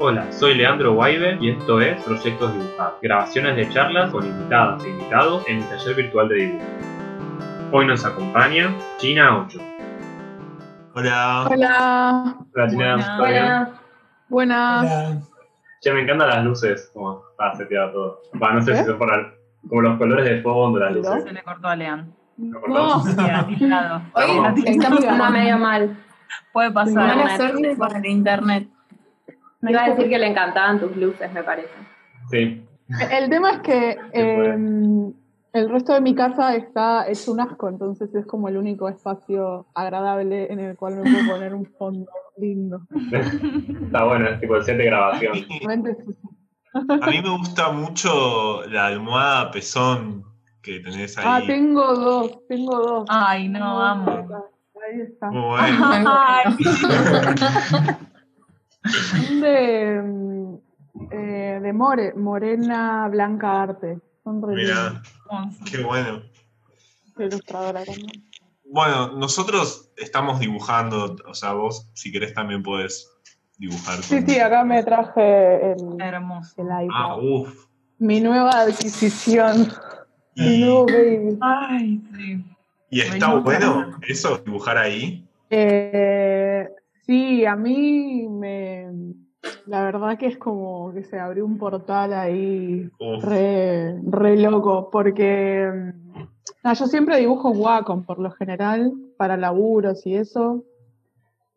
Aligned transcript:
Hola, 0.00 0.30
soy 0.32 0.54
Leandro 0.54 0.94
Guaibe 0.94 1.38
y 1.40 1.50
esto 1.50 1.80
es 1.80 2.00
Proyectos 2.04 2.52
Dibujados, 2.54 2.94
grabaciones 3.02 3.56
de 3.56 3.68
charlas 3.70 4.10
con 4.12 4.24
invitadas 4.24 4.84
e 4.84 4.90
invitados 4.90 5.44
en 5.48 5.56
el 5.58 5.68
taller 5.68 5.96
virtual 5.96 6.28
de 6.28 6.34
dibujo. 6.36 6.64
Hoy 7.72 7.86
nos 7.86 8.04
acompaña 8.04 8.72
China 8.98 9.44
8. 9.46 9.58
Hola. 10.94 11.46
Hola. 11.50 12.36
Hola 12.54 12.68
China, 12.68 13.16
¿todo 13.16 13.26
bien? 13.26 13.68
Buenas. 14.28 15.28
Che, 15.80 15.92
me 15.92 16.02
encantan 16.02 16.28
las 16.28 16.44
luces, 16.44 16.90
como 16.94 17.22
está 17.30 17.54
seteado 17.56 17.92
todo. 17.92 18.20
Va, 18.40 18.52
no 18.52 18.62
sé 18.62 18.72
¿Qué? 18.72 18.78
si 18.78 18.84
son 18.84 18.98
por 18.98 19.12
al- 19.12 19.34
como 19.68 19.80
los 19.82 19.98
colores 19.98 20.24
de 20.24 20.42
fondo, 20.42 20.78
las 20.78 20.90
¿No? 20.92 20.98
luces. 20.98 21.24
Se 21.24 21.32
le 21.32 21.42
cortó 21.42 21.68
a 21.68 21.76
Lean. 21.76 22.12
¿Lo 22.36 22.60
cortás? 22.60 23.16
No. 23.16 23.48
Sí. 23.48 23.64
Hoy 24.14 24.24
En 24.64 24.68
Estamos 24.74 25.00
cambio, 25.04 25.10
anda 25.10 25.30
medio 25.30 25.58
mal. 25.58 25.96
Puede 26.52 26.70
pasar. 26.70 26.94
Mala 27.16 27.36
suerte 27.36 27.76
con 27.76 27.96
el 27.96 28.06
internet. 28.06 28.68
Me 29.60 29.72
iba 29.72 29.84
a 29.84 29.90
decir 29.90 30.08
que 30.08 30.18
le 30.18 30.26
encantaban 30.26 30.78
tus 30.78 30.96
luces, 30.96 31.32
me 31.32 31.42
parece. 31.42 31.74
Sí. 32.30 32.64
El 33.10 33.28
tema 33.28 33.50
es 33.52 33.58
que 33.60 33.96
eh, 34.12 34.56
el 35.52 35.68
resto 35.68 35.92
de 35.94 36.00
mi 36.00 36.14
casa 36.14 36.54
está 36.54 37.08
hecho 37.08 37.32
un 37.32 37.40
asco, 37.40 37.68
entonces 37.68 38.14
es 38.14 38.26
como 38.26 38.48
el 38.48 38.56
único 38.56 38.88
espacio 38.88 39.66
agradable 39.74 40.52
en 40.52 40.60
el 40.60 40.76
cual 40.76 40.96
me 40.96 41.02
puedo 41.02 41.32
poner 41.32 41.54
un 41.54 41.66
fondo 41.66 42.10
lindo. 42.36 42.80
Está 43.84 44.04
bueno, 44.04 44.28
es 44.28 44.40
tipo 44.40 44.56
el 44.56 44.62
set 44.64 44.76
de 44.76 44.84
grabación. 44.84 45.32
A 46.74 47.10
mí 47.10 47.22
me 47.22 47.30
gusta 47.36 47.72
mucho 47.72 48.62
la 48.68 48.86
almohada 48.86 49.50
pezón 49.50 50.24
que 50.62 50.80
tenés 50.80 51.16
ahí. 51.18 51.24
Ah, 51.26 51.40
tengo 51.46 51.94
dos, 51.94 52.46
tengo 52.46 52.76
dos. 52.76 53.04
Ay, 53.08 53.48
no, 53.48 53.82
amo. 53.82 54.28
Ahí 54.86 55.00
está. 55.00 55.30
Muy 55.30 55.40
bueno. 55.40 55.86
Ay, 56.06 56.56
Son 58.88 59.40
de, 59.40 60.58
eh, 61.10 61.60
de 61.62 61.72
More, 61.72 62.14
Morena 62.14 63.08
Blanca 63.08 63.62
Arte. 63.62 63.98
Son 64.24 64.40
Mira, 64.54 65.02
qué 65.70 65.82
bueno. 65.82 66.22
Soy 67.16 67.26
ilustradora 67.26 67.84
también. 67.84 68.24
Bueno, 68.70 69.12
nosotros 69.16 69.90
estamos 69.96 70.40
dibujando, 70.40 71.16
o 71.26 71.34
sea, 71.34 71.52
vos 71.54 71.88
si 71.94 72.12
querés 72.12 72.34
también 72.34 72.62
podés 72.62 73.10
dibujar. 73.56 74.02
Sí, 74.02 74.22
sí, 74.26 74.38
acá 74.38 74.64
me 74.64 74.82
traje 74.82 75.72
el, 75.72 76.00
hermoso. 76.00 76.60
el 76.62 76.70
Ah, 76.70 76.82
iPad. 76.84 77.18
uff. 77.22 77.66
Mi 77.98 78.20
nueva 78.20 78.50
adquisición. 78.60 79.72
Mi 80.36 80.60
nuevo 80.60 80.86
baby. 80.86 81.38
Ay, 81.40 82.00
sí. 82.14 82.44
y 82.90 83.00
está 83.00 83.34
bueno 83.34 83.98
eso, 84.06 84.38
dibujar 84.38 84.78
ahí. 84.78 85.26
Eh, 85.50 86.68
sí, 87.08 87.44
a 87.46 87.56
mí 87.56 88.28
me. 88.28 88.86
La 89.66 89.82
verdad 89.82 90.18
que 90.18 90.26
es 90.26 90.36
como 90.38 90.92
que 90.92 91.02
se 91.04 91.18
abrió 91.18 91.44
un 91.46 91.58
portal 91.58 92.12
ahí 92.12 92.90
re, 93.22 93.98
re 94.02 94.36
loco, 94.36 94.90
porque 94.90 95.68
mm, 95.72 96.18
nada, 96.62 96.74
yo 96.74 96.86
siempre 96.86 97.16
dibujo 97.18 97.50
Wacom 97.50 98.04
por 98.04 98.18
lo 98.18 98.30
general, 98.32 98.92
para 99.16 99.36
laburos 99.36 100.06
y 100.06 100.14
eso. 100.16 100.64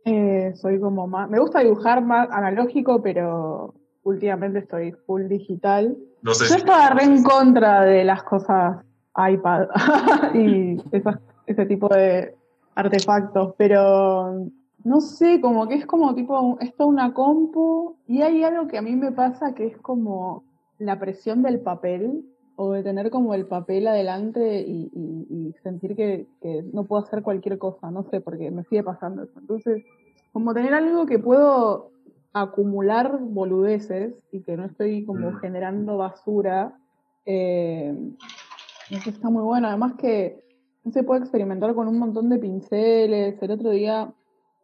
Eh, 0.05 0.53
soy 0.55 0.79
como 0.79 1.05
más. 1.07 1.29
Me 1.29 1.39
gusta 1.39 1.59
dibujar 1.59 2.03
más 2.03 2.29
analógico, 2.31 3.01
pero 3.01 3.73
últimamente 4.03 4.59
estoy 4.59 4.93
full 5.05 5.27
digital. 5.27 5.95
No 6.23 6.33
sé 6.33 6.45
Yo 6.45 6.53
si. 6.55 6.59
estaba 6.61 6.89
re 6.91 7.03
en 7.03 7.23
contra 7.23 7.81
de 7.83 8.03
las 8.03 8.23
cosas 8.23 8.77
iPad 9.15 9.67
y 10.33 10.77
esas- 10.91 11.19
ese 11.45 11.65
tipo 11.65 11.87
de 11.89 12.33
artefactos, 12.75 13.53
pero 13.57 14.47
no 14.83 15.01
sé, 15.01 15.39
como 15.41 15.67
que 15.67 15.75
es 15.75 15.85
como 15.85 16.13
tipo, 16.15 16.57
esto 16.59 16.87
una 16.87 17.13
compu 17.13 17.97
y 18.07 18.21
hay 18.21 18.43
algo 18.43 18.67
que 18.67 18.77
a 18.77 18.81
mí 18.81 18.95
me 18.95 19.11
pasa 19.11 19.53
que 19.53 19.67
es 19.67 19.77
como 19.77 20.43
la 20.79 20.99
presión 20.99 21.43
del 21.43 21.59
papel 21.59 22.23
o 22.55 22.71
de 22.73 22.83
tener 22.83 23.09
como 23.11 23.33
el 23.33 23.45
papel 23.47 23.87
adelante 23.87 24.61
y, 24.61 24.89
y- 24.93 25.27
y 25.49 25.53
sentir 25.63 25.95
que, 25.95 26.27
que 26.41 26.63
no 26.73 26.85
puedo 26.85 27.03
hacer 27.03 27.21
cualquier 27.23 27.57
cosa, 27.57 27.89
no 27.91 28.03
sé, 28.09 28.21
porque 28.21 28.51
me 28.51 28.63
sigue 28.65 28.83
pasando 28.83 29.23
eso. 29.23 29.39
Entonces, 29.39 29.83
como 30.31 30.53
tener 30.53 30.73
algo 30.73 31.05
que 31.05 31.19
puedo 31.19 31.91
acumular 32.33 33.19
boludeces 33.19 34.13
y 34.31 34.41
que 34.43 34.55
no 34.57 34.65
estoy 34.65 35.05
como 35.05 35.31
Mm. 35.31 35.39
generando 35.39 35.97
basura, 35.97 36.77
eh, 37.25 37.95
eso 38.89 39.09
está 39.09 39.29
muy 39.29 39.43
bueno. 39.43 39.67
Además 39.67 39.93
que 39.97 40.39
se 40.91 41.03
puede 41.03 41.21
experimentar 41.21 41.73
con 41.75 41.87
un 41.87 41.99
montón 41.99 42.29
de 42.29 42.37
pinceles. 42.39 43.41
El 43.41 43.51
otro 43.51 43.69
día 43.71 44.13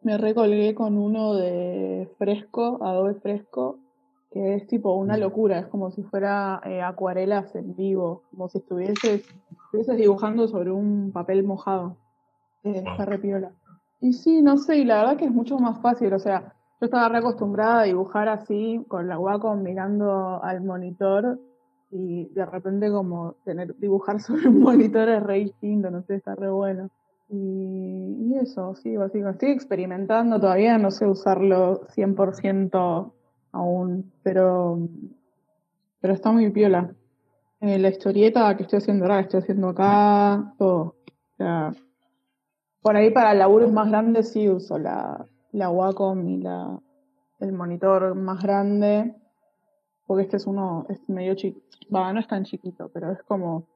me 0.02 0.18
recolgué 0.18 0.74
con 0.74 0.96
uno 0.96 1.34
de 1.34 2.08
Fresco, 2.18 2.78
Adobe 2.82 3.14
Fresco, 3.14 3.78
que 4.30 4.54
es 4.54 4.66
tipo 4.66 4.94
una 4.94 5.16
locura, 5.16 5.58
es 5.58 5.66
como 5.66 5.90
si 5.90 6.02
fuera 6.02 6.60
eh, 6.64 6.82
acuarelas 6.82 7.54
en 7.54 7.74
vivo, 7.74 8.24
como 8.30 8.48
si 8.48 8.58
estuvieses, 8.58 9.26
estuvieses 9.50 9.96
dibujando 9.96 10.46
sobre 10.48 10.70
un 10.70 11.12
papel 11.12 11.44
mojado. 11.44 11.96
Eh, 12.64 12.82
Wow. 12.82 12.92
Está 12.92 13.04
re 13.04 13.18
piola. 13.18 13.52
Y 14.00 14.12
sí, 14.12 14.42
no 14.42 14.56
sé, 14.58 14.78
y 14.78 14.84
la 14.84 14.98
verdad 14.98 15.16
que 15.16 15.24
es 15.24 15.30
mucho 15.30 15.58
más 15.58 15.80
fácil, 15.80 16.12
o 16.12 16.18
sea, 16.18 16.54
yo 16.80 16.84
estaba 16.84 17.08
re 17.08 17.18
acostumbrada 17.18 17.80
a 17.80 17.84
dibujar 17.84 18.28
así, 18.28 18.84
con 18.88 19.08
la 19.08 19.18
Wacom 19.18 19.62
mirando 19.62 20.42
al 20.42 20.62
monitor, 20.62 21.40
y 21.90 22.28
de 22.34 22.46
repente 22.46 22.90
como 22.90 23.34
tener, 23.44 23.74
dibujar 23.78 24.20
sobre 24.20 24.48
un 24.48 24.60
monitor 24.60 25.08
es 25.08 25.22
re 25.22 25.38
distinto, 25.38 25.90
no 25.90 26.02
sé, 26.02 26.16
está 26.16 26.34
re 26.34 26.50
bueno. 26.50 26.90
Y, 27.28 28.30
y 28.30 28.38
eso, 28.38 28.74
sí, 28.74 28.96
básicamente. 28.96 29.46
Estoy 29.46 29.50
experimentando 29.50 30.40
todavía, 30.40 30.78
no 30.78 30.90
sé 30.90 31.06
usarlo 31.06 31.86
100% 31.88 33.12
aún, 33.52 34.12
pero, 34.22 34.78
pero 36.00 36.14
está 36.14 36.32
muy 36.32 36.50
piola. 36.50 36.94
Eh, 37.60 37.78
la 37.78 37.88
historieta 37.88 38.56
que 38.56 38.62
estoy 38.62 38.78
haciendo 38.78 39.04
ahora, 39.04 39.20
estoy 39.20 39.40
haciendo 39.40 39.68
acá, 39.68 40.54
todo. 40.58 40.96
O 41.32 41.36
sea, 41.36 41.72
por 42.80 42.96
ahí 42.96 43.10
para 43.10 43.34
laburos 43.34 43.72
más 43.72 43.88
grandes 43.88 44.32
sí 44.32 44.48
uso 44.48 44.78
la, 44.78 45.26
la 45.52 45.70
Wacom 45.70 46.28
y 46.28 46.38
la, 46.38 46.80
el 47.40 47.52
monitor 47.52 48.14
más 48.14 48.42
grande, 48.42 49.14
porque 50.06 50.24
este 50.24 50.36
es 50.36 50.46
uno, 50.46 50.86
es 50.88 51.00
medio 51.08 51.34
chiquito, 51.34 51.66
va, 51.94 52.12
no 52.12 52.20
es 52.20 52.28
tan 52.28 52.44
chiquito, 52.44 52.90
pero 52.92 53.12
es 53.12 53.22
como, 53.24 53.66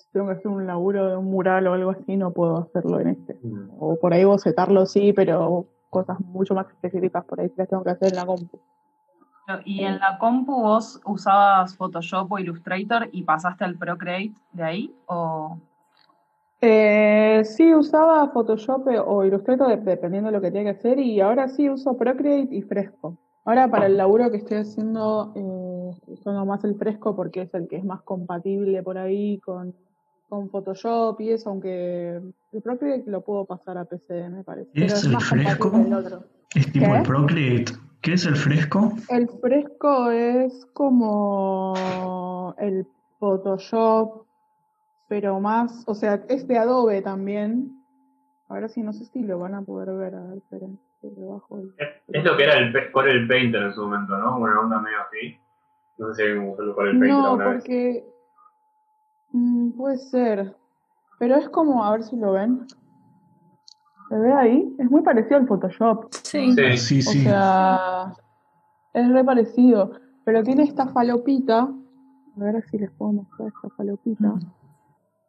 si 0.00 0.10
tengo 0.12 0.26
que 0.26 0.32
hacer 0.34 0.48
un 0.48 0.66
laburo 0.66 1.06
de 1.08 1.16
un 1.16 1.26
mural 1.26 1.66
o 1.66 1.74
algo 1.74 1.90
así, 1.90 2.16
no 2.16 2.32
puedo 2.32 2.58
hacerlo 2.58 3.00
en 3.00 3.08
este. 3.08 3.38
Mm. 3.42 3.70
O 3.78 3.96
por 3.96 4.12
ahí 4.12 4.24
bocetarlo 4.24 4.86
sí, 4.86 5.12
pero 5.12 5.66
cosas 5.90 6.20
mucho 6.20 6.54
más 6.54 6.66
específicas 6.68 7.24
por 7.24 7.40
ahí 7.40 7.52
las 7.56 7.68
tengo 7.68 7.82
que 7.84 7.90
hacer 7.90 8.08
en 8.08 8.16
la 8.16 8.26
compu. 8.26 8.58
¿Y 9.64 9.82
en 9.82 9.98
la 9.98 10.16
compu 10.18 10.52
vos 10.62 11.00
usabas 11.04 11.76
Photoshop 11.76 12.30
o 12.30 12.38
Illustrator 12.38 13.08
y 13.10 13.24
pasaste 13.24 13.64
al 13.64 13.76
Procreate 13.76 14.34
de 14.52 14.62
ahí? 14.62 14.94
¿O 15.06 15.58
Eh, 16.62 17.42
sí, 17.44 17.74
usaba 17.74 18.28
Photoshop 18.28 18.86
o 19.06 19.24
Illustrator 19.24 19.68
de- 19.68 19.76
dependiendo 19.78 20.28
de 20.28 20.32
lo 20.36 20.40
que 20.42 20.50
tenía 20.50 20.72
que 20.72 20.78
hacer 20.78 20.98
y 21.00 21.20
ahora 21.20 21.48
sí 21.48 21.68
uso 21.70 21.96
Procreate 21.96 22.54
y 22.54 22.62
Fresco. 22.62 23.16
Ahora 23.46 23.68
para 23.68 23.86
el 23.86 23.96
laburo 23.96 24.30
que 24.30 24.36
estoy 24.36 24.58
haciendo, 24.58 25.32
eh, 25.34 25.90
usando 26.06 26.44
más 26.44 26.62
el 26.64 26.74
Fresco 26.76 27.16
porque 27.16 27.42
es 27.42 27.54
el 27.54 27.66
que 27.66 27.76
es 27.76 27.84
más 27.84 28.02
compatible 28.02 28.82
por 28.82 28.98
ahí 28.98 29.38
con, 29.40 29.74
con 30.30 30.48
Photoshop 30.48 31.20
y 31.20 31.30
eso, 31.32 31.50
aunque 31.50 32.20
el 32.52 32.62
Procreate 32.62 33.02
lo 33.10 33.20
puedo 33.22 33.44
pasar 33.44 33.76
a 33.76 33.84
PC, 33.84 34.30
me 34.30 34.44
parece. 34.44 34.70
¿Es 34.72 34.80
Pero 34.80 34.94
es 34.94 35.04
el 35.04 35.12
más 35.12 35.24
Fresco? 35.24 35.70
compatible 35.70 35.98
el 35.98 36.06
otro. 36.06 36.24
Es 36.54 36.72
tipo 36.72 36.86
¿Qué? 36.86 36.96
el 36.98 37.02
Procreate. 37.02 37.72
¿Qué 38.00 38.12
es 38.14 38.24
el 38.24 38.36
fresco? 38.36 38.92
El 39.10 39.28
Fresco 39.28 40.10
es 40.10 40.64
como 40.72 42.54
el 42.58 42.86
Photoshop, 43.18 44.24
pero 45.08 45.38
más, 45.40 45.84
o 45.86 45.94
sea, 45.94 46.24
es 46.28 46.48
de 46.48 46.56
Adobe 46.56 47.02
también. 47.02 47.76
Ahora 48.48 48.68
sí, 48.68 48.82
no 48.82 48.92
sé 48.94 49.04
si 49.04 49.22
lo 49.22 49.38
van 49.38 49.54
a 49.54 49.60
poder 49.62 49.94
ver, 49.96 50.14
a 50.14 50.22
ver, 50.22 50.38
esperen, 50.38 50.78
que 51.02 51.08
le 51.10 51.26
bajo 51.26 51.58
el- 51.58 51.74
Es, 51.76 51.88
es 52.08 52.24
lo 52.24 52.36
que 52.38 52.44
era 52.44 52.56
el 52.58 52.90
Corel 52.92 53.28
Painter 53.28 53.64
en 53.64 53.74
su 53.74 53.82
momento, 53.82 54.16
¿no? 54.16 54.38
Una 54.38 54.58
onda 54.60 54.80
medio 54.80 54.96
así. 55.06 55.38
No 55.98 56.14
sé 56.14 56.22
si 56.32 56.38
usó 56.38 56.62
el 56.62 56.74
Corel 56.74 56.98
Painter 56.98 57.08
No, 57.22 57.36
vez. 57.36 57.64
Mm, 59.32 59.70
puede 59.72 59.98
ser, 59.98 60.56
pero 61.18 61.36
es 61.36 61.48
como, 61.48 61.84
a 61.84 61.92
ver 61.92 62.04
si 62.04 62.16
lo 62.16 62.32
ven. 62.32 62.66
¿Se 64.08 64.16
ve 64.16 64.32
ahí? 64.32 64.76
Es 64.78 64.90
muy 64.90 65.02
parecido 65.02 65.36
al 65.36 65.46
Photoshop. 65.46 66.06
Sí. 66.22 66.52
Sí. 66.52 66.76
Sí, 66.76 66.98
O 66.98 67.12
sí. 67.12 67.22
sea, 67.22 68.12
es 68.92 69.08
re 69.12 69.24
parecido, 69.24 69.92
pero 70.24 70.42
tiene 70.42 70.64
esta 70.64 70.86
falopita. 70.88 71.60
A 71.62 72.40
ver 72.42 72.64
si 72.70 72.78
les 72.78 72.90
puedo 72.92 73.12
mostrar 73.12 73.48
esta 73.48 73.68
falopita. 73.76 74.34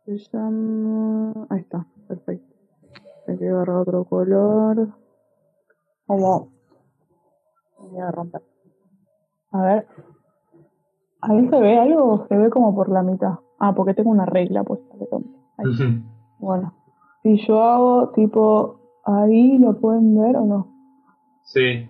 Se 0.06 0.18
llama. 0.18 1.34
Ahí 1.50 1.60
está, 1.60 1.86
perfecto. 2.08 2.56
Hay 3.28 3.38
que 3.38 3.50
agarrar 3.50 3.78
otro 3.78 4.04
color. 4.06 4.90
Como. 6.08 6.50
Voy 7.78 8.00
a 8.00 8.12
romper. 8.12 8.42
A 9.52 9.62
ver. 9.62 9.88
¿Ahí 11.22 11.48
se 11.50 11.60
ve 11.60 11.78
algo 11.78 12.14
o 12.14 12.28
se 12.28 12.36
ve 12.36 12.50
como 12.50 12.74
por 12.74 12.90
la 12.90 13.04
mitad? 13.04 13.36
Ah, 13.64 13.76
porque 13.76 13.94
tengo 13.94 14.10
una 14.10 14.26
regla 14.26 14.64
puesta 14.64 14.98
de 14.98 15.06
tonto. 15.06 15.38
Bueno. 16.40 16.74
Si 17.22 17.38
yo 17.46 17.62
hago 17.64 18.10
tipo 18.10 18.80
ahí, 19.06 19.60
¿lo 19.60 19.78
pueden 19.80 20.20
ver 20.20 20.36
o 20.36 20.46
no? 20.46 20.68
Sí. 21.44 21.88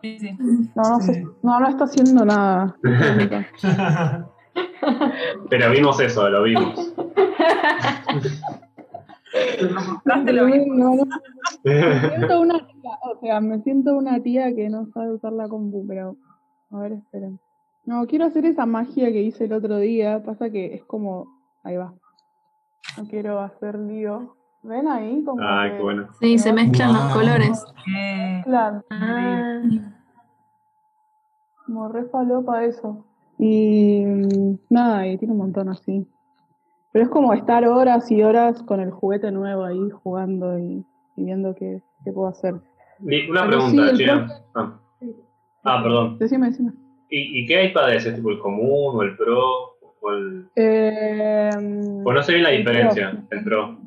Sí, 0.00 0.18
sí. 0.18 0.30
No, 0.74 0.82
no, 0.82 1.00
sé, 1.00 1.12
Sí. 1.12 1.24
no, 1.42 1.60
no 1.60 1.68
está 1.68 1.84
haciendo 1.84 2.24
nada. 2.24 2.74
Pero 5.50 5.70
vimos 5.72 6.00
eso, 6.00 6.26
lo 6.30 6.42
vimos. 6.44 6.94
Lo 10.04 10.04
no, 10.04 10.94
me 11.64 12.08
siento 12.08 12.40
una 12.40 12.66
tía, 12.66 12.98
o 13.02 13.20
sea, 13.20 13.40
me 13.42 13.60
siento 13.62 13.94
una 13.94 14.22
tía 14.22 14.54
que 14.54 14.70
no 14.70 14.86
sabe 14.94 15.12
usar 15.12 15.32
la 15.32 15.48
compu, 15.48 15.86
pero 15.86 16.16
a 16.70 16.78
ver, 16.78 16.92
esperen. 16.92 17.38
No, 17.86 18.06
quiero 18.06 18.24
hacer 18.26 18.46
esa 18.46 18.64
magia 18.66 19.12
que 19.12 19.22
hice 19.22 19.44
el 19.44 19.52
otro 19.52 19.76
día, 19.78 20.22
pasa 20.24 20.50
que 20.50 20.74
es 20.74 20.84
como, 20.84 21.26
ahí 21.62 21.76
va. 21.76 21.92
No 22.96 23.06
quiero 23.08 23.40
hacer 23.40 23.78
lío. 23.78 24.34
¿Ven 24.62 24.88
ahí? 24.88 25.22
Como 25.24 25.42
Ay, 25.46 25.70
que- 25.72 25.76
qué 25.76 25.82
bueno. 25.82 26.08
Sí, 26.20 26.38
se 26.38 26.52
mezclan 26.52 26.92
los 26.94 27.12
colores. 27.12 27.64
Eh, 27.94 28.40
Claro, 28.44 28.82
Ah, 28.90 29.60
como 31.66 31.88
re 31.88 32.04
falopa 32.06 32.64
eso. 32.64 33.04
Y 33.38 34.04
nada, 34.70 35.06
y 35.06 35.18
tiene 35.18 35.32
un 35.32 35.38
montón 35.38 35.68
así. 35.68 36.06
Pero 36.92 37.04
es 37.06 37.10
como 37.10 37.32
estar 37.34 37.66
horas 37.66 38.10
y 38.10 38.22
horas 38.22 38.62
con 38.62 38.80
el 38.80 38.90
juguete 38.92 39.30
nuevo 39.32 39.64
ahí 39.64 39.90
jugando 39.90 40.58
y, 40.58 40.84
y 41.16 41.24
viendo 41.24 41.54
qué, 41.54 41.82
qué 42.04 42.12
puedo 42.12 42.28
hacer. 42.28 42.54
Una 42.54 42.62
Pero 43.00 43.46
pregunta, 43.48 43.96
sí. 43.96 44.04
Ah. 44.54 44.78
Ah, 45.64 45.82
perdón. 45.82 46.18
Decime, 46.18 46.46
decime. 46.48 46.72
¿Y, 47.08 47.40
¿Y 47.42 47.46
qué 47.46 47.64
iPad 47.66 47.94
es? 47.94 48.06
¿Es 48.06 48.14
tipo 48.14 48.30
el 48.30 48.38
común 48.40 48.96
o 48.96 49.02
el 49.02 49.16
Pro? 49.16 49.76
O 50.00 50.10
el... 50.10 50.48
Eh, 50.56 51.50
Pues 52.02 52.14
no 52.14 52.22
sé 52.22 52.32
bien 52.32 52.44
la 52.44 52.50
el 52.50 52.58
diferencia, 52.58 53.10
Pro. 53.10 53.22
el 53.38 53.44
Pro. 53.44 53.78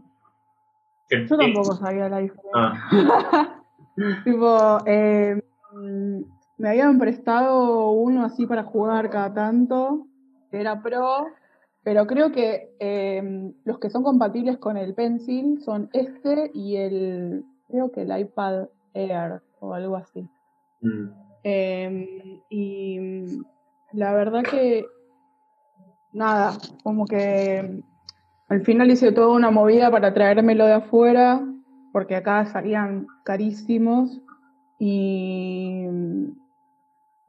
¿Qué- 1.09 1.25
Yo 1.27 1.37
tampoco 1.37 1.75
sabía 1.75 2.09
la 2.09 2.19
diferencia. 2.19 2.51
Ah, 2.53 3.63
tipo, 4.25 4.77
eh, 4.85 5.41
mm, 5.73 6.19
me 6.57 6.69
habían 6.69 6.99
prestado 6.99 7.91
uno 7.91 8.25
así 8.25 8.45
para 8.45 8.63
jugar 8.63 9.09
cada 9.09 9.33
tanto, 9.33 10.05
que 10.51 10.59
era 10.59 10.81
Pro, 10.81 11.27
pero 11.83 12.05
creo 12.07 12.31
que 12.31 12.69
eh, 12.79 13.51
los 13.63 13.79
que 13.79 13.89
son 13.89 14.03
compatibles 14.03 14.57
con 14.57 14.75
el 14.77 14.93
Pencil 14.93 15.61
son 15.61 15.89
este 15.93 16.51
y 16.53 16.75
el, 16.77 17.43
creo 17.69 17.91
que 17.91 18.01
el 18.01 18.19
iPad 18.19 18.67
Air 18.93 19.41
o 19.59 19.73
algo 19.73 19.95
así. 19.95 20.27
mm. 20.81 21.26
Eh, 21.43 22.41
y 22.49 22.99
la 23.93 24.13
verdad 24.13 24.43
que 24.43 24.85
nada, 26.11 26.57
como 26.83 27.05
que 27.05 27.83
al 28.49 28.61
final 28.61 28.91
hice 28.91 29.11
toda 29.11 29.35
una 29.35 29.51
movida 29.51 29.91
para 29.91 30.13
traérmelo 30.13 30.65
de 30.65 30.73
afuera, 30.73 31.41
porque 31.91 32.15
acá 32.15 32.45
salían 32.45 33.07
carísimos 33.23 34.21
y 34.79 35.85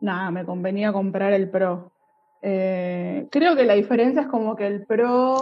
nada, 0.01 0.31
me 0.31 0.45
convenía 0.45 0.93
comprar 0.93 1.33
el 1.33 1.49
Pro. 1.51 1.93
Eh, 2.43 3.27
creo 3.31 3.57
que 3.57 3.65
la 3.65 3.75
diferencia 3.75 4.23
es 4.23 4.29
como 4.29 4.55
que 4.55 4.67
el 4.67 4.87
Pro, 4.87 5.41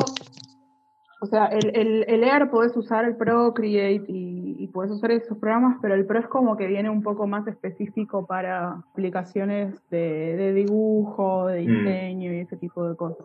o 1.21 1.27
sea, 1.27 1.47
el, 1.47 1.75
el, 1.75 2.05
el 2.09 2.25
Air 2.25 2.51
podés 2.51 2.77
usar 2.77 3.05
el 3.05 3.17
Procreate 3.17 4.05
y, 4.09 4.57
y 4.59 4.67
podés 4.69 4.91
usar 4.93 5.11
esos 5.13 5.39
programas, 5.39 5.79
pero 5.81 5.95
el 5.95 6.05
Pro 6.07 6.19
es 6.19 6.27
como 6.29 6.57
que 6.57 6.67
viene 6.67 6.91
un 6.91 7.03
poco 7.03 7.27
más 7.27 7.47
específico 7.47 8.27
para 8.27 8.83
aplicaciones 8.93 9.75
de, 9.91 10.37
de 10.37 10.53
dibujo, 10.53 11.47
de 11.47 11.63
Mm. 11.63 11.67
diseño 11.85 12.33
y 12.35 12.39
ese 12.41 12.57
tipo 12.57 12.87
de 12.89 12.97
cosas. 12.97 13.25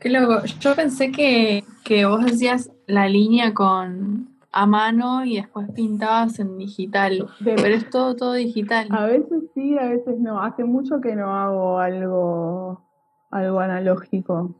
qué 0.00 0.08
loco. 0.10 0.44
Yo 0.60 0.74
pensé 0.74 1.10
que, 1.12 1.64
que 1.84 2.06
vos 2.06 2.24
hacías 2.24 2.70
la 2.86 3.08
línea 3.08 3.54
con 3.54 4.28
a 4.50 4.66
mano 4.66 5.24
y 5.24 5.36
después 5.36 5.70
pintabas 5.72 6.38
en 6.40 6.56
digital. 6.58 7.28
De- 7.40 7.54
Pero 7.54 7.74
es 7.74 7.88
todo, 7.90 8.16
todo 8.16 8.32
digital. 8.32 8.88
A 8.90 9.04
veces 9.06 9.42
sí, 9.54 9.76
a 9.78 9.84
veces 9.88 10.18
no. 10.18 10.40
Hace 10.42 10.64
mucho 10.64 11.00
que 11.00 11.14
no 11.14 11.36
hago 11.36 11.78
algo, 11.78 12.80
algo 13.30 13.60
analógico. 13.60 14.54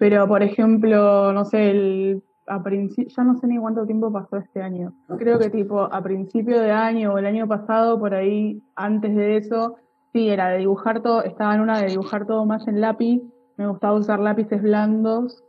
Pero, 0.00 0.26
por 0.26 0.42
ejemplo, 0.42 1.30
no 1.34 1.44
sé, 1.44 1.70
el, 1.70 2.22
a 2.46 2.64
ya 2.66 3.22
no 3.22 3.36
sé 3.36 3.46
ni 3.46 3.58
cuánto 3.58 3.84
tiempo 3.84 4.10
pasó 4.10 4.38
este 4.38 4.62
año. 4.62 4.94
Creo 5.18 5.38
que 5.38 5.50
tipo 5.50 5.82
a 5.82 6.02
principio 6.02 6.58
de 6.58 6.72
año 6.72 7.12
o 7.12 7.18
el 7.18 7.26
año 7.26 7.46
pasado, 7.46 7.98
por 7.98 8.14
ahí, 8.14 8.62
antes 8.76 9.14
de 9.14 9.36
eso, 9.36 9.76
sí, 10.14 10.30
era 10.30 10.48
de 10.48 10.58
dibujar 10.60 11.02
todo, 11.02 11.22
estaba 11.22 11.54
en 11.54 11.60
una 11.60 11.82
de 11.82 11.88
dibujar 11.88 12.26
todo 12.26 12.46
más 12.46 12.66
en 12.66 12.80
lápiz. 12.80 13.20
Me 13.58 13.66
gustaba 13.66 13.92
usar 13.92 14.20
lápices 14.20 14.62
blandos 14.62 15.44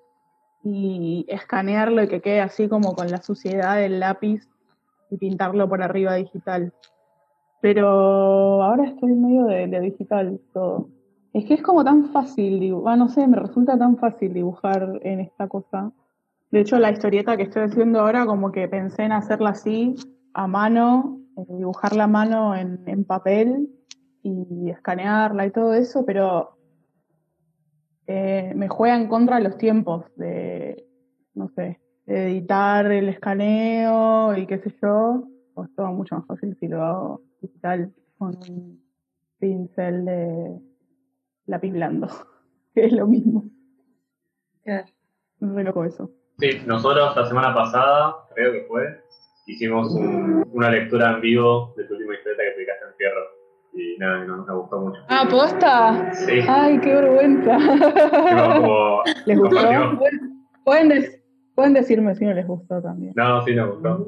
y 0.66 1.26
escanearlo 1.30 2.04
y 2.04 2.10
que 2.10 2.20
quede 2.20 2.42
así 2.42 2.68
como 2.68 2.94
con 2.94 3.10
la 3.10 3.22
suciedad 3.22 3.78
del 3.78 4.02
lápiz 4.02 4.50
y 5.10 5.16
pintarlo 5.16 5.70
por 5.70 5.82
arriba 5.82 6.16
digital. 6.16 6.74
Pero 7.62 7.88
ahora 8.64 8.84
estoy 8.84 9.14
medio 9.14 9.46
de, 9.46 9.68
de 9.68 9.80
digital 9.80 10.42
todo. 10.52 10.90
Es 11.34 11.46
que 11.46 11.54
es 11.54 11.62
como 11.62 11.84
tan 11.84 12.12
fácil 12.12 12.60
dibujar, 12.60 12.98
no 12.98 13.08
sé, 13.08 13.26
me 13.28 13.38
resulta 13.38 13.78
tan 13.78 13.98
fácil 13.98 14.34
dibujar 14.34 15.00
en 15.04 15.22
esta 15.22 15.48
cosa. 15.48 15.92
De 16.52 16.60
hecho, 16.60 16.78
la 16.78 16.92
historieta 16.92 17.38
que 17.38 17.44
estoy 17.44 17.64
haciendo 17.64 18.02
ahora, 18.02 18.26
como 18.26 18.52
que 18.52 18.68
pensé 18.68 19.04
en 19.04 19.14
hacerla 19.14 19.52
así, 19.52 19.96
a 20.34 20.48
mano, 20.48 21.20
eh, 21.38 21.46
dibujarla 21.48 22.04
a 22.04 22.08
mano 22.08 22.56
en, 22.56 22.84
en 22.86 23.06
papel 23.06 23.70
y 24.24 24.70
escanearla 24.70 25.46
y 25.46 25.52
todo 25.52 25.74
eso, 25.74 26.06
pero 26.06 26.58
eh, 28.08 28.52
me 28.56 28.68
juega 28.68 28.98
en 28.98 29.08
contra 29.08 29.40
los 29.40 29.58
tiempos 29.58 30.06
de, 30.18 30.86
no 31.34 31.48
sé, 31.56 31.80
editar 32.08 32.92
el 32.92 33.08
escaneo 33.08 34.36
y 34.36 34.46
qué 34.48 34.60
sé 34.60 34.76
yo. 34.82 35.28
Pues 35.54 35.70
todo 35.76 35.88
mucho 35.88 36.16
más 36.16 36.26
fácil 36.26 36.58
si 36.60 36.68
lo 36.68 36.84
hago 36.84 37.22
digital 37.42 37.94
con 38.18 38.38
un 38.50 38.84
pincel 39.40 40.06
de 40.06 40.71
lápiz 41.46 41.72
blando, 41.72 42.08
que 42.74 42.86
es 42.86 42.94
lo 42.94 43.08
mismo. 43.08 43.46
Claro. 44.64 44.86
Re 45.40 45.64
loco 45.64 45.84
eso. 45.86 46.12
Sí, 46.40 46.50
nosotros 46.66 47.16
la 47.16 47.26
semana 47.28 47.54
pasada, 47.54 48.16
creo 48.36 48.52
que 48.54 48.62
fue, 48.68 48.84
hicimos 49.48 49.92
un- 49.94 50.46
una 50.54 50.70
lectura 50.70 51.12
en 51.16 51.22
vivo 51.22 51.74
de 51.78 51.84
tu 51.86 51.94
última 51.96 52.14
historieta 52.16 52.44
que 52.44 52.52
publicaste 52.52 52.86
en 52.86 52.96
Fierro. 52.96 53.22
Y 53.74 53.98
nada, 54.00 54.26
no, 54.26 54.38
nos 54.46 54.60
gustó 54.62 54.82
mucho. 54.82 55.02
Ah, 55.08 55.26
posta. 55.32 56.14
Sí, 56.14 56.40
Ay, 56.48 56.78
qué 56.80 56.94
vergüenza. 56.94 57.58
como 58.58 59.02
¿Les 59.26 59.40
gustó? 59.40 59.56
Pueden- 59.98 60.32
Pueden, 60.64 60.90
dec- 60.92 61.22
pueden 61.56 61.74
decirme 61.74 62.14
si 62.16 62.26
no 62.26 62.34
les 62.34 62.46
gustó 62.46 62.82
también. 62.82 63.14
No, 63.16 63.42
sí, 63.44 63.56
nos 63.56 63.74
gustó. 63.76 64.06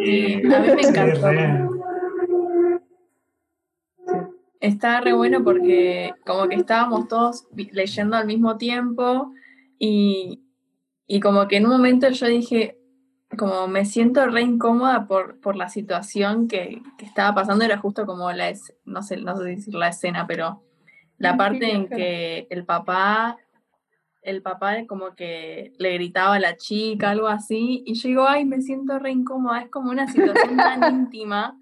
Y 0.00 0.34
A 0.52 0.60
mí 0.60 0.66
me 0.68 0.82
Sí, 0.82 0.88
encantó. 0.88 1.75
Está 4.66 5.00
re 5.00 5.12
bueno 5.12 5.44
porque 5.44 6.12
como 6.26 6.48
que 6.48 6.56
estábamos 6.56 7.08
todos 7.08 7.46
leyendo 7.54 8.16
al 8.16 8.26
mismo 8.26 8.56
tiempo 8.56 9.32
y, 9.78 10.42
y 11.06 11.20
como 11.20 11.46
que 11.46 11.56
en 11.58 11.66
un 11.66 11.72
momento 11.72 12.08
yo 12.08 12.26
dije, 12.26 12.76
como 13.38 13.68
me 13.68 13.84
siento 13.84 14.26
re 14.26 14.42
incómoda 14.42 15.06
por, 15.06 15.40
por 15.40 15.56
la 15.56 15.68
situación 15.68 16.48
que, 16.48 16.82
que 16.98 17.04
estaba 17.04 17.34
pasando, 17.34 17.64
era 17.64 17.78
justo 17.78 18.06
como 18.06 18.30
la, 18.32 18.48
es- 18.48 18.74
no 18.84 19.02
sé, 19.02 19.16
no 19.18 19.36
sé 19.36 19.44
decir 19.44 19.74
la 19.74 19.88
escena, 19.88 20.26
pero 20.26 20.62
la 21.18 21.36
parte 21.36 21.70
en 21.72 21.88
que 21.96 22.46
el 22.50 22.64
papá, 22.64 23.36
el 24.22 24.42
papá 24.42 24.84
como 24.86 25.14
que 25.14 25.72
le 25.78 25.94
gritaba 25.94 26.34
a 26.34 26.40
la 26.40 26.56
chica, 26.56 27.10
algo 27.10 27.28
así, 27.28 27.82
y 27.86 27.94
yo 27.94 28.08
digo, 28.08 28.26
ay, 28.28 28.44
me 28.44 28.60
siento 28.62 28.98
re 28.98 29.12
incómoda, 29.12 29.60
es 29.60 29.70
como 29.70 29.90
una 29.90 30.06
situación 30.08 30.56
tan 30.56 30.82
íntima. 30.92 31.56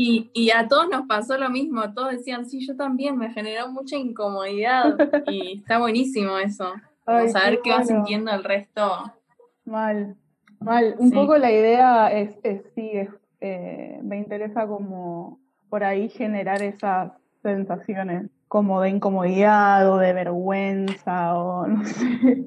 Y, 0.00 0.30
y 0.32 0.52
a 0.52 0.68
todos 0.68 0.88
nos 0.88 1.08
pasó 1.08 1.36
lo 1.38 1.50
mismo, 1.50 1.92
todos 1.92 2.12
decían, 2.12 2.46
sí, 2.46 2.64
yo 2.64 2.76
también, 2.76 3.18
me 3.18 3.30
generó 3.32 3.68
mucha 3.68 3.96
incomodidad 3.96 4.96
y 5.26 5.58
está 5.58 5.80
buenísimo 5.80 6.38
eso, 6.38 6.72
Ay, 7.04 7.30
saber 7.30 7.58
qué 7.64 7.70
va 7.72 7.82
sintiendo 7.82 8.30
el 8.30 8.44
resto. 8.44 9.12
Mal, 9.64 10.14
mal. 10.60 10.94
Un 10.98 11.08
Sí. 11.08 11.14
poco 11.16 11.36
la 11.36 11.50
idea 11.50 12.12
es, 12.12 12.38
es 12.44 12.62
sí, 12.76 12.88
es, 12.92 13.08
eh, 13.40 13.98
me 14.04 14.18
interesa 14.18 14.68
como 14.68 15.40
por 15.68 15.82
ahí 15.82 16.08
generar 16.10 16.62
esas 16.62 17.10
sensaciones, 17.42 18.30
como 18.46 18.80
de 18.80 18.90
incomodidad 18.90 19.92
o 19.92 19.98
de 19.98 20.12
vergüenza 20.12 21.36
o 21.36 21.66
no 21.66 21.84
sé. 21.84 22.44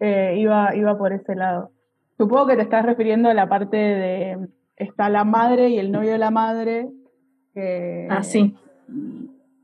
Eh, 0.00 0.36
iba, 0.38 0.74
iba 0.74 0.96
por 0.96 1.12
ese 1.12 1.34
lado. 1.34 1.70
Supongo 2.16 2.46
que 2.46 2.56
te 2.56 2.62
estás 2.62 2.86
refiriendo 2.86 3.28
a 3.28 3.34
la 3.34 3.46
parte 3.46 3.76
de 3.76 4.48
está 4.82 5.08
la 5.08 5.24
madre 5.24 5.68
y 5.70 5.78
el 5.78 5.90
novio 5.92 6.12
de 6.12 6.18
la 6.18 6.30
madre 6.30 6.88
que 7.54 8.06
Ah, 8.10 8.22
sí. 8.22 8.54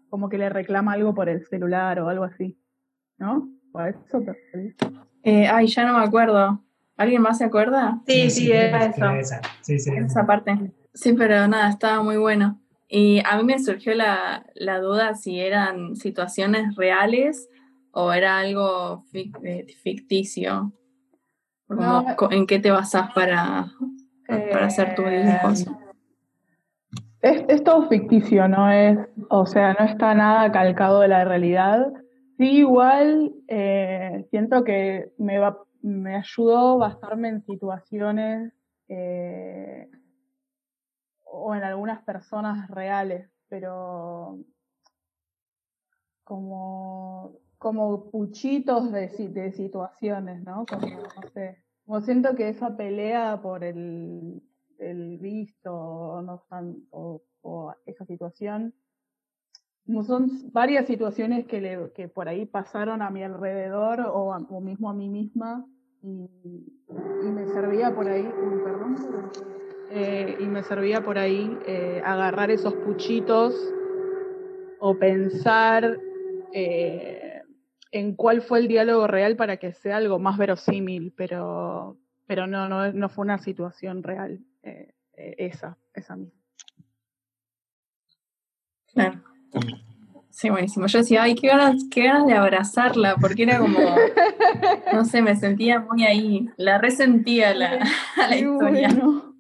como 0.09 0.29
que 0.29 0.39
le 0.39 0.49
reclama 0.49 0.93
algo 0.93 1.15
por 1.15 1.29
el 1.29 1.45
celular 1.47 2.01
o 2.01 2.09
algo 2.09 2.25
así, 2.25 2.59
¿no? 3.19 3.49
¿O 3.73 3.79
a 3.79 3.91
eso 3.91 4.21
te 4.21 4.33
referís? 4.33 4.75
Eh, 5.23 5.47
ay, 5.49 5.67
ya 5.67 5.85
no 5.87 5.99
me 5.99 6.05
acuerdo. 6.05 6.63
¿Alguien 6.97 7.23
más 7.23 7.39
se 7.39 7.45
acuerda? 7.45 8.01
Sí, 8.07 8.31
sí, 8.31 8.51
era 8.51 8.87
eso. 8.87 9.11
esa. 9.13 9.41
Sí, 9.61 9.79
sí. 9.79 9.91
Esa 9.95 10.27
parte. 10.27 10.73
Sí, 10.95 11.13
pero 11.13 11.47
nada, 11.47 11.69
estaba 11.71 12.03
muy 12.03 12.17
bueno. 12.17 12.61
Y 12.89 13.21
a 13.25 13.37
mí 13.37 13.45
me 13.45 13.59
surgió 13.59 13.95
la, 13.95 14.47
la 14.55 14.81
duda 14.81 15.15
si 15.15 15.39
eran 15.39 15.95
situaciones 15.95 16.75
reales 16.77 17.49
o 17.93 18.13
era 18.13 18.39
algo 18.39 19.05
fic- 19.13 19.39
eh, 19.45 19.67
ficticio. 19.83 20.73
Como, 21.67 21.83
No, 21.83 22.05
¿En 22.31 22.47
qué 22.47 22.59
te 22.59 22.71
basás 22.71 23.13
para, 23.15 23.67
para 24.29 24.67
hacer 24.67 24.95
tus 24.95 25.11
dibujos? 25.11 25.67
Eh, 25.67 25.71
Es, 27.21 27.45
es 27.49 27.65
todo 27.65 27.89
ficticio, 27.89 28.47
no 28.47 28.71
es, 28.71 28.97
o 29.29 29.45
sea, 29.45 29.75
no 29.75 29.87
está 29.87 30.15
nada 30.15 30.53
calcado 30.53 31.01
de 31.01 31.09
la 31.09 31.25
realidad. 31.25 31.93
Sí, 32.37 32.59
igual 32.59 33.35
eh, 33.49 34.25
siento 34.31 34.63
que 34.63 35.13
me, 35.19 35.41
va, 35.41 35.59
me 35.83 36.15
ayudó 36.15 36.75
a 36.75 36.89
bastarme 36.89 37.29
en 37.31 37.43
situaciones 37.43 38.53
eh, 38.89 39.91
o 41.25 41.55
en 41.57 41.65
algunas 41.65 42.05
personas 42.05 42.71
reales, 42.71 43.29
pero 43.49 44.39
como, 46.23 47.33
como 47.59 48.11
puchitos 48.11 48.93
de, 48.93 49.09
de 49.09 49.53
situaciones, 49.53 50.45
¿no? 50.45 50.65
Como, 50.67 50.87
no 50.87 51.29
sé, 51.35 51.65
como 51.89 52.03
siento 52.03 52.35
que 52.37 52.51
esa 52.51 52.77
pelea 52.77 53.41
por 53.41 53.65
el, 53.65 54.43
visto 55.21 55.73
o, 55.73 56.21
no 56.21 56.45
o, 56.91 57.23
o 57.41 57.75
esa 57.87 58.05
situación, 58.05 58.75
como 59.87 60.05
son 60.05 60.53
varias 60.53 60.87
situaciones 60.87 61.47
que, 61.47 61.63
le, 61.63 62.09
por 62.09 62.29
ahí 62.29 62.45
pasaron 62.45 63.01
a 63.01 63.09
mi 63.09 63.23
alrededor 63.23 64.01
o, 64.07 64.61
mismo 64.61 64.91
a 64.91 64.93
mí 64.93 65.09
misma 65.09 65.65
y, 66.03 66.29
me 67.23 67.47
servía 67.47 67.95
por 67.95 68.07
ahí, 68.07 68.31
perdón, 68.65 68.97
eh, 69.91 70.37
y 70.41 70.45
me 70.45 70.63
servía 70.65 71.03
por 71.03 71.17
ahí 71.17 71.57
eh, 71.67 72.03
agarrar 72.05 72.51
esos 72.51 72.75
puchitos 72.75 73.55
o 74.79 74.95
pensar 74.99 75.97
eh, 76.53 77.28
en 77.91 78.15
cuál 78.15 78.43
fue 78.43 78.59
el 78.61 78.69
diálogo 78.69 79.07
real 79.07 79.37
para 79.37 79.57
que 79.57 79.73
sea 79.73 79.97
algo 79.97 80.19
más 80.19 80.37
verosímil, 80.39 81.13
pero, 81.17 81.97
pero 82.27 82.47
no, 82.47 82.69
no, 82.69 82.93
no 82.93 83.09
fue 83.09 83.25
una 83.25 83.39
situación 83.39 84.03
real 84.03 84.41
eh, 84.63 84.95
eh, 85.15 85.35
esa, 85.39 85.77
esa 85.95 86.17
misma. 86.17 86.39
Claro. 88.93 89.21
Sí, 90.31 90.51
buenísimo. 90.51 90.87
Yo 90.87 90.99
decía, 90.99 91.23
ay, 91.25 91.35
qué 91.35 91.49
ganas, 91.49 91.83
qué 91.91 92.05
ganas 92.05 92.27
de 92.27 92.35
abrazarla, 92.35 93.17
porque 93.21 93.43
era 93.45 93.59
como, 93.59 93.79
no 94.93 95.05
sé, 95.05 95.21
me 95.23 95.35
sentía 95.37 95.81
muy 95.81 96.05
ahí, 96.05 96.49
la 96.57 96.79
resentía 96.79 97.55
la, 97.55 97.79
a 98.17 98.29
la 98.29 98.37
historia. 98.37 98.89
bueno. 98.89 99.35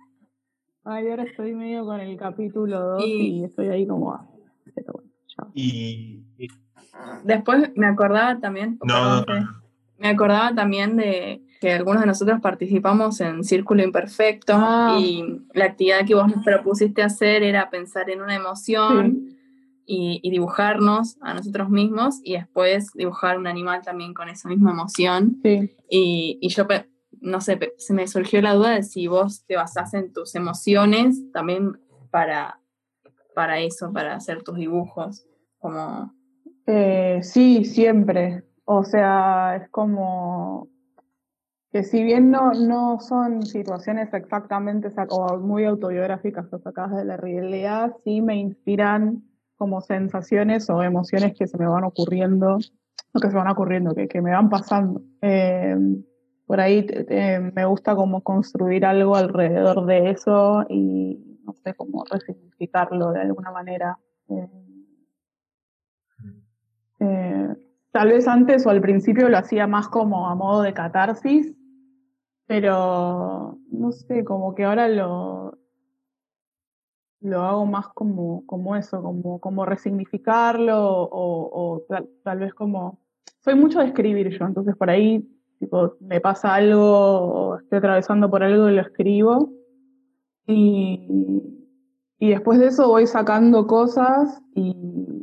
Ay, 0.85 1.09
ahora 1.11 1.25
estoy 1.25 1.55
medio 1.55 1.85
con 1.85 2.00
el 2.00 2.17
capítulo 2.17 2.81
2 2.81 3.05
Y- 3.07 3.40
y 3.40 3.45
estoy 3.45 3.69
ahí 3.69 3.87
como... 3.87 4.12
ah, 4.14 4.26
pero 4.75 4.93
bueno, 4.95 5.11
chao. 5.26 5.50
Y, 5.55 6.23
y- 6.38 6.49
Después 7.25 7.71
me 7.76 7.87
acordaba 7.87 8.38
también, 8.40 8.78
no, 8.85 9.25
perdón, 9.25 9.25
no, 9.28 9.40
no. 9.40 9.62
me 9.99 10.09
acordaba 10.09 10.54
también 10.54 10.97
de 10.97 11.42
que 11.61 11.73
algunos 11.73 12.00
de 12.02 12.07
nosotros 12.07 12.40
participamos 12.40 13.21
en 13.21 13.42
Círculo 13.45 13.83
Imperfecto 13.83 14.54
Ah. 14.57 14.97
y 15.00 15.42
la 15.54 15.64
actividad 15.66 16.07
que 16.07 16.14
vos 16.14 16.28
nos 16.28 16.45
propusiste 16.45 17.02
hacer 17.02 17.42
era 17.42 17.68
pensar 17.71 18.09
en 18.11 18.23
una 18.23 18.37
emoción 18.37 19.37
y, 19.85 20.21
y 20.23 20.30
dibujarnos 20.30 21.16
a 21.21 21.35
nosotros 21.35 21.68
mismos 21.71 22.21
y 22.23 22.35
después 22.35 22.92
dibujar 22.95 23.38
un 23.38 23.47
animal 23.47 23.83
también 23.83 24.14
con 24.14 24.28
esa 24.28 24.49
misma 24.49 24.71
emoción. 24.71 25.38
Sí, 25.42 25.71
Y, 25.90 26.38
y 26.40 26.49
yo, 26.50 26.66
no 27.21 27.40
sé, 27.40 27.59
se 27.78 27.92
me 27.95 28.07
surgió 28.07 28.40
la 28.42 28.54
duda 28.54 28.71
de 28.71 28.83
si 28.85 29.07
vos 29.09 29.45
te 29.47 29.57
basás 29.57 29.95
en 29.95 30.12
tus 30.12 30.35
emociones 30.37 31.21
también 31.33 31.80
para, 32.11 32.61
para 33.35 33.59
eso, 33.61 33.92
para 33.92 34.14
hacer 34.14 34.42
tus 34.45 34.57
dibujos. 34.57 35.25
Como, 35.59 36.14
Eh, 36.70 37.20
sí, 37.22 37.64
siempre. 37.64 38.44
O 38.66 38.84
sea, 38.84 39.56
es 39.56 39.70
como 39.70 40.68
que 41.72 41.82
si 41.82 42.02
bien 42.02 42.30
no, 42.30 42.52
no 42.52 43.00
son 43.00 43.42
situaciones 43.42 44.12
exactamente 44.12 44.88
o 45.10 45.38
muy 45.38 45.64
autobiográficas 45.64 46.52
o 46.52 46.58
sacadas 46.58 46.96
de 46.98 47.04
la 47.06 47.16
realidad, 47.16 47.94
sí 48.04 48.20
me 48.20 48.37
inspiran 48.37 49.22
como 49.56 49.80
sensaciones 49.80 50.68
o 50.68 50.82
emociones 50.82 51.34
que 51.38 51.46
se 51.46 51.56
me 51.56 51.66
van 51.66 51.84
ocurriendo, 51.84 52.58
no 53.14 53.20
que 53.20 53.30
se 53.30 53.37
van 53.37 53.48
ocurriendo, 53.48 53.94
que, 53.94 54.06
que 54.06 54.20
me 54.20 54.32
van 54.32 54.50
pasando. 54.50 55.00
Eh, 55.22 55.75
por 56.46 56.60
ahí 56.60 56.84
te- 56.84 57.40
me 57.40 57.64
gusta 57.64 57.96
como 57.96 58.22
construir 58.22 58.84
algo 58.84 59.16
alrededor 59.16 59.87
de 59.87 60.10
eso 60.10 60.66
y 60.68 61.38
no 61.44 61.54
sé, 61.64 61.72
cómo 61.75 62.04
resignificarlo 62.10 63.12
de 63.12 63.22
alguna 63.22 63.50
manera. 63.52 63.98
Eh, 64.28 64.67
eh, 67.00 67.49
tal 67.93 68.09
vez 68.09 68.28
antes 68.28 68.67
o 68.67 68.71
al 68.71 68.81
principio 68.81 69.28
lo 69.28 69.38
hacía 69.38 69.67
más 69.67 69.88
como 69.88 70.28
a 70.28 70.35
modo 70.35 70.62
de 70.62 70.75
catarsis, 70.75 71.55
pero 72.47 73.59
no 73.71 73.93
sé, 73.93 74.25
como 74.25 74.55
que 74.55 74.64
ahora 74.64 74.88
lo, 74.88 75.59
lo 77.21 77.43
hago 77.43 77.67
más 77.67 77.88
como, 77.88 78.45
como 78.47 78.76
eso, 78.76 79.02
como, 79.02 79.40
como 79.40 79.64
resignificarlo 79.64 80.76
o, 80.78 81.85
tal 82.25 82.38
vez 82.38 82.55
como... 82.55 83.00
Soy 83.40 83.55
mucho 83.55 83.81
de 83.81 83.87
escribir 83.87 84.31
yo, 84.37 84.47
entonces 84.47 84.76
por 84.76 84.90
ahí 84.90 85.26
tipo, 85.59 85.95
me 86.00 86.21
pasa 86.21 86.55
algo 86.55 86.83
o 86.83 87.59
estoy 87.59 87.78
atravesando 87.78 88.31
por 88.31 88.43
algo 88.43 88.69
y 88.69 88.75
lo 88.75 88.83
escribo. 88.83 89.52
Y, 90.47 91.09
y 92.19 92.31
después 92.31 92.59
de 92.59 92.69
eso 92.69 92.88
voy 92.88 93.07
sacando 93.07 93.67
cosas 93.67 94.40
y 94.55 95.17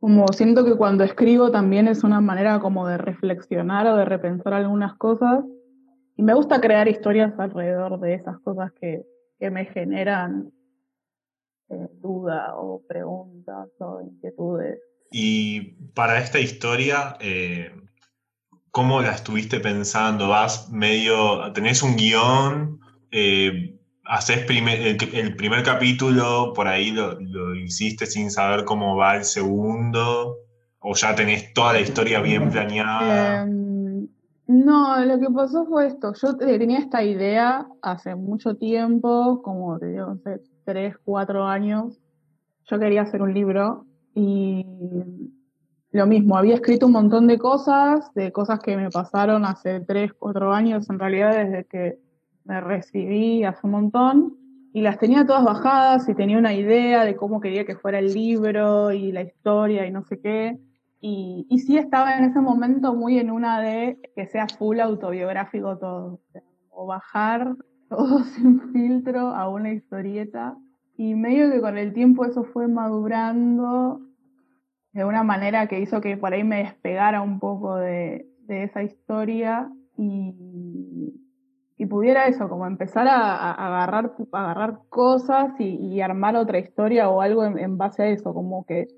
como 0.00 0.28
siento 0.28 0.64
que 0.64 0.76
cuando 0.76 1.04
escribo 1.04 1.50
también 1.50 1.88
es 1.88 2.04
una 2.04 2.20
manera 2.20 2.60
como 2.60 2.86
de 2.86 2.98
reflexionar 2.98 3.86
o 3.86 3.96
de 3.96 4.04
repensar 4.04 4.54
algunas 4.54 4.94
cosas. 4.96 5.44
Y 6.16 6.22
me 6.22 6.34
gusta 6.34 6.60
crear 6.60 6.88
historias 6.88 7.38
alrededor 7.38 8.00
de 8.00 8.14
esas 8.14 8.38
cosas 8.40 8.72
que, 8.80 9.02
que 9.38 9.50
me 9.50 9.66
generan 9.66 10.52
eh, 11.68 11.88
duda 12.00 12.54
o 12.56 12.82
preguntas 12.86 13.68
o 13.80 14.00
inquietudes. 14.00 14.78
Y 15.10 15.74
para 15.94 16.18
esta 16.18 16.38
historia, 16.38 17.16
eh, 17.20 17.72
¿cómo 18.70 19.02
la 19.02 19.12
estuviste 19.12 19.60
pensando? 19.60 20.28
¿Vas 20.28 20.70
medio, 20.70 21.52
tenés 21.52 21.82
un 21.82 21.96
guion? 21.96 22.80
Eh, 23.10 23.75
¿Haces 24.08 24.44
primer- 24.44 24.80
el, 24.80 24.96
el 25.14 25.36
primer 25.36 25.62
capítulo, 25.62 26.52
por 26.54 26.68
ahí 26.68 26.90
lo, 26.92 27.18
lo 27.20 27.54
hiciste 27.54 28.06
sin 28.06 28.30
saber 28.30 28.64
cómo 28.64 28.96
va 28.96 29.16
el 29.16 29.24
segundo? 29.24 30.36
¿O 30.78 30.94
ya 30.94 31.14
tenés 31.14 31.52
toda 31.52 31.72
la 31.72 31.80
historia 31.80 32.20
bien 32.20 32.50
planeada? 32.50 33.42
Em, 33.42 34.06
no, 34.46 35.04
lo 35.04 35.18
que 35.18 35.26
pasó 35.34 35.66
fue 35.66 35.88
esto. 35.88 36.12
Yo 36.14 36.36
te- 36.36 36.58
tenía 36.58 36.78
esta 36.78 37.02
idea 37.02 37.66
hace 37.82 38.14
mucho 38.14 38.56
tiempo, 38.56 39.42
como 39.42 39.78
te 39.78 39.86
digo, 39.88 40.16
sé, 40.22 40.40
tres, 40.64 40.94
cuatro 41.04 41.44
años. 41.44 41.98
Yo 42.70 42.78
quería 42.78 43.02
hacer 43.02 43.22
un 43.22 43.34
libro 43.34 43.86
y 44.14 44.64
lo 45.92 46.06
mismo, 46.06 46.36
había 46.36 46.56
escrito 46.56 46.86
un 46.86 46.92
montón 46.92 47.26
de 47.26 47.38
cosas, 47.38 48.12
de 48.14 48.30
cosas 48.30 48.60
que 48.60 48.76
me 48.76 48.90
pasaron 48.90 49.44
hace 49.44 49.80
tres, 49.80 50.12
cuatro 50.18 50.52
años, 50.52 50.88
en 50.90 50.98
realidad 50.98 51.34
desde 51.36 51.64
que 51.64 51.98
me 52.46 52.60
recibí 52.60 53.44
hace 53.44 53.60
un 53.64 53.72
montón, 53.72 54.36
y 54.76 54.82
las 54.82 54.98
tenía 54.98 55.24
todas 55.24 55.42
bajadas 55.42 56.06
y 56.06 56.14
tenía 56.14 56.36
una 56.36 56.52
idea 56.52 57.06
de 57.06 57.16
cómo 57.16 57.40
quería 57.40 57.64
que 57.64 57.76
fuera 57.76 57.98
el 57.98 58.12
libro 58.12 58.92
y 58.92 59.10
la 59.10 59.22
historia 59.22 59.86
y 59.86 59.90
no 59.90 60.04
sé 60.04 60.20
qué. 60.20 60.58
Y, 61.00 61.46
y 61.48 61.60
sí 61.60 61.78
estaba 61.78 62.18
en 62.18 62.24
ese 62.24 62.42
momento 62.42 62.94
muy 62.94 63.18
en 63.18 63.30
una 63.30 63.58
de 63.62 63.98
que 64.14 64.26
sea 64.26 64.46
full 64.48 64.80
autobiográfico 64.80 65.78
todo, 65.78 66.20
o, 66.68 66.86
bajar 66.86 67.56
todo 67.88 68.18
sin 68.24 68.60
filtro 68.70 69.28
a 69.28 69.48
una 69.48 69.72
historieta. 69.72 70.58
Y 70.98 71.14
medio 71.14 71.50
que 71.50 71.62
con 71.62 71.78
el 71.78 71.94
tiempo 71.94 72.26
eso 72.26 72.44
fue 72.44 72.68
madurando 72.68 74.02
de 74.92 75.06
una 75.06 75.22
manera 75.22 75.68
que 75.68 75.80
hizo 75.80 76.02
que 76.02 76.18
por 76.18 76.34
ahí 76.34 76.44
me 76.44 76.58
despegara 76.58 77.22
un 77.22 77.40
poco 77.40 77.76
de, 77.76 78.28
de 78.40 78.64
esa 78.64 78.82
historia 78.82 79.70
y, 79.96 80.34
y 81.78 81.86
pudiera 81.86 82.26
eso, 82.26 82.48
como 82.48 82.66
empezar 82.66 83.06
a, 83.06 83.52
agarrar, 83.52 84.14
agarrar 84.32 84.80
cosas 84.88 85.52
y, 85.58 86.00
armar 86.00 86.36
otra 86.36 86.58
historia 86.58 87.08
o 87.08 87.20
algo 87.20 87.44
en, 87.44 87.58
en 87.58 87.76
base 87.76 88.02
a 88.02 88.08
eso, 88.08 88.32
como 88.32 88.64
que 88.64 88.88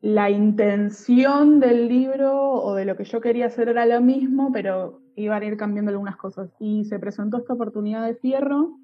la 0.00 0.28
intención 0.28 1.60
del 1.60 1.88
libro 1.88 2.50
o 2.50 2.74
de 2.74 2.84
lo 2.84 2.96
que 2.96 3.04
yo 3.04 3.20
quería 3.20 3.46
hacer 3.46 3.68
era 3.68 3.86
lo 3.86 4.00
mismo, 4.00 4.50
pero 4.52 5.00
iban 5.16 5.42
a 5.42 5.46
ir 5.46 5.56
cambiando 5.56 5.90
algunas 5.90 6.16
cosas. 6.16 6.50
Y 6.58 6.84
se 6.84 6.98
presentó 6.98 7.38
esta 7.38 7.54
oportunidad 7.54 8.04
de 8.04 8.16
Fierro 8.16 8.76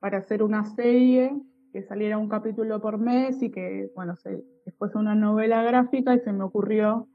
para 0.00 0.18
hacer 0.18 0.42
una 0.42 0.64
serie 0.64 1.32
que 1.72 1.82
saliera 1.82 2.18
un 2.18 2.28
capítulo 2.28 2.80
por 2.80 2.98
mes 2.98 3.42
y 3.42 3.50
que, 3.50 3.90
bueno, 3.94 4.16
se, 4.16 4.42
que 4.64 4.72
fuese 4.72 4.96
una 4.98 5.14
novela 5.14 5.62
gráfica 5.62 6.14
y 6.14 6.20
se 6.20 6.32
me 6.32 6.44
ocurrió 6.44 7.06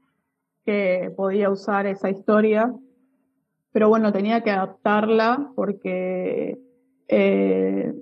que 0.64 1.12
podía 1.16 1.50
usar 1.50 1.86
esa 1.86 2.08
historia, 2.10 2.72
pero 3.72 3.88
bueno, 3.88 4.12
tenía 4.12 4.42
que 4.42 4.50
adaptarla 4.50 5.50
porque 5.56 6.58
eh, 7.08 7.92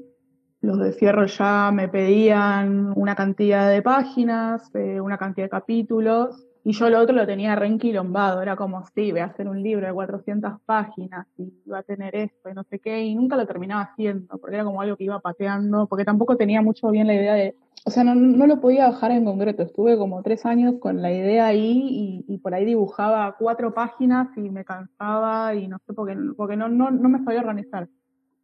los 0.61 0.79
de 0.79 0.93
Fierro 0.93 1.27
ya 1.27 1.71
me 1.73 1.89
pedían 1.89 2.93
una 2.97 3.15
cantidad 3.15 3.71
de 3.71 3.81
páginas, 3.83 4.75
eh, 4.75 5.01
una 5.01 5.17
cantidad 5.17 5.47
de 5.47 5.51
capítulos, 5.51 6.47
Y 6.63 6.73
yo 6.73 6.91
lo 6.91 7.01
otro 7.01 7.17
lo 7.17 7.27
tenía 7.27 7.57
reenquilombado, 7.57 8.43
era 8.43 8.55
como, 8.55 8.85
sí, 8.95 9.13
voy 9.13 9.21
a 9.21 9.27
hacer 9.27 9.49
un 9.49 9.63
libro 9.63 9.87
de 9.87 9.95
400 9.95 10.61
páginas 10.67 11.27
y 11.39 11.51
va 11.71 11.79
a 11.79 11.83
tener 11.83 12.15
esto 12.15 12.51
y 12.51 12.55
no 12.55 12.65
sé 12.65 12.79
qué, 12.81 13.03
y 13.03 13.15
nunca 13.15 13.37
lo 13.37 13.47
terminaba 13.47 13.83
haciendo, 13.83 14.37
porque 14.39 14.57
era 14.57 14.65
como 14.65 14.83
algo 14.83 14.97
que 14.97 15.05
iba 15.05 15.19
pateando, 15.21 15.87
porque 15.87 16.05
tampoco 16.05 16.37
tenía 16.37 16.61
mucho 16.61 16.91
bien 16.91 17.07
la 17.07 17.15
idea 17.15 17.35
de, 17.35 17.55
o 17.85 17.91
sea, 17.91 18.05
no, 18.05 18.15
no 18.15 18.47
lo 18.47 18.61
podía 18.61 18.89
bajar 18.89 19.11
en 19.13 19.25
concreto, 19.25 19.63
estuve 19.63 19.97
como 19.97 20.23
tres 20.23 20.45
años 20.45 20.75
con 20.81 21.01
la 21.01 21.13
idea 21.13 21.47
ahí 21.47 22.25
y, 22.27 22.39
por 22.39 22.55
ahí 22.55 22.65
dibujaba 22.65 23.37
cuatro 23.39 23.73
páginas 23.73 24.29
y 24.37 24.51
me 24.51 24.65
cansaba 24.65 25.55
y 25.55 25.69
no 25.69 25.79
sé, 25.87 25.95
porque, 25.95 26.17
porque 26.37 26.57
no, 26.57 26.69
no, 26.69 26.91
no 26.91 27.09
me 27.09 27.23
sabía 27.25 27.41
organizar. 27.41 27.89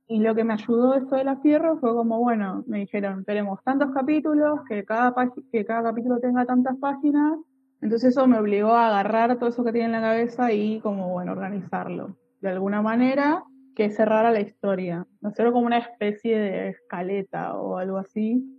Y 0.09 0.21
lo 0.21 0.35
que 0.35 0.45
me 0.45 0.55
ayudó 0.55 0.95
esto 0.95 1.17
de 1.17 1.25
la 1.25 1.37
fierro 1.37 1.79
fue 1.79 1.93
como, 1.95 2.21
bueno, 2.21 2.65
me 2.67 2.79
dijeron, 2.79 3.25
tenemos 3.25 3.63
tantos 3.65 3.91
capítulos, 3.93 4.61
que 4.69 4.85
cada, 4.85 5.15
que 5.51 5.65
cada 5.65 5.83
capítulo 5.83 6.21
tenga 6.21 6.45
tantas 6.47 6.77
páginas, 6.77 7.39
entonces 7.83 8.11
eso 8.11 8.27
me 8.27 8.39
obligó 8.39 8.71
a 8.73 8.87
agarrar 8.87 9.37
todo 9.39 9.49
eso 9.49 9.65
que 9.65 9.73
tenía 9.73 9.87
en 9.87 9.93
la 9.93 10.01
cabeza 10.01 10.53
y 10.53 10.81
como, 10.81 11.11
bueno, 11.11 11.33
organizarlo 11.33 12.17
de 12.41 12.49
alguna 12.49 12.83
manera 12.83 13.45
que 13.75 13.91
cerrara 13.91 14.31
la 14.31 14.41
historia. 14.41 15.07
No 15.21 15.29
Hacerlo 15.29 15.53
como 15.53 15.67
una 15.67 15.79
especie 15.79 16.39
de 16.39 16.69
escaleta 16.71 17.55
o 17.55 17.77
algo 17.77 17.99
así, 17.99 18.56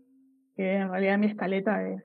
que 0.57 0.73
en 0.73 0.89
realidad 0.89 1.19
mi 1.19 1.27
escaleta 1.27 1.87
es 1.87 2.03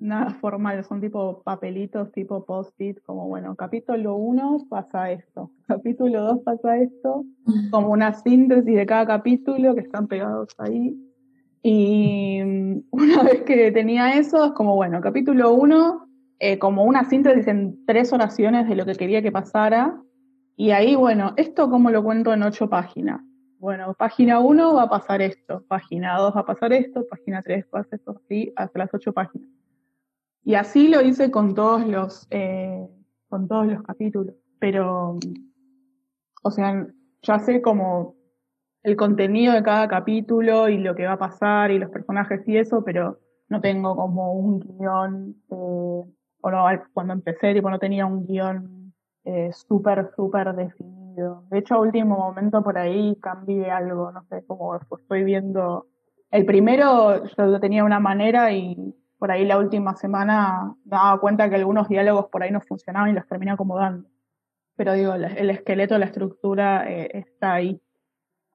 nada 0.00 0.34
formal, 0.40 0.82
son 0.84 1.00
tipo 1.00 1.42
papelitos, 1.44 2.10
tipo 2.10 2.44
post-it, 2.44 2.98
como 3.04 3.28
bueno, 3.28 3.54
capítulo 3.54 4.16
1 4.16 4.66
pasa 4.68 5.12
esto, 5.12 5.52
capítulo 5.68 6.22
2 6.22 6.38
pasa 6.44 6.78
esto, 6.78 7.24
como 7.70 7.90
una 7.90 8.14
síntesis 8.14 8.74
de 8.74 8.86
cada 8.86 9.06
capítulo 9.06 9.74
que 9.74 9.82
están 9.82 10.08
pegados 10.08 10.48
ahí. 10.58 10.96
Y 11.62 12.42
mm, 12.42 12.82
una 12.90 13.22
vez 13.22 13.42
que 13.42 13.70
tenía 13.70 14.14
eso, 14.18 14.46
es 14.46 14.52
como, 14.52 14.74
bueno, 14.74 15.00
capítulo 15.00 15.52
1, 15.52 16.08
eh, 16.40 16.58
como 16.58 16.84
una 16.84 17.04
síntesis 17.04 17.46
en 17.46 17.84
tres 17.86 18.12
oraciones 18.12 18.68
de 18.68 18.74
lo 18.74 18.86
que 18.86 18.94
quería 18.94 19.22
que 19.22 19.30
pasara. 19.30 20.00
Y 20.56 20.72
ahí, 20.72 20.96
bueno, 20.96 21.34
esto 21.36 21.70
como 21.70 21.90
lo 21.90 22.02
cuento 22.02 22.32
en 22.32 22.42
ocho 22.42 22.68
páginas. 22.68 23.20
Bueno, 23.60 23.92
página 23.92 24.40
1 24.40 24.74
va 24.74 24.84
a 24.84 24.88
pasar 24.88 25.20
esto, 25.20 25.62
página 25.68 26.16
2 26.16 26.34
va 26.34 26.40
a 26.40 26.46
pasar 26.46 26.72
esto, 26.72 27.06
página 27.06 27.42
3 27.42 27.66
va 27.66 27.80
a 27.80 27.82
pasar 27.82 27.98
esto, 27.98 28.16
así, 28.16 28.50
hasta 28.56 28.78
las 28.78 28.94
ocho 28.94 29.12
páginas. 29.12 29.50
Y 30.42 30.54
así 30.54 30.88
lo 30.88 31.02
hice 31.02 31.30
con 31.30 31.54
todos 31.54 31.86
los, 31.86 32.26
eh, 32.30 32.88
con 33.28 33.48
todos 33.48 33.66
los 33.66 33.82
capítulos. 33.82 34.34
Pero, 34.58 35.18
o 36.42 36.50
sea, 36.50 36.86
ya 37.20 37.38
sé 37.38 37.60
como 37.60 38.16
el 38.82 38.96
contenido 38.96 39.52
de 39.52 39.62
cada 39.62 39.88
capítulo 39.88 40.70
y 40.70 40.78
lo 40.78 40.94
que 40.94 41.04
va 41.04 41.12
a 41.12 41.18
pasar 41.18 41.70
y 41.70 41.78
los 41.78 41.90
personajes 41.90 42.40
y 42.48 42.56
eso, 42.56 42.82
pero 42.82 43.20
no 43.50 43.60
tengo 43.60 43.94
como 43.94 44.32
un 44.32 44.60
guion, 44.60 45.36
eh, 45.50 45.54
o 46.40 46.50
no, 46.50 46.64
cuando 46.94 47.12
empecé, 47.12 47.52
tipo, 47.52 47.68
no 47.68 47.78
tenía 47.78 48.06
un 48.06 48.26
guion 48.26 48.94
eh, 49.24 49.50
súper, 49.52 50.10
súper 50.16 50.54
definido. 50.54 50.99
De 51.14 51.58
hecho, 51.58 51.74
a 51.74 51.80
último 51.80 52.16
momento 52.16 52.62
por 52.62 52.78
ahí 52.78 53.16
cambié 53.20 53.70
algo, 53.70 54.12
no 54.12 54.22
sé, 54.24 54.44
como 54.46 54.76
estoy 54.76 55.24
viendo. 55.24 55.86
El 56.30 56.46
primero 56.46 57.24
yo 57.24 57.60
tenía 57.60 57.84
una 57.84 58.00
manera 58.00 58.52
y 58.52 58.94
por 59.18 59.30
ahí 59.30 59.44
la 59.44 59.58
última 59.58 59.96
semana 59.96 60.74
me 60.84 60.96
daba 60.96 61.20
cuenta 61.20 61.48
que 61.50 61.56
algunos 61.56 61.88
diálogos 61.88 62.26
por 62.32 62.42
ahí 62.42 62.50
no 62.50 62.60
funcionaban 62.60 63.10
y 63.10 63.12
los 63.12 63.26
terminé 63.26 63.52
acomodando. 63.52 64.08
Pero 64.76 64.94
digo, 64.94 65.14
el 65.14 65.50
esqueleto, 65.50 65.98
la 65.98 66.06
estructura 66.06 66.90
eh, 66.90 67.10
está 67.12 67.54
ahí. 67.54 67.80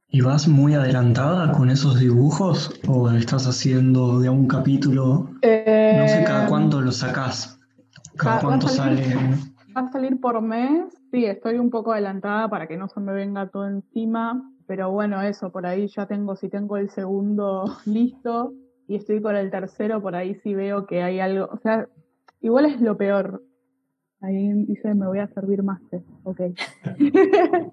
¿Y 0.08 0.22
vas 0.22 0.48
muy 0.48 0.74
adelantada 0.74 1.52
con 1.52 1.70
esos 1.70 2.00
dibujos 2.00 2.80
o 2.88 3.12
estás 3.12 3.48
haciendo 3.48 4.20
de 4.20 4.30
un 4.30 4.48
capítulo? 4.48 5.30
no 5.30 6.08
sé 6.08 6.24
cada 6.26 6.46
eh, 6.46 6.48
cuánto 6.48 6.82
lo 6.82 6.92
sacás, 6.92 7.60
cada 8.18 8.40
cuánto 8.40 8.68
sale. 8.68 9.02
Va 9.76 9.82
a 9.82 9.92
salir 9.92 10.20
por 10.20 10.42
mes, 10.42 10.86
sí, 11.15 11.25
estoy 11.25 11.57
un 11.57 11.69
poco 11.69 11.93
adelantada 11.93 12.50
para 12.50 12.67
que 12.67 12.75
no 12.75 12.89
se 12.89 13.00
me 13.00 13.13
venga 13.13 13.48
todo 13.48 13.67
encima, 13.67 14.51
pero 14.67 14.91
bueno, 14.91 15.22
eso, 15.22 15.50
por 15.50 15.65
ahí 15.65 15.88
ya 15.88 16.07
tengo, 16.07 16.36
si 16.36 16.50
tengo 16.50 16.75
el 16.75 16.89
segundo 16.89 17.63
listo 17.86 18.53
y 18.88 18.95
estoy 18.95 19.22
con 19.22 19.36
el 19.38 19.50
tercero, 19.50 20.01
por 20.01 20.15
ahí 20.15 20.36
sí 20.36 20.53
veo 20.53 20.86
que 20.86 21.01
hay 21.01 21.22
algo, 21.22 21.48
o 21.51 21.57
sea, 21.60 21.88
igual 22.41 22.65
es 22.65 22.81
lo 22.81 22.97
peor. 22.97 23.43
Ahí 24.19 24.51
dice, 24.65 24.93
me 24.93 25.08
voy 25.08 25.19
a 25.19 25.28
servir 25.28 25.63
más 25.63 25.80
ok. 26.23 26.41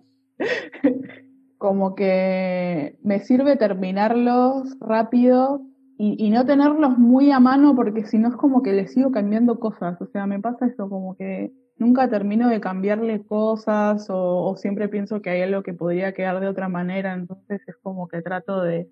como 1.59 1.94
que 1.94 2.98
me 3.02 3.20
sirve 3.20 3.57
terminarlos 3.57 4.76
rápido 4.81 5.62
y, 5.98 6.31
no 6.31 6.44
tenerlos 6.44 6.98
muy 6.98 7.31
a 7.31 7.38
mano 7.38 7.76
porque 7.76 8.05
si 8.05 8.18
no 8.18 8.28
es 8.28 8.35
como 8.35 8.62
que 8.62 8.72
le 8.72 8.88
sigo 8.88 9.12
cambiando 9.12 9.61
cosas. 9.61 10.00
O 10.02 10.07
sea, 10.07 10.26
me 10.26 10.40
pasa 10.40 10.66
eso, 10.66 10.88
como 10.88 11.16
que 11.16 11.52
nunca 11.76 12.08
termino 12.08 12.48
de 12.48 12.61
cambiarle 12.61 13.24
cosas 13.24 14.06
o, 14.11 14.54
siempre 14.56 14.88
pienso 14.88 15.22
que 15.22 15.30
hay 15.30 15.42
algo 15.42 15.62
que 15.62 15.74
podría 15.74 16.12
quedar 16.12 16.40
de 16.40 16.48
otra 16.48 16.68
manera. 16.68 17.14
Entonces 17.14 17.61
es 17.66 17.76
como 17.76 18.08
que 18.08 18.22
trato 18.22 18.62
de, 18.62 18.90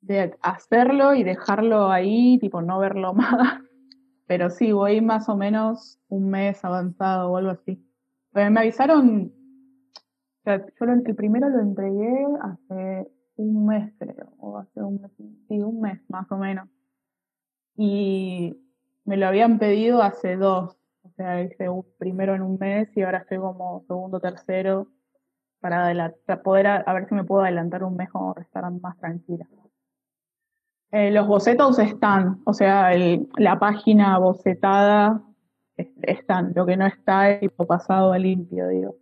de 0.00 0.36
hacerlo 0.42 1.14
y 1.14 1.24
dejarlo 1.24 1.90
ahí, 1.90 2.38
tipo 2.38 2.62
no 2.62 2.78
verlo 2.78 3.14
más. 3.14 3.62
Pero 4.26 4.50
sí, 4.50 4.72
voy 4.72 5.00
más 5.00 5.28
o 5.28 5.36
menos 5.36 5.98
un 6.08 6.30
mes 6.30 6.64
avanzado 6.64 7.30
o 7.30 7.36
algo 7.36 7.50
así. 7.50 7.82
Me 8.32 8.44
avisaron 8.44 9.32
yo 10.56 10.86
el 10.86 11.14
primero 11.14 11.48
lo 11.50 11.60
entregué 11.60 12.26
hace 12.40 13.10
un 13.36 13.66
mes, 13.66 13.92
creo, 13.98 14.32
o 14.38 14.58
hace 14.58 14.80
un 14.82 15.00
mes, 15.00 15.10
sí, 15.48 15.60
un 15.60 15.80
mes 15.80 16.00
más 16.08 16.30
o 16.32 16.38
menos. 16.38 16.68
Y 17.76 18.56
me 19.04 19.16
lo 19.16 19.26
habían 19.26 19.58
pedido 19.58 20.02
hace 20.02 20.36
dos. 20.36 20.77
O 21.08 21.14
sea, 21.16 21.42
hice 21.42 21.68
un 21.68 21.84
primero 21.98 22.34
en 22.34 22.42
un 22.42 22.58
mes 22.58 22.88
y 22.96 23.02
ahora 23.02 23.18
estoy 23.18 23.38
como 23.38 23.82
segundo, 23.86 24.20
tercero 24.20 24.88
para, 25.60 26.14
poder 26.42 26.66
a, 26.66 26.92
ver 26.92 27.08
si 27.08 27.14
me 27.14 27.24
puedo 27.24 27.42
adelantar 27.42 27.82
un 27.82 27.96
mes 27.96 28.08
o 28.12 28.34
estar 28.40 28.70
más 28.70 28.96
tranquila. 28.98 29.46
Eh, 30.90 31.10
los 31.10 31.26
bocetos 31.26 31.78
están, 31.78 32.40
o 32.44 32.54
sea, 32.54 32.90
la 33.36 33.58
página 33.58 34.18
bocetada 34.18 35.22
están. 35.76 36.52
Lo 36.54 36.64
que 36.64 36.76
no 36.76 36.86
está 36.86 37.30
es 37.30 37.40
tipo 37.40 37.66
pasado 37.66 38.12
a 38.12 38.18
limpio, 38.18 38.68
digo. 38.68 38.96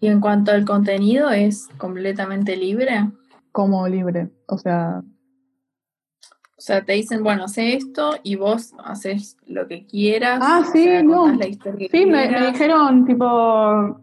Y 0.00 0.08
en 0.08 0.20
cuanto 0.20 0.50
al 0.50 0.64
contenido, 0.64 1.30
¿es 1.30 1.68
completamente 1.78 2.56
libre? 2.56 3.10
Como 3.52 3.86
libre, 3.88 4.30
o 4.46 4.58
sea... 4.58 5.02
O 6.58 6.60
sea, 6.60 6.82
te 6.82 6.94
dicen, 6.94 7.22
bueno, 7.22 7.44
hace 7.44 7.74
esto 7.74 8.12
y 8.22 8.36
vos 8.36 8.72
haces 8.82 9.36
lo 9.46 9.68
que 9.68 9.86
quieras. 9.86 10.40
Ah, 10.42 10.64
sí, 10.72 10.88
no. 11.04 11.26
sí, 11.90 12.06
me, 12.06 12.28
dijeron, 12.50 13.04
tipo, 13.04 14.00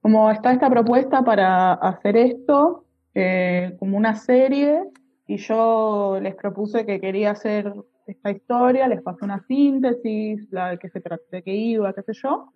como 0.00 0.30
está 0.30 0.52
esta 0.52 0.70
propuesta 0.70 1.24
para 1.24 1.72
hacer 1.72 2.16
esto, 2.16 2.84
eh, 3.14 3.74
como 3.80 3.96
una 3.96 4.14
serie, 4.14 4.84
y 5.26 5.36
yo 5.38 6.18
les 6.22 6.36
propuse 6.36 6.86
que 6.86 7.00
quería 7.00 7.32
hacer 7.32 7.74
esta 8.06 8.30
historia, 8.30 8.86
les 8.86 9.02
pasé 9.02 9.24
una 9.24 9.44
síntesis, 9.46 10.46
la 10.52 10.76
que 10.76 10.90
se 10.90 11.02
de 11.32 11.42
qué 11.42 11.54
iba, 11.54 11.92
qué 11.92 12.02
sé 12.02 12.12
yo. 12.22 12.52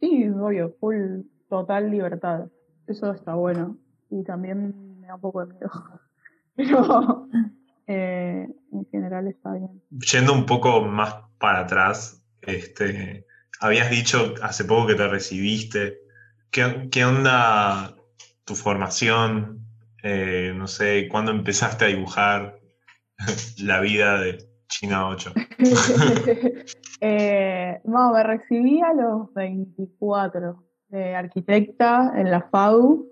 Sí, 0.00 0.28
obvio, 0.28 0.74
full 0.78 1.22
total 1.48 1.90
libertad. 1.90 2.48
Eso 2.86 3.12
está 3.12 3.34
bueno. 3.34 3.76
Y 4.10 4.22
también 4.22 5.00
me 5.00 5.08
da 5.08 5.16
un 5.16 5.20
poco 5.20 5.44
de 5.44 5.52
miedo. 5.52 5.70
Pero 6.56 7.28
eh, 7.88 8.46
en 8.72 8.86
general 8.90 9.26
está 9.28 9.52
bien. 9.54 9.82
Yendo 9.90 10.34
un 10.34 10.44
poco 10.44 10.82
más 10.82 11.16
para 11.38 11.60
atrás, 11.60 12.22
este, 12.42 13.26
habías 13.60 13.90
dicho 13.90 14.34
hace 14.42 14.64
poco 14.64 14.88
que 14.88 14.94
te 14.94 15.08
recibiste. 15.08 15.98
¿Qué, 16.50 16.88
qué 16.92 17.04
onda 17.04 17.96
tu 18.44 18.54
formación? 18.54 19.66
Eh, 20.02 20.52
no 20.54 20.66
sé, 20.66 21.08
¿cuándo 21.10 21.32
empezaste 21.32 21.86
a 21.86 21.88
dibujar 21.88 22.58
la 23.58 23.80
vida 23.80 24.20
de 24.20 24.38
China 24.68 25.08
8? 25.08 25.32
eh, 27.00 27.80
no, 27.84 28.12
me 28.12 28.22
recibí 28.22 28.82
a 28.82 28.92
los 28.92 29.32
24 29.32 30.62
de 30.88 31.14
arquitecta 31.14 32.12
en 32.16 32.30
la 32.30 32.42
FAU, 32.42 33.06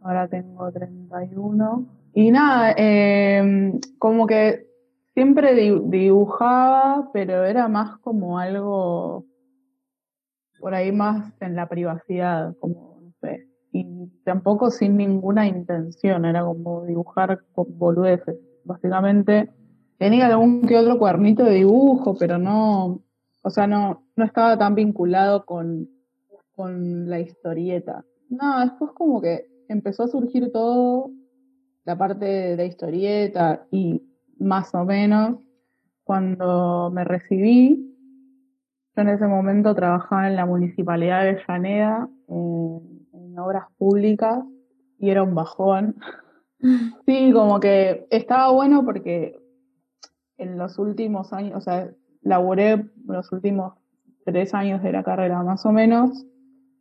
ahora 0.00 0.26
tengo 0.28 0.72
31. 0.72 2.01
Y 2.14 2.30
nada, 2.30 2.74
em, 2.76 3.80
como 3.98 4.26
que 4.26 4.66
siempre 5.14 5.54
dibujaba, 5.54 7.10
pero 7.12 7.44
era 7.44 7.68
más 7.68 7.98
como 7.98 8.38
algo 8.38 9.24
por 10.60 10.74
ahí 10.74 10.92
más 10.92 11.32
en 11.40 11.56
la 11.56 11.68
privacidad, 11.68 12.54
como 12.60 13.00
no 13.02 13.12
sé. 13.20 13.48
Y 13.72 14.08
tampoco 14.24 14.70
sin 14.70 14.96
ninguna 14.96 15.46
intención, 15.46 16.24
era 16.24 16.44
como 16.44 16.84
dibujar 16.84 17.42
con 17.52 17.66
boludeces. 17.78 18.36
Básicamente 18.64 19.50
tenía 19.98 20.26
algún 20.26 20.62
que 20.62 20.76
otro 20.76 20.98
cuadernito 20.98 21.44
de 21.44 21.54
dibujo, 21.54 22.14
pero 22.18 22.38
no, 22.38 23.02
o 23.42 23.50
sea, 23.50 23.66
no, 23.66 24.04
no 24.16 24.24
estaba 24.24 24.58
tan 24.58 24.74
vinculado 24.74 25.44
con 25.44 25.88
con 26.54 27.08
la 27.08 27.20
historieta. 27.20 28.04
No, 28.28 28.60
después 28.60 28.92
como 28.92 29.20
que 29.20 29.46
empezó 29.68 30.04
a 30.04 30.08
surgir 30.08 30.52
todo, 30.52 31.10
la 31.84 31.96
parte 31.96 32.56
de 32.56 32.66
historieta 32.66 33.66
y 33.70 34.02
más 34.38 34.74
o 34.74 34.84
menos, 34.84 35.38
cuando 36.04 36.90
me 36.92 37.04
recibí, 37.04 37.88
yo 38.94 39.02
en 39.02 39.08
ese 39.08 39.26
momento 39.26 39.74
trabajaba 39.74 40.28
en 40.28 40.36
la 40.36 40.46
municipalidad 40.46 41.24
de 41.24 41.40
Llaneda, 41.46 42.08
en 42.28 43.38
obras 43.38 43.66
públicas, 43.78 44.44
y 44.98 45.10
era 45.10 45.22
un 45.22 45.34
bajón. 45.34 45.96
Sí, 47.06 47.32
como 47.32 47.58
que 47.58 48.06
estaba 48.10 48.52
bueno 48.52 48.84
porque 48.84 49.36
en 50.36 50.58
los 50.58 50.78
últimos 50.78 51.32
años, 51.32 51.56
o 51.56 51.60
sea, 51.60 51.90
laboré 52.20 52.86
los 53.04 53.32
últimos 53.32 53.74
tres 54.24 54.54
años 54.54 54.80
de 54.80 54.92
la 54.92 55.02
carrera 55.02 55.42
más 55.42 55.66
o 55.66 55.72
menos, 55.72 56.24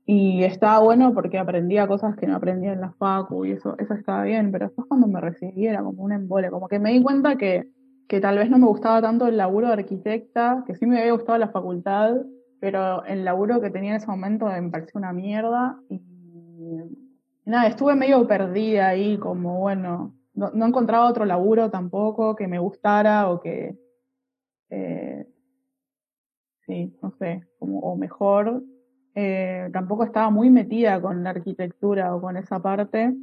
y 0.05 0.43
estaba 0.43 0.79
bueno 0.79 1.13
porque 1.13 1.37
aprendía 1.37 1.87
cosas 1.87 2.15
que 2.15 2.27
no 2.27 2.35
aprendía 2.35 2.73
en 2.73 2.81
la 2.81 2.91
facu 2.93 3.45
y 3.45 3.51
eso, 3.51 3.75
eso 3.77 3.93
estaba 3.93 4.23
bien, 4.23 4.51
pero 4.51 4.67
después 4.67 4.87
cuando 4.87 5.07
me 5.07 5.21
recibí 5.21 5.67
era 5.67 5.83
como 5.83 6.03
un 6.03 6.11
embole, 6.11 6.49
como 6.49 6.67
que 6.67 6.79
me 6.79 6.91
di 6.91 7.01
cuenta 7.01 7.37
que, 7.37 7.67
que 8.07 8.19
tal 8.19 8.37
vez 8.37 8.49
no 8.49 8.57
me 8.57 8.67
gustaba 8.67 9.01
tanto 9.01 9.27
el 9.27 9.37
laburo 9.37 9.67
de 9.67 9.73
arquitecta, 9.73 10.63
que 10.65 10.75
sí 10.75 10.85
me 10.85 10.99
había 10.99 11.13
gustado 11.13 11.37
la 11.37 11.49
facultad, 11.49 12.15
pero 12.59 13.03
el 13.05 13.25
laburo 13.25 13.61
que 13.61 13.69
tenía 13.69 13.91
en 13.91 13.97
ese 13.97 14.07
momento 14.07 14.45
me 14.47 14.69
parecía 14.69 14.99
una 14.99 15.13
mierda 15.13 15.79
y 15.89 16.01
nada, 17.45 17.67
estuve 17.67 17.95
medio 17.95 18.27
perdida 18.27 18.89
ahí, 18.89 19.17
como 19.17 19.59
bueno, 19.59 20.15
no, 20.33 20.65
encontraba 20.65 21.09
otro 21.09 21.25
laburo 21.25 21.69
tampoco 21.69 22.35
que 22.35 22.47
me 22.47 22.59
gustara 22.59 23.29
o 23.29 23.39
que, 23.39 23.77
eh, 24.69 25.27
sí, 26.65 26.97
no 27.01 27.11
sé, 27.19 27.43
como, 27.59 27.79
o 27.79 27.95
mejor. 27.95 28.63
Eh, 29.15 29.69
tampoco 29.73 30.03
estaba 30.03 30.29
muy 30.29 30.49
metida 30.49 31.01
con 31.01 31.23
la 31.23 31.31
arquitectura 31.31 32.15
o 32.15 32.21
con 32.21 32.37
esa 32.37 32.61
parte. 32.61 33.13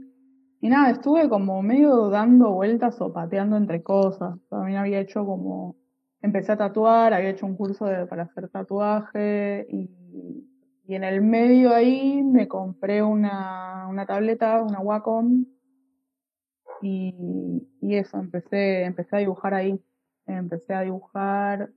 Y 0.61 0.69
nada, 0.69 0.91
estuve 0.91 1.29
como 1.29 1.63
medio 1.63 2.11
dando 2.11 2.53
vueltas 2.53 3.01
o 3.01 3.13
pateando 3.13 3.57
entre 3.57 3.83
cosas. 3.83 4.39
También 4.49 4.79
había 4.79 5.01
hecho 5.01 5.25
como, 5.25 5.77
empecé 6.21 6.53
a 6.53 6.57
tatuar, 6.57 7.15
había 7.15 7.31
hecho 7.31 7.47
un 7.47 7.57
curso 7.57 7.87
para 8.09 8.25
hacer 8.25 8.49
tatuaje 8.49 9.67
y 9.71 9.89
y 10.89 10.95
en 10.95 11.05
el 11.05 11.21
medio 11.21 11.75
ahí 11.75 12.23
me 12.23 12.49
compré 12.49 13.03
una, 13.03 13.87
una 13.91 14.07
tableta, 14.07 14.63
una 14.63 14.81
Wacom, 14.81 15.45
y, 16.81 17.69
y, 17.83 17.95
eso, 17.97 18.17
empecé, 18.17 18.85
empecé 18.85 19.17
a 19.17 19.19
dibujar 19.19 19.53
ahí. 19.53 19.79
Empecé 20.27 20.73
a 20.73 20.81
dibujar 20.81 21.71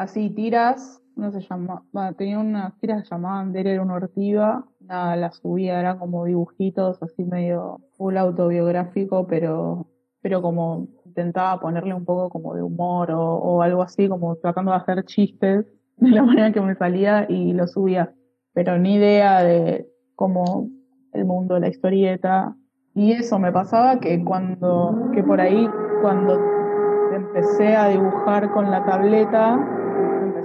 así 0.00 0.30
tiras, 0.30 1.02
no 1.14 1.30
se 1.30 1.40
llama, 1.40 1.84
tenía 2.16 2.38
unas 2.38 2.78
tiras 2.80 3.02
que 3.02 3.10
llamaban 3.10 3.52
Derer 3.52 3.80
una 3.80 3.96
ortiva, 3.96 4.64
nada, 4.80 5.14
las 5.14 5.36
subía, 5.36 5.78
eran 5.78 5.98
como 5.98 6.24
dibujitos 6.24 7.02
así 7.02 7.22
medio 7.22 7.80
full 7.98 8.16
autobiográfico, 8.16 9.26
pero, 9.26 9.88
pero 10.22 10.40
como 10.40 10.88
intentaba 11.04 11.60
ponerle 11.60 11.92
un 11.92 12.06
poco 12.06 12.30
como 12.30 12.54
de 12.54 12.62
humor 12.62 13.10
o, 13.10 13.20
o 13.20 13.60
algo 13.60 13.82
así, 13.82 14.08
como 14.08 14.36
tratando 14.36 14.70
de 14.70 14.78
hacer 14.78 15.04
chistes 15.04 15.66
de 15.98 16.10
la 16.10 16.22
manera 16.24 16.50
que 16.50 16.62
me 16.62 16.74
salía 16.76 17.26
y 17.28 17.52
lo 17.52 17.66
subía. 17.66 18.14
Pero 18.54 18.78
ni 18.78 18.94
idea 18.94 19.42
de 19.42 19.86
cómo 20.16 20.70
el 21.12 21.26
mundo 21.26 21.54
de 21.56 21.60
la 21.60 21.68
historieta. 21.68 22.56
Y 22.94 23.12
eso 23.12 23.38
me 23.38 23.52
pasaba 23.52 24.00
que 24.00 24.24
cuando, 24.24 25.10
que 25.12 25.22
por 25.22 25.42
ahí, 25.42 25.68
cuando 26.00 26.38
empecé 27.14 27.76
a 27.76 27.88
dibujar 27.88 28.50
con 28.52 28.70
la 28.70 28.84
tableta, 28.86 29.58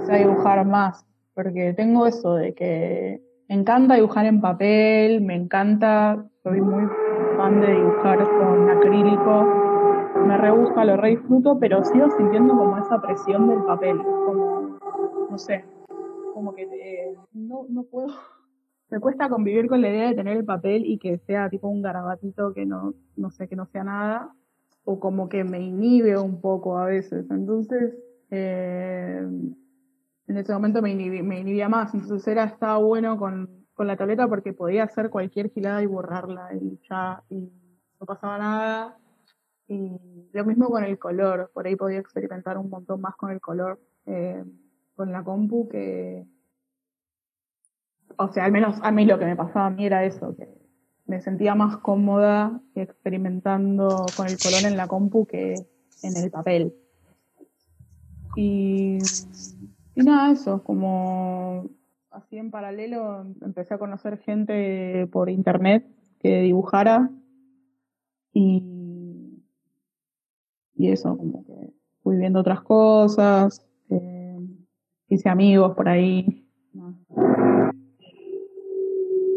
a 0.08 0.16
dibujar 0.16 0.64
más, 0.66 1.04
porque 1.34 1.74
tengo 1.74 2.06
eso 2.06 2.34
de 2.34 2.54
que 2.54 3.20
me 3.48 3.54
encanta 3.54 3.94
dibujar 3.94 4.26
en 4.26 4.40
papel, 4.40 5.20
me 5.20 5.34
encanta, 5.34 6.24
soy 6.42 6.60
muy 6.60 6.84
fan 7.36 7.60
de 7.60 7.74
dibujar 7.74 8.18
con 8.38 8.70
acrílico, 8.70 9.66
me 10.26 10.36
rebuja, 10.36 10.84
lo 10.84 10.96
re 10.96 11.10
disfruto, 11.10 11.58
pero 11.58 11.84
sigo 11.84 12.10
sintiendo 12.16 12.56
como 12.56 12.78
esa 12.78 13.00
presión 13.00 13.48
del 13.48 13.62
papel, 13.64 13.98
como, 14.02 14.78
no 15.30 15.38
sé, 15.38 15.64
como 16.34 16.54
que 16.54 16.66
no, 17.32 17.66
no 17.68 17.84
puedo, 17.84 18.08
me 18.90 18.98
cuesta 19.00 19.28
convivir 19.28 19.68
con 19.68 19.82
la 19.82 19.90
idea 19.90 20.08
de 20.08 20.14
tener 20.14 20.36
el 20.36 20.44
papel 20.44 20.84
y 20.84 20.98
que 20.98 21.18
sea 21.18 21.48
tipo 21.48 21.68
un 21.68 21.82
garabatito 21.82 22.52
que 22.52 22.66
no, 22.66 22.94
no 23.16 23.30
sé, 23.30 23.48
que 23.48 23.56
no 23.56 23.66
sea 23.66 23.84
nada, 23.84 24.32
o 24.84 24.98
como 25.00 25.28
que 25.28 25.44
me 25.44 25.60
inhibe 25.60 26.18
un 26.18 26.40
poco 26.40 26.78
a 26.78 26.86
veces. 26.86 27.26
Entonces, 27.30 27.94
eh, 28.30 29.28
en 30.28 30.36
ese 30.36 30.52
momento 30.52 30.82
me, 30.82 30.94
me 30.94 31.40
inhibía 31.40 31.68
más, 31.68 31.94
entonces 31.94 32.26
era, 32.26 32.44
estaba 32.44 32.78
bueno 32.78 33.18
con, 33.18 33.66
con 33.74 33.86
la 33.86 33.96
tableta 33.96 34.28
porque 34.28 34.52
podía 34.52 34.84
hacer 34.84 35.10
cualquier 35.10 35.50
gilada 35.50 35.82
y 35.82 35.86
borrarla 35.86 36.54
y 36.54 36.80
ya, 36.88 37.22
y 37.28 37.50
no 38.00 38.06
pasaba 38.06 38.38
nada. 38.38 38.98
Y 39.68 39.98
lo 40.32 40.44
mismo 40.44 40.68
con 40.68 40.84
el 40.84 40.98
color, 40.98 41.50
por 41.52 41.66
ahí 41.66 41.74
podía 41.74 41.98
experimentar 41.98 42.56
un 42.56 42.70
montón 42.70 43.00
más 43.00 43.16
con 43.16 43.32
el 43.32 43.40
color. 43.40 43.80
Eh, 44.06 44.44
con 44.96 45.12
la 45.12 45.22
compu 45.22 45.68
que, 45.68 46.26
o 48.16 48.32
sea, 48.32 48.46
al 48.46 48.52
menos 48.52 48.78
a 48.82 48.90
mí 48.90 49.04
lo 49.04 49.18
que 49.18 49.26
me 49.26 49.36
pasaba 49.36 49.66
a 49.66 49.70
mí 49.70 49.84
era 49.86 50.04
eso, 50.04 50.34
que 50.34 50.48
me 51.06 51.20
sentía 51.20 51.54
más 51.54 51.76
cómoda 51.76 52.60
experimentando 52.74 54.06
con 54.16 54.26
el 54.26 54.38
color 54.38 54.64
en 54.64 54.76
la 54.76 54.88
compu 54.88 55.26
que 55.26 55.54
en 56.02 56.16
el 56.16 56.30
papel. 56.30 56.74
Y, 58.34 58.98
y 59.96 60.02
nada, 60.02 60.30
eso, 60.30 60.62
como 60.62 61.70
así 62.10 62.36
en 62.36 62.50
paralelo 62.50 63.26
empecé 63.40 63.74
a 63.74 63.78
conocer 63.78 64.18
gente 64.18 65.06
por 65.10 65.30
internet 65.30 65.86
que 66.20 66.42
dibujara 66.42 67.10
y, 68.34 69.42
y 70.74 70.88
eso, 70.90 71.16
como 71.16 71.44
que 71.46 71.72
fui 72.02 72.16
viendo 72.18 72.40
otras 72.40 72.60
cosas, 72.60 73.66
hice 75.08 75.28
amigos 75.30 75.74
por 75.74 75.88
ahí. 75.88 76.46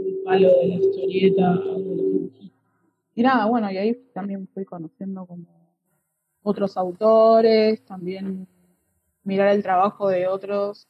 El 0.06 0.22
palo 0.26 0.50
de 0.50 0.68
la 0.68 0.76
historieta. 0.76 1.62
Y 3.16 3.24
nada, 3.24 3.46
bueno, 3.46 3.72
y 3.72 3.78
ahí 3.78 3.96
también 4.14 4.48
fui 4.54 4.66
conociendo 4.66 5.26
como 5.26 5.46
otros 6.42 6.76
autores, 6.76 7.84
también 7.86 8.46
mirar 9.30 9.50
el 9.50 9.64
trabajo 9.64 10.10
de 10.10 10.28
otros, 10.28 10.90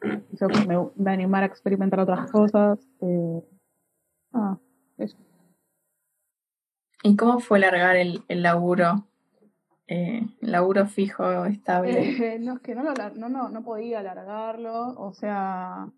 que 0.00 0.66
me, 0.66 0.76
me 0.96 1.10
animara 1.10 1.46
a 1.46 1.48
experimentar 1.48 2.00
otras 2.00 2.30
cosas. 2.30 2.78
Eh, 3.00 3.42
ah, 4.34 4.58
eso. 4.98 5.16
¿Y 7.02 7.16
cómo 7.16 7.40
fue 7.40 7.60
largar 7.60 7.96
el, 7.96 8.22
el 8.28 8.42
laburo 8.42 9.08
eh, 9.88 10.26
laburo 10.42 10.86
fijo, 10.86 11.46
estable. 11.46 12.34
Eh, 12.34 12.38
no, 12.38 12.56
es 12.56 12.60
que 12.60 12.74
no, 12.74 12.82
lo, 12.82 12.92
no, 13.14 13.28
no, 13.30 13.48
no 13.48 13.64
podía 13.64 14.00
alargarlo, 14.00 14.94
o 14.98 15.14
sea, 15.14 15.88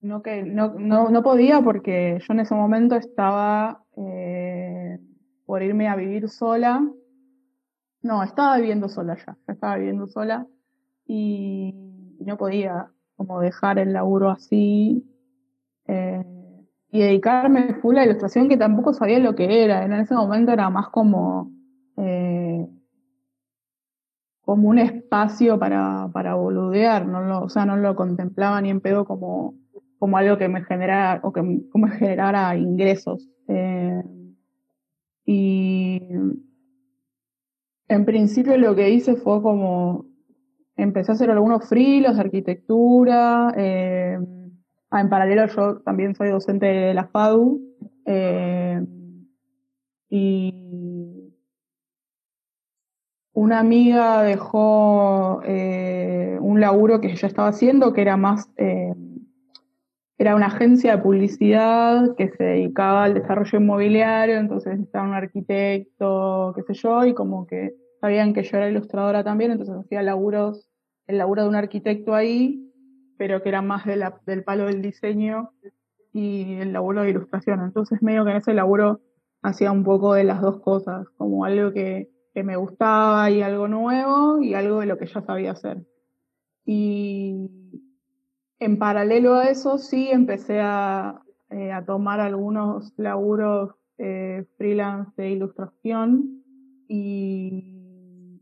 no, 0.00 0.22
que, 0.22 0.44
no, 0.44 0.74
no, 0.78 1.10
no 1.10 1.22
podía 1.24 1.60
porque 1.60 2.20
yo 2.20 2.32
en 2.32 2.40
ese 2.40 2.54
momento 2.54 2.94
estaba 2.94 3.82
eh, 3.96 5.00
por 5.46 5.64
irme 5.64 5.88
a 5.88 5.96
vivir 5.96 6.28
sola. 6.28 6.88
No, 8.08 8.22
estaba 8.22 8.56
viviendo 8.56 8.88
sola 8.88 9.16
ya, 9.16 9.36
ya 9.46 9.52
estaba 9.52 9.76
viviendo 9.76 10.06
sola 10.06 10.46
y 11.06 11.74
no 12.20 12.38
podía 12.38 12.90
como 13.16 13.38
dejar 13.38 13.78
el 13.78 13.92
laburo 13.92 14.30
así 14.30 15.04
eh, 15.86 16.24
y 16.90 17.00
dedicarme 17.00 17.74
full 17.74 17.98
a 17.98 18.00
la 18.00 18.06
ilustración 18.06 18.48
que 18.48 18.56
tampoco 18.56 18.94
sabía 18.94 19.18
lo 19.18 19.34
que 19.34 19.62
era. 19.62 19.84
En 19.84 19.92
ese 19.92 20.14
momento 20.14 20.52
era 20.52 20.70
más 20.70 20.88
como 20.88 21.52
eh, 21.98 22.66
como 24.40 24.70
un 24.70 24.78
espacio 24.78 25.58
para, 25.58 26.08
para 26.10 26.34
boludear, 26.34 27.06
no 27.06 27.20
lo, 27.20 27.42
o 27.42 27.50
sea, 27.50 27.66
no 27.66 27.76
lo 27.76 27.94
contemplaba 27.94 28.58
ni 28.62 28.70
en 28.70 28.80
pedo 28.80 29.04
como, 29.04 29.54
como 29.98 30.16
algo 30.16 30.38
que 30.38 30.48
me 30.48 30.64
generara, 30.64 31.20
o 31.22 31.30
que 31.30 31.42
me 31.42 31.90
generara 31.90 32.56
ingresos. 32.56 33.28
Eh, 33.48 34.02
y 35.26 36.00
en 37.88 38.04
principio 38.04 38.56
lo 38.56 38.74
que 38.74 38.90
hice 38.90 39.16
fue 39.16 39.42
como 39.42 40.06
empecé 40.76 41.12
a 41.12 41.14
hacer 41.14 41.30
algunos 41.30 41.68
frilos 41.68 42.14
de 42.14 42.20
arquitectura. 42.20 43.52
Eh, 43.56 44.18
ah, 44.90 45.00
en 45.00 45.08
paralelo 45.08 45.46
yo 45.46 45.80
también 45.80 46.14
soy 46.14 46.28
docente 46.30 46.66
de 46.66 46.94
la 46.94 47.06
FADU. 47.08 47.60
y 50.10 50.68
una 53.38 53.60
amiga 53.60 54.24
dejó 54.24 55.42
eh, 55.44 56.38
un 56.40 56.60
laburo 56.60 57.00
que 57.00 57.14
yo 57.14 57.26
estaba 57.28 57.48
haciendo, 57.48 57.92
que 57.92 58.02
era 58.02 58.16
más, 58.16 58.50
eh, 58.56 58.92
era 60.18 60.34
una 60.34 60.46
agencia 60.46 60.96
de 60.96 61.02
publicidad 61.02 62.14
que 62.16 62.28
se 62.30 62.42
dedicaba 62.42 63.04
al 63.04 63.14
desarrollo 63.14 63.58
inmobiliario, 63.58 64.36
entonces 64.36 64.78
estaba 64.80 65.08
un 65.08 65.14
arquitecto, 65.14 66.52
qué 66.56 66.62
sé 66.62 66.74
yo, 66.74 67.04
y 67.04 67.14
como 67.14 67.46
que 67.46 67.74
sabían 68.00 68.34
que 68.34 68.42
yo 68.42 68.56
era 68.56 68.68
ilustradora 68.68 69.24
también, 69.24 69.52
entonces 69.52 69.76
hacía 69.76 70.02
laburos, 70.02 70.68
el 71.06 71.18
laburo 71.18 71.42
de 71.44 71.48
un 71.48 71.54
arquitecto 71.54 72.14
ahí, 72.14 72.70
pero 73.16 73.42
que 73.42 73.48
era 73.48 73.62
más 73.62 73.86
de 73.86 74.04
del 74.26 74.44
palo 74.44 74.66
del 74.66 74.82
diseño 74.82 75.50
y 76.12 76.54
el 76.54 76.72
laburo 76.72 77.02
de 77.02 77.10
ilustración. 77.10 77.62
Entonces 77.62 78.02
medio 78.02 78.24
que 78.24 78.32
en 78.32 78.36
ese 78.36 78.54
laburo 78.54 79.00
hacía 79.42 79.72
un 79.72 79.84
poco 79.84 80.14
de 80.14 80.24
las 80.24 80.40
dos 80.40 80.60
cosas, 80.60 81.06
como 81.16 81.44
algo 81.44 81.72
que 81.72 82.08
que 82.38 82.44
me 82.44 82.56
gustaba 82.56 83.30
y 83.30 83.42
algo 83.42 83.66
nuevo 83.66 84.40
y 84.40 84.54
algo 84.54 84.78
de 84.78 84.86
lo 84.86 84.96
que 84.96 85.06
ya 85.06 85.22
sabía 85.22 85.50
hacer. 85.50 85.78
Y 86.64 87.77
en 88.60 88.78
paralelo 88.78 89.34
a 89.34 89.50
eso 89.50 89.78
sí 89.78 90.08
empecé 90.10 90.60
a, 90.60 91.22
eh, 91.50 91.72
tomar 91.86 92.20
algunos 92.20 92.92
laburos 92.98 93.74
eh, 93.96 94.44
freelance 94.56 95.10
de 95.16 95.30
ilustración 95.30 96.44
y, 96.88 98.40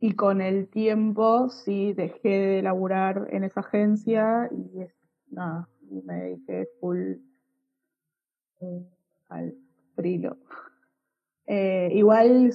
y 0.00 0.12
con 0.14 0.40
el 0.40 0.68
tiempo 0.68 1.50
sí 1.50 1.92
dejé 1.92 2.28
de 2.28 2.62
laburar 2.62 3.28
en 3.30 3.44
esa 3.44 3.60
agencia 3.60 4.48
y 4.50 4.86
nada, 5.30 5.68
me 6.04 6.14
dediqué 6.14 6.68
full 6.80 7.16
eh, 8.60 8.86
al 9.28 9.54
frilo. 9.94 10.36
igual 11.46 12.50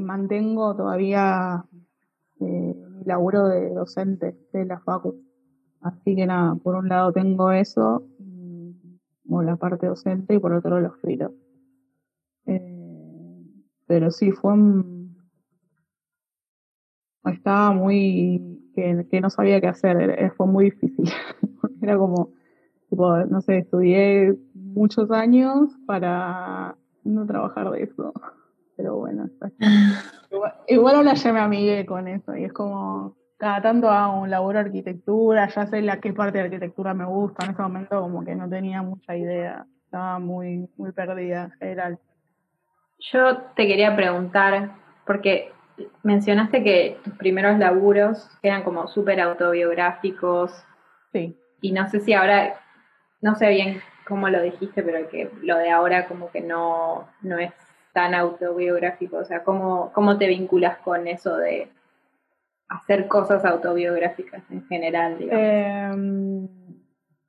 mantengo 0.00 0.76
todavía 0.76 1.64
mi 2.38 2.74
laburo 3.04 3.48
de 3.48 3.70
docente 3.70 4.36
de 4.52 4.66
la 4.66 4.78
facu. 4.80 5.25
Así 5.80 6.16
que 6.16 6.26
nada, 6.26 6.54
por 6.56 6.74
un 6.74 6.88
lado 6.88 7.12
tengo 7.12 7.52
eso, 7.52 8.02
como 9.26 9.42
la 9.42 9.56
parte 9.56 9.86
docente, 9.86 10.34
y 10.34 10.38
por 10.38 10.52
otro 10.52 10.80
los 10.80 10.96
frilos. 11.00 11.32
Eh, 12.46 13.42
pero 13.86 14.10
sí, 14.10 14.32
fue 14.32 14.52
un... 14.52 15.16
Estaba 17.24 17.72
muy... 17.72 18.62
Que, 18.74 19.20
no 19.20 19.30
sabía 19.30 19.60
qué 19.60 19.68
hacer, 19.68 20.32
fue 20.36 20.46
muy 20.46 20.66
difícil. 20.66 21.08
Era 21.80 21.96
como, 21.96 22.32
no 22.90 23.40
sé, 23.40 23.58
estudié 23.58 24.36
muchos 24.54 25.10
años 25.10 25.70
para 25.86 26.76
no 27.04 27.26
trabajar 27.26 27.70
de 27.70 27.84
eso. 27.84 28.12
Pero 28.76 28.96
bueno, 28.96 29.30
igual, 30.30 30.54
igual 30.68 30.96
ahora 30.96 31.14
ya 31.14 31.32
me 31.32 31.40
amigué 31.40 31.86
con 31.86 32.08
eso 32.08 32.36
y 32.36 32.44
es 32.44 32.52
como, 32.52 33.16
cada 33.38 33.60
tanto 33.60 33.90
hago 33.90 34.20
un 34.20 34.30
laburo 34.30 34.58
de 34.58 34.66
arquitectura, 34.66 35.48
ya 35.48 35.66
sé 35.66 35.82
la 35.82 36.00
qué 36.00 36.12
parte 36.12 36.38
de 36.38 36.44
arquitectura 36.44 36.94
me 36.94 37.04
gusta, 37.04 37.44
en 37.44 37.52
ese 37.52 37.62
momento 37.62 38.00
como 38.00 38.24
que 38.24 38.34
no 38.34 38.48
tenía 38.48 38.82
mucha 38.82 39.16
idea, 39.16 39.66
estaba 39.84 40.18
muy, 40.18 40.68
muy 40.76 40.92
perdida 40.92 41.44
en 41.44 41.50
general. 41.52 41.98
Yo 42.98 43.36
te 43.54 43.66
quería 43.66 43.94
preguntar, 43.94 44.70
porque 45.04 45.52
mencionaste 46.02 46.62
que 46.62 46.98
tus 47.04 47.14
primeros 47.14 47.58
laburos 47.58 48.30
eran 48.42 48.62
como 48.62 48.88
súper 48.88 49.20
autobiográficos. 49.20 50.64
Sí. 51.12 51.38
Y 51.60 51.72
no 51.72 51.88
sé 51.88 52.00
si 52.00 52.14
ahora, 52.14 52.60
no 53.20 53.34
sé 53.34 53.48
bien 53.50 53.82
cómo 54.06 54.28
lo 54.28 54.40
dijiste, 54.40 54.82
pero 54.82 55.08
que 55.08 55.30
lo 55.42 55.58
de 55.58 55.70
ahora 55.70 56.06
como 56.06 56.30
que 56.30 56.40
no, 56.40 57.08
no 57.20 57.38
es 57.38 57.52
tan 57.92 58.14
autobiográfico. 58.14 59.18
O 59.18 59.24
sea, 59.24 59.44
¿cómo, 59.44 59.92
cómo 59.92 60.16
te 60.16 60.26
vinculas 60.26 60.78
con 60.78 61.06
eso 61.06 61.36
de 61.36 61.70
hacer 62.68 63.08
cosas 63.08 63.44
autobiográficas 63.44 64.42
en 64.50 64.64
general, 64.66 65.18
digamos. 65.18 65.42
Em, 65.42 66.48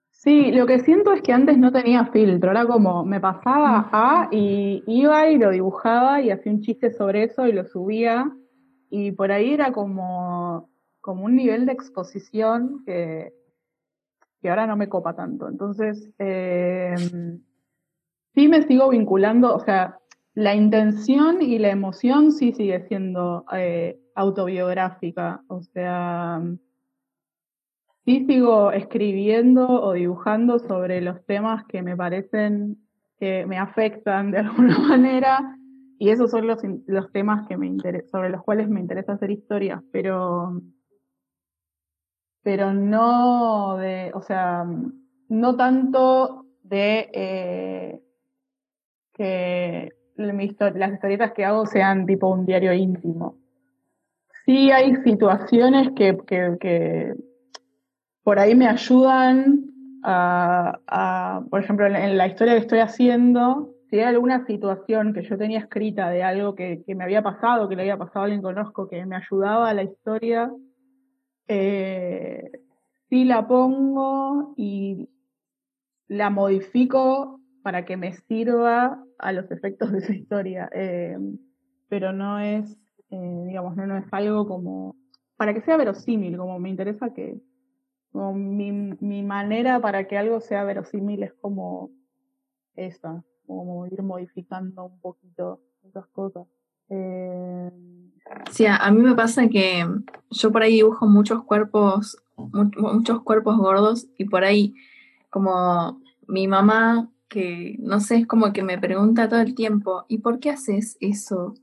sí, 0.09 0.51
lo 0.51 0.65
que 0.65 0.79
siento 0.79 1.13
es 1.13 1.21
que 1.21 1.33
antes 1.33 1.57
no 1.57 1.71
tenía 1.71 2.05
filtro, 2.05 2.51
era 2.51 2.65
como 2.65 3.05
me 3.05 3.19
pasaba 3.19 3.89
a 3.91 4.29
y 4.31 4.83
iba 4.87 5.27
y 5.29 5.37
lo 5.37 5.51
dibujaba 5.51 6.21
y 6.21 6.31
hacía 6.31 6.51
un 6.51 6.61
chiste 6.61 6.91
sobre 6.91 7.23
eso 7.23 7.47
y 7.47 7.53
lo 7.53 7.65
subía 7.65 8.31
y 8.89 9.11
por 9.11 9.31
ahí 9.31 9.53
era 9.53 9.71
como, 9.71 10.69
como 11.01 11.25
un 11.25 11.35
nivel 11.35 11.65
de 11.65 11.73
exposición 11.73 12.83
que, 12.85 13.33
que 14.41 14.49
ahora 14.49 14.65
no 14.65 14.77
me 14.77 14.89
copa 14.89 15.15
tanto. 15.15 15.47
Entonces, 15.47 16.09
em, 16.17 17.41
sí 18.33 18.47
me 18.47 18.63
sigo 18.63 18.89
vinculando, 18.89 19.53
o 19.53 19.59
sea, 19.59 19.99
la 20.33 20.53
intención 20.53 21.41
y 21.41 21.57
la 21.57 21.69
emoción 21.69 22.31
sí 22.31 22.53
sigue 22.53 22.87
siendo 22.87 23.43
eh, 23.53 23.99
autobiográfica, 24.17 25.43
o 25.47 25.61
sea, 25.61 26.41
sí 28.03 28.25
sigo 28.25 28.71
escribiendo 28.71 29.67
o 29.67 29.93
dibujando 29.93 30.57
sobre 30.57 31.01
los 31.01 31.23
temas 31.25 31.65
que 31.65 31.83
me 31.83 31.95
parecen 31.95 32.77
que 33.19 33.45
me 33.45 33.57
afectan 33.57 34.31
de 34.31 34.37
alguna 34.39 34.77
manera 34.79 35.55
y 35.99 36.09
esos 36.09 36.31
son 36.31 36.47
los, 36.47 36.59
los 36.87 37.11
temas 37.11 37.47
que 37.47 37.57
me 37.57 37.67
sobre 38.11 38.29
los 38.29 38.43
cuales 38.43 38.69
me 38.69 38.79
interesa 38.79 39.13
hacer 39.13 39.31
historias, 39.31 39.83
pero 39.91 40.61
pero 42.41 42.73
no 42.73 43.77
de, 43.77 44.11
o 44.13 44.21
sea, 44.21 44.65
no 45.27 45.55
tanto 45.57 46.45
de 46.63 47.09
eh, 47.13 48.01
que 49.13 49.91
las 50.15 50.93
historietas 50.93 51.33
que 51.33 51.45
hago 51.45 51.65
sean 51.65 52.05
tipo 52.05 52.29
un 52.29 52.45
diario 52.45 52.73
íntimo. 52.73 53.37
Sí 54.47 54.71
hay 54.71 54.95
situaciones 55.03 55.89
que, 55.93 56.17
que, 56.25 57.13
por 58.23 58.39
ahí 58.39 58.55
me 58.55 58.65
ayudan 58.67 59.65
a, 60.03 61.43
por 61.49 61.61
ejemplo, 61.61 61.85
en 61.85 62.17
la 62.17 62.27
historia 62.27 62.53
que 62.53 62.61
estoy 62.61 62.79
haciendo, 62.79 63.75
si 63.89 63.97
hay 63.97 64.05
alguna 64.05 64.45
situación 64.45 65.13
que 65.13 65.23
yo 65.23 65.37
tenía 65.37 65.59
escrita 65.59 66.09
de 66.09 66.23
algo 66.23 66.55
que, 66.55 66.81
me 66.87 67.03
había 67.03 67.21
pasado, 67.21 67.67
que 67.67 67.75
le 67.75 67.81
había 67.81 67.97
pasado 67.97 68.21
a 68.21 68.23
alguien 68.23 68.39
que 68.39 68.45
conozco, 68.45 68.87
que 68.87 69.05
me 69.05 69.17
ayudaba 69.17 69.69
a 69.69 69.73
la 69.73 69.83
historia, 69.83 70.49
eh, 71.49 72.49
sí 73.09 73.25
la 73.25 73.49
pongo 73.49 74.53
y 74.55 75.09
la 76.07 76.29
modifico 76.29 77.41
para 77.63 77.83
que 77.83 77.97
me 77.97 78.13
sirva 78.13 79.03
a 79.19 79.31
los 79.33 79.51
efectos 79.51 79.91
de 79.91 79.97
esa 79.97 80.13
historia. 80.13 80.69
Eh, 80.71 81.17
pero 81.89 82.13
no 82.13 82.39
es, 82.39 82.77
eh, 83.09 83.43
digamos, 83.47 83.75
no, 83.75 83.87
no 83.87 83.97
es 83.97 84.05
algo 84.11 84.47
como, 84.47 84.95
para 85.35 85.53
que 85.53 85.61
sea 85.61 85.77
verosímil, 85.77 86.37
como 86.37 86.59
me 86.59 86.69
interesa 86.69 87.13
que, 87.13 87.41
como 88.11 88.33
mi, 88.33 88.71
mi 88.71 89.23
manera 89.23 89.79
para 89.79 90.07
que 90.07 90.17
algo 90.17 90.39
sea 90.41 90.63
verosímil 90.63 91.23
es 91.23 91.33
como 91.33 91.91
esa, 92.75 93.23
como 93.45 93.85
ir 93.87 94.01
modificando 94.03 94.85
un 94.85 94.99
poquito 94.99 95.61
esas 95.83 96.07
cosas. 96.07 96.47
Eh, 96.89 97.71
sí, 98.51 98.65
a 98.65 98.91
mí 98.91 99.01
me 99.01 99.15
pasa 99.15 99.47
que 99.47 99.85
yo 100.31 100.51
por 100.51 100.61
ahí 100.61 100.75
dibujo 100.75 101.07
muchos 101.07 101.43
cuerpos, 101.43 102.17
muchos 102.35 103.21
cuerpos 103.23 103.57
gordos 103.57 104.07
y 104.17 104.25
por 104.25 104.43
ahí 104.43 104.73
como 105.29 106.01
mi 106.27 106.47
mamá 106.47 107.09
que, 107.27 107.75
no 107.79 107.99
sé, 107.99 108.17
es 108.17 108.27
como 108.27 108.53
que 108.53 108.63
me 108.63 108.77
pregunta 108.77 109.27
todo 109.27 109.41
el 109.41 109.53
tiempo, 109.53 110.05
¿y 110.07 110.19
por 110.19 110.39
qué 110.39 110.51
haces 110.51 110.97
eso? 111.01 111.55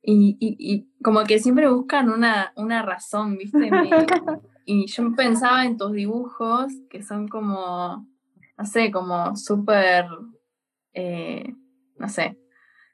Y, 0.00 0.36
y, 0.40 0.88
como 1.02 1.24
que 1.24 1.38
siempre 1.38 1.68
buscan 1.68 2.08
una, 2.08 2.52
una 2.56 2.82
razón, 2.82 3.36
¿viste? 3.36 3.68
y 4.64 4.86
yo 4.86 5.14
pensaba 5.14 5.66
en 5.66 5.76
tus 5.76 5.92
dibujos 5.92 6.72
que 6.88 7.02
son 7.02 7.28
como, 7.28 8.06
no 8.56 8.64
sé, 8.64 8.90
como 8.90 9.36
súper, 9.36 10.06
eh, 10.94 11.52
no 11.96 12.08
sé, 12.08 12.38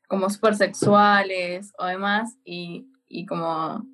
como 0.08 0.28
súper 0.30 0.56
sexuales 0.56 1.72
o 1.78 1.86
demás, 1.86 2.36
y, 2.44 2.88
y 3.06 3.26
como 3.26 3.86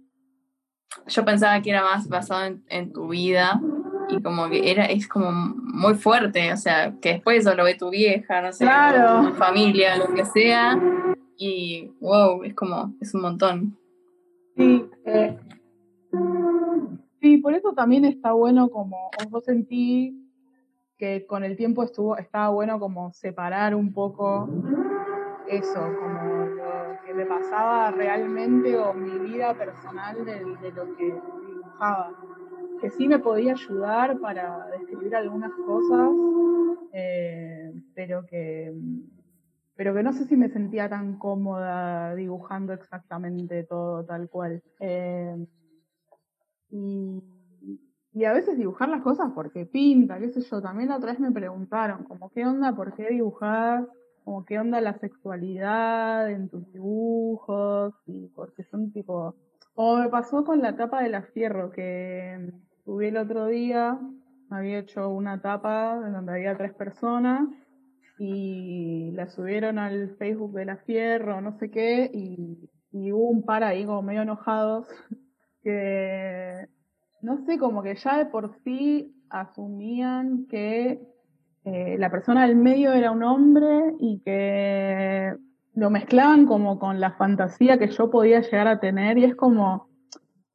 yo 1.07 1.25
pensaba 1.25 1.61
que 1.61 1.71
era 1.71 1.83
más 1.83 2.09
basado 2.09 2.45
en, 2.45 2.65
en 2.69 2.93
tu 2.93 3.09
vida 3.09 3.61
y 4.09 4.21
como 4.23 4.49
que 4.49 4.71
era, 4.71 4.87
es 4.87 5.07
como 5.07 5.31
muy 5.33 5.95
fuerte, 5.95 6.53
o 6.53 6.57
sea, 6.57 6.95
que 7.01 7.15
después 7.15 7.41
eso 7.41 7.55
lo 7.55 7.65
ve 7.65 7.75
tu 7.75 7.91
vieja, 7.91 8.43
no 8.43 8.53
sé, 8.53 8.67
tu 8.67 9.35
familia, 9.35 9.97
lo 9.97 10.13
que 10.15 10.25
sea, 10.25 10.79
y 11.41 11.91
wow, 12.01 12.45
es 12.45 12.55
como, 12.55 12.95
es 13.01 13.15
un 13.15 13.23
montón. 13.23 13.79
Sí, 14.57 14.87
eh, 15.07 15.39
sí, 17.21 17.39
por 17.39 17.55
eso 17.55 17.73
también 17.73 18.05
está 18.05 18.33
bueno 18.33 18.69
como, 18.69 19.11
vos 19.31 19.45
sentí 19.45 20.15
que 20.99 21.25
con 21.27 21.43
el 21.43 21.57
tiempo 21.57 21.83
estuvo, 21.83 22.19
estaba 22.19 22.51
bueno 22.51 22.79
como 22.79 23.11
separar 23.15 23.75
un 23.75 23.93
poco 23.95 24.51
eso, 25.49 25.81
como 25.99 26.45
lo 26.45 27.03
que 27.07 27.15
me 27.15 27.25
pasaba 27.25 27.91
realmente 27.91 28.77
o 28.77 28.93
mi 28.93 29.19
vida 29.31 29.55
personal 29.55 30.23
de, 30.25 30.45
de 30.45 30.73
lo 30.73 30.95
que 30.95 31.05
dibujaba 31.47 32.13
que 32.81 32.91
sí 32.91 33.09
me 33.09 33.19
podía 33.19 33.53
ayudar 33.53 34.19
para 34.21 34.67
describir 34.69 35.15
algunas 35.15 35.53
cosas, 35.67 36.11
eh, 36.93 37.73
pero 37.95 38.25
que 38.27 38.73
pero 39.81 39.95
que 39.95 40.03
no 40.03 40.13
sé 40.13 40.27
si 40.27 40.37
me 40.37 40.51
sentía 40.51 40.91
tan 40.91 41.17
cómoda 41.17 42.15
dibujando 42.15 42.75
exactamente 42.75 43.63
todo 43.63 44.05
tal 44.05 44.29
cual. 44.29 44.63
Eh, 44.79 45.47
y, 46.69 47.23
a 48.27 48.35
veces 48.35 48.59
dibujar 48.59 48.91
las 48.91 49.01
cosas 49.01 49.33
porque 49.35 49.65
pinta, 49.65 50.19
qué 50.19 50.29
sé 50.29 50.43
yo. 50.43 50.61
También 50.61 50.91
la 50.91 50.99
otra 50.99 51.13
vez 51.13 51.21
me 51.21 51.33
preguntaron, 51.33 52.05
como, 52.05 52.29
¿qué 52.29 52.45
onda? 52.45 52.77
¿Por 52.77 52.95
qué 52.95 53.09
dibujar? 53.09 53.89
Como, 54.23 54.45
¿qué 54.45 54.59
onda 54.59 54.83
la 54.83 54.99
sexualidad 54.99 56.31
en 56.31 56.51
tus 56.51 56.71
dibujos? 56.75 57.95
Y 58.05 58.27
porque 58.37 58.65
son 58.65 58.93
tipo... 58.93 59.35
O 59.77 59.97
me 59.97 60.11
pasó 60.11 60.45
con 60.45 60.61
la 60.61 60.77
tapa 60.77 61.03
de 61.03 61.09
la 61.09 61.23
fierro, 61.23 61.71
que 61.71 62.53
subí 62.85 63.07
el 63.07 63.17
otro 63.17 63.47
día, 63.47 63.99
había 64.51 64.81
hecho 64.81 65.09
una 65.09 65.41
tapa 65.41 65.95
donde 65.95 66.33
había 66.33 66.55
tres 66.55 66.75
personas 66.75 67.49
y 68.23 69.13
la 69.13 69.29
subieron 69.29 69.79
al 69.79 70.11
Facebook 70.19 70.53
de 70.53 70.67
la 70.67 70.77
Fierro, 70.77 71.41
no 71.41 71.57
sé 71.59 71.71
qué, 71.71 72.11
y 72.13 72.69
hubo 73.13 73.31
un 73.31 73.43
par 73.43 73.65
ahí 73.65 73.87
como 73.87 74.03
medio 74.03 74.21
enojados 74.21 74.87
que, 75.63 76.69
no 77.23 77.39
sé, 77.47 77.57
como 77.57 77.83
que 77.83 77.95
ya 77.95 78.19
de 78.19 78.27
por 78.27 78.55
sí 78.63 79.17
asumían 79.31 80.47
que 80.51 81.01
eh, 81.65 81.97
la 81.99 82.11
persona 82.11 82.47
del 82.47 82.57
medio 82.57 82.93
era 82.93 83.11
un 83.11 83.23
hombre 83.23 83.95
y 83.99 84.21
que 84.21 85.35
lo 85.73 85.89
mezclaban 85.89 86.45
como 86.45 86.79
con 86.79 87.01
la 87.01 87.13
fantasía 87.13 87.79
que 87.79 87.89
yo 87.89 88.11
podía 88.11 88.43
llegar 88.43 88.69
a 88.69 88.81
tener 88.81 89.17
y 89.17 89.25
es 89.25 89.35
como, 89.35 89.89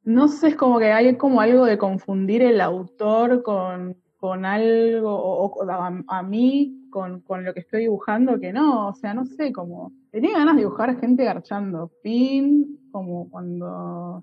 no 0.04 0.28
sé, 0.28 0.48
es 0.48 0.56
como 0.56 0.78
que 0.78 0.92
hay 0.92 1.16
como 1.16 1.40
algo 1.40 1.64
de 1.64 1.78
confundir 1.78 2.42
el 2.42 2.60
autor 2.60 3.42
con, 3.42 3.96
con 4.28 4.44
algo, 4.44 5.14
o, 5.14 5.70
a, 5.70 6.22
mí 6.22 6.88
con, 6.90 7.20
con, 7.20 7.44
lo 7.44 7.54
que 7.54 7.60
estoy 7.60 7.82
dibujando, 7.82 8.40
que 8.40 8.52
no, 8.52 8.88
o 8.88 8.94
sea, 8.94 9.14
no 9.14 9.24
sé, 9.26 9.52
como, 9.52 9.92
tenía 10.10 10.38
ganas 10.38 10.56
de 10.56 10.62
dibujar 10.62 10.90
a 10.90 10.96
gente 10.96 11.24
garchando, 11.24 11.90
fin, 12.02 12.78
como 12.90 13.30
cuando 13.30 14.22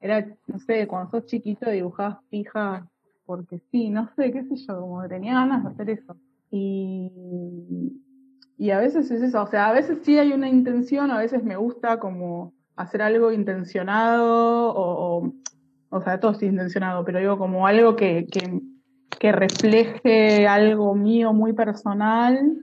era, 0.00 0.26
no 0.46 0.58
sé, 0.60 0.86
cuando 0.86 1.10
sos 1.10 1.26
chiquito 1.26 1.70
dibujabas 1.70 2.18
pijas 2.30 2.84
porque 3.28 3.60
sí, 3.70 3.90
no 3.90 4.08
sé, 4.16 4.32
qué 4.32 4.42
sé 4.44 4.56
yo, 4.56 4.80
como 4.80 5.06
tenía 5.06 5.34
ganas 5.34 5.62
de 5.62 5.68
hacer 5.68 5.90
eso. 5.90 6.16
Y, 6.50 7.12
y 8.56 8.70
a 8.70 8.78
veces 8.78 9.10
es 9.10 9.20
eso, 9.20 9.42
o 9.42 9.46
sea, 9.46 9.68
a 9.68 9.72
veces 9.74 9.98
sí 10.02 10.16
hay 10.16 10.32
una 10.32 10.48
intención, 10.48 11.10
a 11.10 11.18
veces 11.18 11.44
me 11.44 11.56
gusta 11.56 11.98
como 11.98 12.54
hacer 12.74 13.02
algo 13.02 13.30
intencionado, 13.30 14.72
o, 14.74 15.30
o, 15.90 16.02
sea, 16.02 16.18
todo 16.18 16.32
es 16.32 16.42
intencionado, 16.42 17.04
pero 17.04 17.18
digo 17.18 17.36
como 17.36 17.66
algo 17.66 17.96
que, 17.96 18.26
que 19.18 19.32
refleje 19.32 20.46
algo 20.46 20.94
mío 20.94 21.32
muy 21.32 21.52
personal, 21.52 22.56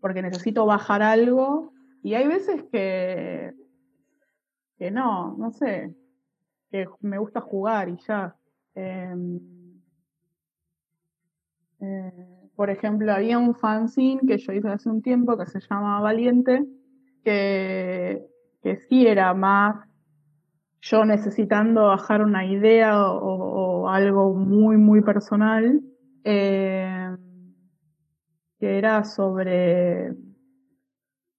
porque 0.00 0.22
necesito 0.22 0.66
bajar 0.66 1.02
algo, 1.02 1.72
y 2.02 2.14
hay 2.14 2.26
veces 2.26 2.64
que, 2.70 3.52
que 4.78 4.90
no, 4.90 5.36
no 5.36 5.50
sé, 5.50 5.94
que 6.70 6.86
me 7.00 7.18
gusta 7.18 7.40
jugar 7.40 7.88
y 7.88 7.96
ya. 8.06 8.36
Em, 8.74 9.40
eh, 11.80 12.50
por 12.54 12.70
ejemplo, 12.70 13.12
había 13.12 13.38
un 13.38 13.54
fanzine 13.54 14.22
que 14.26 14.38
yo 14.38 14.52
hice 14.52 14.68
hace 14.68 14.88
un 14.88 15.02
tiempo 15.02 15.36
que 15.36 15.46
se 15.46 15.60
llama 15.60 16.00
Valiente, 16.00 16.64
que, 17.24 18.26
que 18.62 18.76
sí 18.88 19.06
era 19.06 19.34
más 19.34 19.88
yo 20.80 21.04
necesitando 21.04 21.86
bajar 21.86 22.22
una 22.22 22.44
idea 22.46 23.10
o, 23.10 23.67
algo 23.90 24.34
muy, 24.34 24.76
muy 24.76 25.02
personal, 25.02 25.80
eh, 26.24 27.16
que 28.58 28.78
era 28.78 29.04
sobre, 29.04 30.14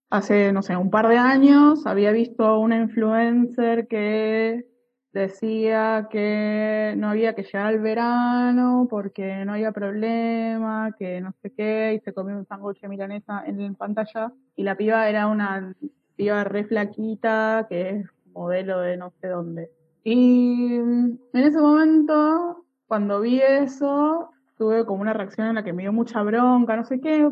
hace, 0.10 0.52
no 0.54 0.62
sé, 0.62 0.76
un 0.76 0.90
par 0.90 1.08
de 1.08 1.18
años 1.18 1.86
había 1.86 2.12
visto 2.12 2.46
a 2.46 2.58
una 2.58 2.78
influencer 2.78 3.88
que 3.88 4.66
decía 5.12 6.08
que 6.10 6.94
no 6.98 7.10
había 7.10 7.34
que 7.34 7.44
llegar 7.44 7.68
al 7.68 7.80
verano 7.80 8.88
porque 8.90 9.44
no 9.46 9.54
había 9.54 9.72
problema, 9.72 10.96
que 10.98 11.20
no 11.22 11.34
sé 11.42 11.52
qué, 11.52 11.94
y 11.96 12.00
se 12.00 12.14
comió 12.14 12.38
un 12.38 12.46
sándwich 12.46 12.82
de 12.82 12.88
milanesa 12.88 13.44
en 13.46 13.76
pantalla, 13.76 14.32
y 14.56 14.64
la 14.64 14.76
piba 14.76 15.10
era 15.10 15.28
una 15.28 15.76
piba 16.16 16.44
re 16.44 16.66
flaquita, 16.66 17.66
que 17.70 17.90
es 17.90 18.06
modelo 18.34 18.80
de 18.82 18.98
no 18.98 19.12
sé 19.22 19.28
dónde. 19.28 19.79
Y 20.04 20.76
en 20.76 21.20
ese 21.34 21.60
momento, 21.60 22.66
cuando 22.88 23.22
vi 23.22 23.42
eso, 23.42 24.32
tuve 24.58 24.86
como 24.86 25.02
una 25.02 25.14
reacción 25.14 25.48
en 25.48 25.56
la 25.56 25.64
que 25.64 25.74
me 25.74 25.84
dio 25.84 25.94
mucha 25.94 26.22
bronca, 26.24 26.76
no 26.76 26.86
sé 26.86 27.00
qué, 27.00 27.30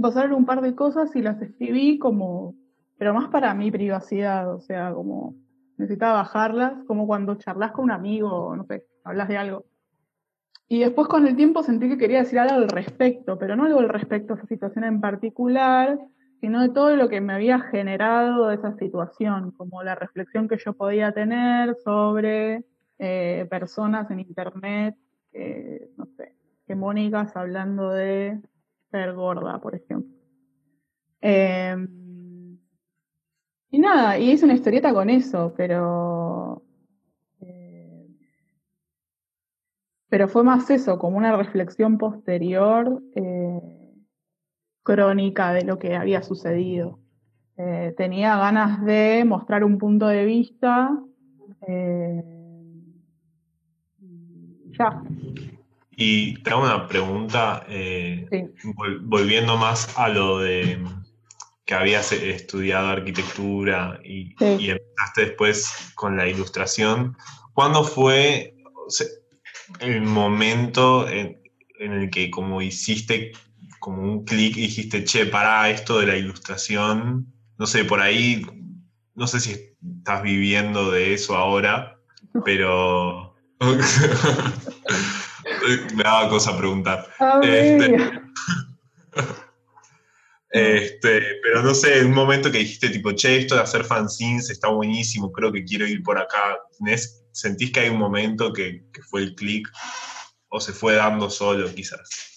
pasaron 0.00 0.34
un 0.34 0.46
par 0.46 0.60
de 0.60 0.74
cosas 0.74 1.14
y 1.16 1.22
las 1.22 1.40
escribí 1.40 1.98
como, 1.98 2.54
pero 2.98 3.14
más 3.14 3.28
para 3.28 3.54
mi 3.54 3.70
privacidad, 3.70 4.52
o 4.54 4.60
sea, 4.60 4.92
como 4.92 5.34
necesitaba 5.76 6.14
bajarlas, 6.14 6.84
como 6.86 7.06
cuando 7.06 7.34
charlas 7.36 7.72
con 7.72 7.84
un 7.84 7.90
amigo, 7.90 8.54
no 8.56 8.64
sé, 8.64 8.86
hablas 9.04 9.28
de 9.28 9.36
algo. 9.36 9.64
Y 10.68 10.80
después 10.80 11.08
con 11.08 11.26
el 11.26 11.36
tiempo 11.36 11.62
sentí 11.62 11.88
que 11.88 11.98
quería 11.98 12.20
decir 12.20 12.38
algo 12.38 12.54
al 12.54 12.68
respecto, 12.68 13.38
pero 13.38 13.56
no 13.56 13.64
algo 13.64 13.80
al 13.80 13.88
respecto 13.88 14.32
a 14.32 14.36
esa 14.36 14.46
situación 14.46 14.84
en 14.84 15.00
particular, 15.00 15.98
sino 16.44 16.60
de 16.60 16.68
todo 16.68 16.94
lo 16.94 17.08
que 17.08 17.22
me 17.22 17.32
había 17.32 17.58
generado 17.58 18.50
esa 18.50 18.76
situación, 18.76 19.52
como 19.52 19.82
la 19.82 19.94
reflexión 19.94 20.46
que 20.46 20.58
yo 20.58 20.74
podía 20.74 21.10
tener 21.12 21.74
sobre 21.82 22.66
eh, 22.98 23.46
personas 23.48 24.10
en 24.10 24.20
internet, 24.20 24.94
no 25.96 26.04
sé, 26.04 26.34
hegemónicas 26.66 27.34
hablando 27.34 27.88
de 27.88 28.42
ser 28.90 29.14
gorda, 29.14 29.58
por 29.58 29.74
ejemplo. 29.74 30.14
Eh, 31.22 31.74
y 33.70 33.78
nada, 33.78 34.18
y 34.18 34.32
hice 34.32 34.44
una 34.44 34.52
historieta 34.52 34.92
con 34.92 35.08
eso, 35.08 35.54
pero. 35.56 36.62
Eh, 37.40 38.06
pero 40.10 40.28
fue 40.28 40.44
más 40.44 40.68
eso, 40.68 40.98
como 40.98 41.16
una 41.16 41.34
reflexión 41.38 41.96
posterior, 41.96 43.02
eh, 43.14 43.83
crónica 44.84 45.52
de 45.52 45.64
lo 45.64 45.80
que 45.80 45.96
había 45.96 46.22
sucedido. 46.22 47.00
Eh, 47.56 47.92
tenía 47.96 48.36
ganas 48.36 48.84
de 48.84 49.24
mostrar 49.26 49.64
un 49.64 49.78
punto 49.78 50.06
de 50.06 50.24
vista. 50.24 50.96
ya. 54.78 55.02
Y 55.96 56.42
te 56.42 56.50
hago 56.50 56.62
una 56.62 56.86
pregunta, 56.86 57.66
volviendo 59.02 59.56
más 59.56 59.96
a 59.98 60.08
lo 60.08 60.38
de 60.38 60.78
que 61.64 61.74
habías 61.74 62.12
estudiado 62.12 62.88
arquitectura 62.88 64.00
y, 64.04 64.34
empezaste 64.40 65.26
después 65.26 65.92
con 65.94 66.16
la 66.16 66.28
ilustración. 66.28 67.16
¿Cuándo 67.54 67.84
fue 67.84 68.54
el 69.80 70.02
momento 70.02 71.08
en, 71.08 71.40
el 71.78 72.10
que 72.10 72.30
como 72.30 72.62
hiciste 72.62 73.32
como 73.84 74.00
un 74.02 74.24
clic 74.24 74.56
y 74.56 74.62
dijiste, 74.62 75.04
che, 75.04 75.26
para 75.26 75.68
esto 75.68 75.98
de 75.98 76.06
la 76.06 76.16
ilustración? 76.16 77.30
No 77.58 77.66
sé, 77.66 77.84
por 77.84 78.00
ahí, 78.00 78.46
no 79.14 79.26
sé 79.26 79.40
si 79.40 79.76
estás 79.98 80.22
viviendo 80.22 80.90
de 80.90 81.12
eso 81.12 81.36
ahora, 81.36 82.00
pero 82.46 83.36
me 85.94 86.02
daba 86.02 86.30
cosa 86.30 86.56
preguntar. 86.56 87.06
Este, 90.56 91.20
pero 91.42 91.64
no 91.64 91.74
sé, 91.74 92.04
un 92.04 92.12
momento 92.12 92.48
que 92.52 92.58
dijiste 92.58 92.88
tipo, 92.88 93.10
che, 93.10 93.38
esto 93.38 93.56
de 93.56 93.62
hacer 93.62 93.84
fanzines 93.84 94.50
está 94.50 94.68
buenísimo, 94.68 95.32
creo 95.32 95.50
que 95.50 95.64
quiero 95.64 95.84
ir 95.84 96.00
por 96.04 96.16
acá. 96.16 96.60
¿Sentís 97.32 97.72
que 97.72 97.80
hay 97.80 97.88
un 97.88 97.98
momento 97.98 98.52
que, 98.52 98.84
fue 99.10 99.22
el 99.22 99.34
clic 99.34 99.68
o 100.50 100.60
se 100.60 100.72
fue 100.72 100.94
dando 100.94 101.28
solo 101.28 101.74
quizás? 101.74 102.33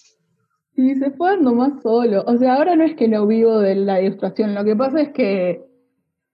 Sí, 0.78 0.94
se 0.94 1.10
fue 1.10 1.30
dando 1.30 1.56
más 1.56 1.82
solo. 1.82 2.22
O 2.28 2.36
sea, 2.36 2.54
ahora 2.54 2.76
no 2.76 2.84
es 2.84 2.94
que 2.94 3.08
no 3.08 3.26
vivo 3.26 3.58
de 3.58 3.74
la 3.74 4.00
ilustración, 4.00 4.54
lo 4.54 4.64
que 4.64 4.76
pasa 4.76 5.00
es 5.00 5.08
que 5.08 5.66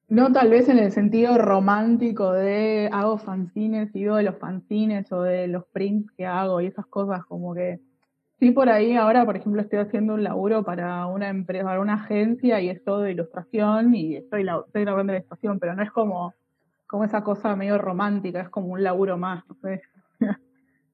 no 0.09 0.33
tal 0.33 0.51
vez 0.51 0.69
en 0.69 0.79
el 0.79 0.93
sentido 0.93 1.39
romántico 1.39 2.31
de 2.31 2.91
hago 2.93 3.17
fanzines 3.17 3.89
y 3.95 4.01
vivo 4.01 4.17
de 4.17 4.25
los 4.25 4.37
fanzines 4.37 5.11
o 5.13 5.23
de 5.23 5.49
los 5.49 5.65
prints 5.73 6.13
que 6.13 6.27
hago 6.27 6.61
y 6.61 6.67
esas 6.67 6.85
cosas 6.89 7.25
como 7.25 7.55
que 7.55 7.81
Sí, 8.39 8.51
por 8.51 8.69
ahí 8.69 8.95
ahora, 8.97 9.25
por 9.25 9.39
ejemplo, 9.39 9.63
estoy 9.63 9.79
haciendo 9.79 10.13
un 10.13 10.25
laburo 10.25 10.63
para 10.63 11.07
una 11.07 11.31
empresa, 11.31 11.65
para 11.65 11.81
una 11.81 11.95
agencia 11.95 12.61
y 12.61 12.69
es 12.69 12.85
todo 12.85 13.01
de 13.01 13.13
ilustración 13.13 13.95
y 13.95 14.17
estoy, 14.17 14.45
la, 14.45 14.63
estoy 14.67 14.83
grabando 14.83 15.15
la 15.15 15.21
ilustración, 15.21 15.59
pero 15.59 15.75
no 15.75 15.83
es 15.83 15.91
como, 15.91 16.35
como 16.87 17.05
esa 17.05 17.25
cosa 17.25 17.57
medio 17.57 17.79
romántica, 17.79 18.43
es 18.43 18.51
como 18.51 18.67
un 18.67 18.83
laburo 18.83 19.17
más, 19.17 19.43
no 19.49 19.55
sé, 19.55 19.81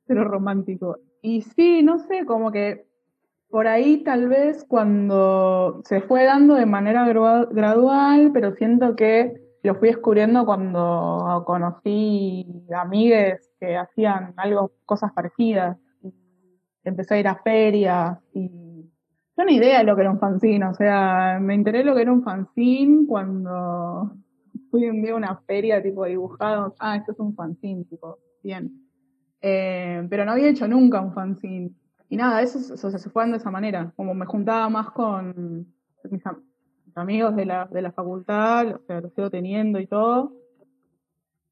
pero 0.06 0.22
romántico. 0.22 0.98
Y 1.20 1.42
sí, 1.42 1.82
no 1.82 1.98
sé, 1.98 2.24
como 2.24 2.52
que 2.52 2.89
por 3.50 3.66
ahí 3.66 4.02
tal 4.04 4.28
vez 4.28 4.64
cuando 4.68 5.82
se 5.84 6.00
fue 6.02 6.24
dando 6.24 6.54
de 6.54 6.66
manera 6.66 7.06
gradual, 7.06 8.30
pero 8.32 8.54
siento 8.54 8.96
que 8.96 9.34
lo 9.62 9.74
fui 9.74 9.88
descubriendo 9.88 10.46
cuando 10.46 11.42
conocí 11.46 12.46
amigues 12.74 13.50
que 13.58 13.76
hacían 13.76 14.34
algo, 14.36 14.72
cosas 14.86 15.12
parecidas 15.12 15.76
empecé 16.84 17.14
a 17.14 17.20
ir 17.20 17.28
a 17.28 17.36
ferias 17.36 18.18
y 18.32 18.48
yo 19.36 19.44
ni 19.44 19.56
idea 19.56 19.78
de 19.78 19.84
lo 19.84 19.94
que 19.96 20.02
era 20.02 20.10
un 20.10 20.18
fanzine, 20.18 20.66
o 20.66 20.74
sea, 20.74 21.38
me 21.40 21.54
enteré 21.54 21.82
lo 21.82 21.94
que 21.94 22.02
era 22.02 22.12
un 22.12 22.22
fanzine 22.22 23.06
cuando 23.06 24.12
fui 24.70 24.88
un 24.88 25.02
día 25.02 25.12
a 25.12 25.16
una 25.16 25.36
feria 25.46 25.82
tipo 25.82 26.04
dibujado, 26.04 26.74
ah, 26.78 26.96
esto 26.96 27.12
es 27.12 27.18
un 27.18 27.34
fanzine, 27.34 27.84
tipo, 27.84 28.18
bien. 28.42 28.70
Eh, 29.40 30.06
pero 30.10 30.24
no 30.24 30.32
había 30.32 30.50
hecho 30.50 30.68
nunca 30.68 31.00
un 31.00 31.14
fanzine. 31.14 31.70
Y 32.10 32.16
nada, 32.16 32.42
eso, 32.42 32.76
se 32.76 33.10
fue 33.10 33.26
de 33.30 33.36
esa 33.36 33.50
manera, 33.50 33.92
como 33.96 34.14
me 34.14 34.26
juntaba 34.26 34.68
más 34.68 34.90
con 34.90 35.66
mis, 36.10 36.22
amigos 36.94 37.36
de 37.36 37.46
la, 37.46 37.66
de 37.66 37.80
la 37.80 37.92
facultad, 37.92 38.74
o 38.74 38.80
sea, 38.86 39.00
lo 39.00 39.10
sigo 39.10 39.30
teniendo 39.30 39.78
y 39.78 39.86
todo, 39.86 40.32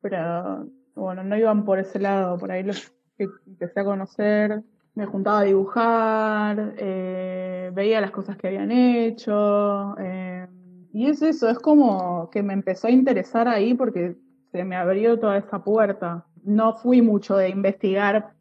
pero 0.01 0.69
bueno, 0.97 1.23
no 1.23 1.37
iban 1.39 1.65
por 1.65 1.79
ese 1.79 2.01
lado, 2.01 2.37
por 2.39 2.51
ahí 2.51 2.65
los 2.65 2.93
que 3.17 3.29
empecé 3.47 3.81
a 3.81 3.85
conocer 3.85 4.63
me 4.99 5.07
juntaba 5.07 5.41
a 5.41 5.45
dibujar, 5.45 6.75
eh, 6.77 7.71
veía 7.73 8.01
las 8.01 8.11
cosas 8.11 8.37
que 8.37 8.49
habían 8.49 8.73
hecho, 8.73 9.97
eh, 10.01 10.49
y 10.93 11.07
es 11.07 11.23
eso, 11.23 11.49
es 11.49 11.61
como 11.61 12.29
que 12.31 12.43
me 12.43 12.53
empezó 12.53 12.89
a 12.89 12.91
interesar 12.91 13.47
ahí 13.47 13.75
porque 13.75 14.17
se 14.51 14.65
me 14.65 14.75
abrió 14.75 15.17
toda 15.21 15.39
esa 15.39 15.63
puerta. 15.63 16.27
No 16.43 16.75
fui 16.75 17.01
mucho 17.01 17.37
de 17.37 17.49
investigar 17.49 18.35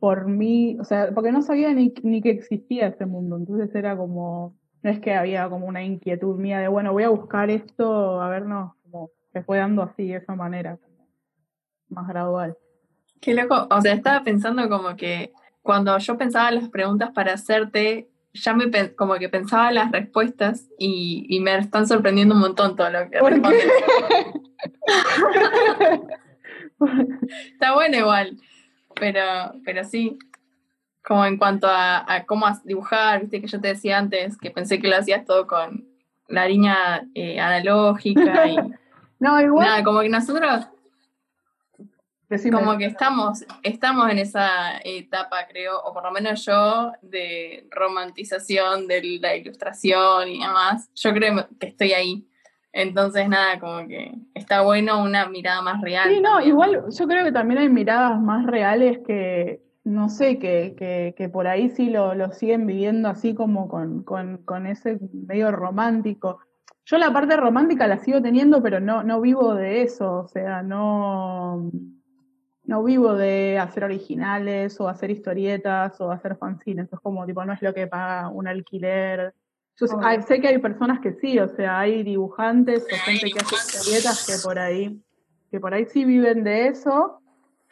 por 0.00 0.26
mí, 0.26 0.78
o 0.80 0.84
sea, 0.84 1.10
porque 1.14 1.30
no 1.30 1.42
sabía 1.42 1.72
ni, 1.74 1.92
ni 2.02 2.22
que 2.22 2.30
existía 2.30 2.88
ese 2.88 3.04
mundo, 3.06 3.36
entonces 3.36 3.72
era 3.74 3.96
como, 3.96 4.56
no 4.82 4.90
es 4.90 4.98
que 4.98 5.14
había 5.14 5.48
como 5.48 5.66
una 5.66 5.84
inquietud 5.84 6.36
mía 6.36 6.58
de, 6.58 6.68
bueno, 6.68 6.92
voy 6.92 7.04
a 7.04 7.10
buscar 7.10 7.50
esto, 7.50 8.20
a 8.20 8.28
ver, 8.30 8.46
no, 8.46 8.76
como 8.82 9.10
se 9.32 9.42
fue 9.42 9.58
dando 9.58 9.82
así, 9.82 10.08
de 10.08 10.16
esa 10.16 10.34
manera, 10.34 10.78
más 11.90 12.08
gradual. 12.08 12.56
Qué 13.20 13.34
loco, 13.34 13.68
o 13.70 13.80
sea, 13.82 13.92
estaba 13.92 14.24
pensando 14.24 14.68
como 14.70 14.96
que 14.96 15.32
cuando 15.60 15.96
yo 15.98 16.16
pensaba 16.16 16.50
las 16.50 16.70
preguntas 16.70 17.10
para 17.12 17.34
hacerte, 17.34 18.08
ya 18.32 18.54
me 18.54 18.94
como 18.94 19.14
que 19.16 19.28
pensaba 19.28 19.70
las 19.70 19.92
respuestas 19.92 20.70
y, 20.78 21.38
me 21.42 21.58
están 21.58 21.86
sorprendiendo 21.86 22.34
un 22.34 22.40
montón 22.40 22.74
todo 22.74 22.88
lo 22.88 23.10
que 23.10 23.20
respondes. 23.20 23.66
Está 27.52 27.74
bueno 27.74 27.98
igual, 27.98 28.38
pero, 29.00 29.54
pero 29.64 29.84
sí, 29.84 30.18
como 31.02 31.24
en 31.24 31.38
cuanto 31.38 31.66
a, 31.68 32.24
cómo 32.26 32.46
dibujar, 32.64 33.22
viste 33.22 33.40
que 33.40 33.48
yo 33.48 33.60
te 33.60 33.68
decía 33.68 33.98
antes 33.98 34.38
que 34.38 34.50
pensé 34.50 34.78
que 34.80 34.88
lo 34.88 34.96
hacías 34.96 35.24
todo 35.24 35.46
con 35.46 35.88
la 36.28 36.46
línea 36.46 37.04
eh, 37.14 37.40
analógica 37.40 38.46
y 38.46 38.56
no, 39.18 39.40
igual. 39.40 39.66
Nada, 39.66 39.82
como 39.82 40.00
que 40.00 40.08
nosotros 40.08 40.68
como 42.52 42.78
que 42.78 42.84
estamos, 42.84 43.44
estamos 43.62 44.08
en 44.08 44.18
esa 44.18 44.78
etapa, 44.84 45.46
creo, 45.48 45.80
o 45.80 45.92
por 45.92 46.04
lo 46.04 46.12
menos 46.12 46.44
yo, 46.46 46.92
de 47.02 47.66
romantización 47.70 48.86
de 48.86 49.18
la 49.20 49.34
ilustración 49.34 50.28
y 50.28 50.40
demás. 50.40 50.88
Yo 50.94 51.12
creo 51.12 51.48
que 51.58 51.66
estoy 51.66 51.92
ahí. 51.92 52.24
Entonces, 52.72 53.28
nada, 53.28 53.58
como 53.58 53.86
que 53.88 54.12
está 54.34 54.62
bueno 54.62 55.02
una 55.02 55.28
mirada 55.28 55.60
más 55.62 55.80
real. 55.80 56.08
Sí, 56.08 56.20
no, 56.20 56.40
igual 56.40 56.84
yo 56.88 57.06
creo 57.08 57.24
que 57.24 57.32
también 57.32 57.60
hay 57.60 57.68
miradas 57.68 58.20
más 58.20 58.46
reales 58.46 59.00
que, 59.06 59.60
no 59.84 60.08
sé, 60.08 60.38
que, 60.38 60.74
que, 60.76 61.14
que 61.16 61.28
por 61.28 61.48
ahí 61.48 61.70
sí 61.70 61.90
lo, 61.90 62.14
lo, 62.14 62.30
siguen 62.32 62.66
viviendo 62.66 63.08
así 63.08 63.34
como 63.34 63.68
con, 63.68 64.04
con, 64.04 64.38
con, 64.38 64.66
ese 64.66 65.00
medio 65.12 65.50
romántico. 65.50 66.38
Yo 66.84 66.98
la 66.98 67.12
parte 67.12 67.36
romántica 67.36 67.86
la 67.86 67.98
sigo 67.98 68.22
teniendo, 68.22 68.62
pero 68.62 68.80
no, 68.80 69.02
no 69.02 69.20
vivo 69.20 69.54
de 69.54 69.82
eso, 69.82 70.20
o 70.20 70.28
sea, 70.28 70.62
no, 70.62 71.70
no 72.64 72.84
vivo 72.84 73.14
de 73.14 73.58
hacer 73.58 73.82
originales 73.82 74.80
o 74.80 74.88
hacer 74.88 75.10
historietas 75.10 76.00
o 76.00 76.12
hacer 76.12 76.36
fanzines, 76.36 76.92
es 76.92 77.00
como, 77.00 77.26
tipo, 77.26 77.44
no 77.44 77.52
es 77.52 77.62
lo 77.62 77.74
que 77.74 77.88
paga 77.88 78.28
un 78.28 78.46
alquiler. 78.46 79.34
Yo 79.80 80.22
sé 80.26 80.40
que 80.40 80.48
hay 80.48 80.58
personas 80.58 81.00
que 81.00 81.14
sí, 81.14 81.38
o 81.38 81.48
sea, 81.48 81.80
hay 81.80 82.02
dibujantes 82.02 82.84
o 82.84 82.96
gente 83.04 83.30
que 83.30 83.38
hace 83.38 83.54
historietas 83.54 84.26
que 84.26 84.34
por 84.46 84.58
ahí, 84.58 85.00
que 85.50 85.58
por 85.58 85.72
ahí 85.72 85.86
sí 85.86 86.04
viven 86.04 86.44
de 86.44 86.68
eso. 86.68 87.20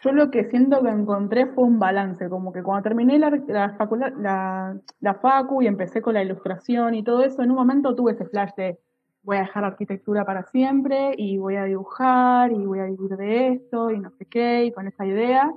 Yo 0.02 0.12
lo 0.12 0.30
que 0.30 0.44
siento 0.44 0.82
que 0.82 0.88
encontré 0.88 1.46
fue 1.46 1.64
un 1.64 1.78
balance, 1.78 2.28
como 2.28 2.52
que 2.52 2.62
cuando 2.62 2.84
terminé 2.84 3.18
la, 3.18 3.30
la, 3.48 3.76
la, 4.16 4.76
la 5.00 5.14
facu 5.14 5.60
y 5.60 5.66
empecé 5.66 6.00
con 6.00 6.14
la 6.14 6.22
ilustración 6.22 6.94
y 6.94 7.02
todo 7.02 7.24
eso, 7.24 7.42
en 7.42 7.50
un 7.50 7.56
momento 7.56 7.94
tuve 7.94 8.12
ese 8.12 8.24
flash 8.26 8.52
de, 8.56 8.78
voy 9.22 9.36
a 9.36 9.40
dejar 9.40 9.64
arquitectura 9.64 10.24
para 10.24 10.44
siempre 10.44 11.14
y 11.18 11.36
voy 11.36 11.56
a 11.56 11.64
dibujar 11.64 12.52
y 12.52 12.64
voy 12.64 12.78
a 12.78 12.84
vivir 12.84 13.16
de 13.16 13.48
esto 13.48 13.90
y 13.90 13.98
no 13.98 14.10
sé 14.12 14.24
qué, 14.24 14.64
y 14.64 14.72
con 14.72 14.86
esa 14.86 15.04
idea. 15.04 15.52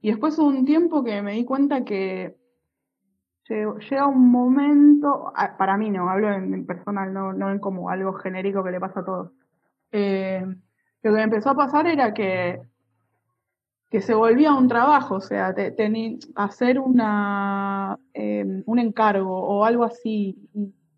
Y 0.00 0.10
después 0.10 0.38
hubo 0.38 0.48
un 0.48 0.64
tiempo 0.64 1.04
que 1.04 1.22
me 1.22 1.34
di 1.34 1.44
cuenta 1.44 1.84
que 1.84 2.34
llega 3.90 4.06
un 4.06 4.30
momento, 4.30 5.32
para 5.58 5.76
mí 5.76 5.90
no, 5.90 6.08
hablo 6.08 6.32
en, 6.32 6.66
personal, 6.66 7.12
no, 7.12 7.32
no 7.32 7.50
en 7.50 7.58
como 7.58 7.90
algo 7.90 8.12
genérico 8.14 8.62
que 8.62 8.70
le 8.70 8.80
pasa 8.80 9.00
a 9.00 9.04
todos. 9.04 9.30
Eh, 9.90 10.44
lo 11.02 11.10
que 11.10 11.16
me 11.16 11.22
empezó 11.22 11.50
a 11.50 11.56
pasar 11.56 11.86
era 11.86 12.14
que, 12.14 12.60
que 13.90 14.00
se 14.00 14.14
volvía 14.14 14.54
un 14.54 14.68
trabajo, 14.68 15.16
o 15.16 15.20
sea, 15.20 15.54
hacer 16.36 16.78
una, 16.78 17.98
eh, 18.14 18.62
un 18.64 18.78
encargo 18.78 19.36
o 19.36 19.64
algo 19.64 19.84
así. 19.84 20.48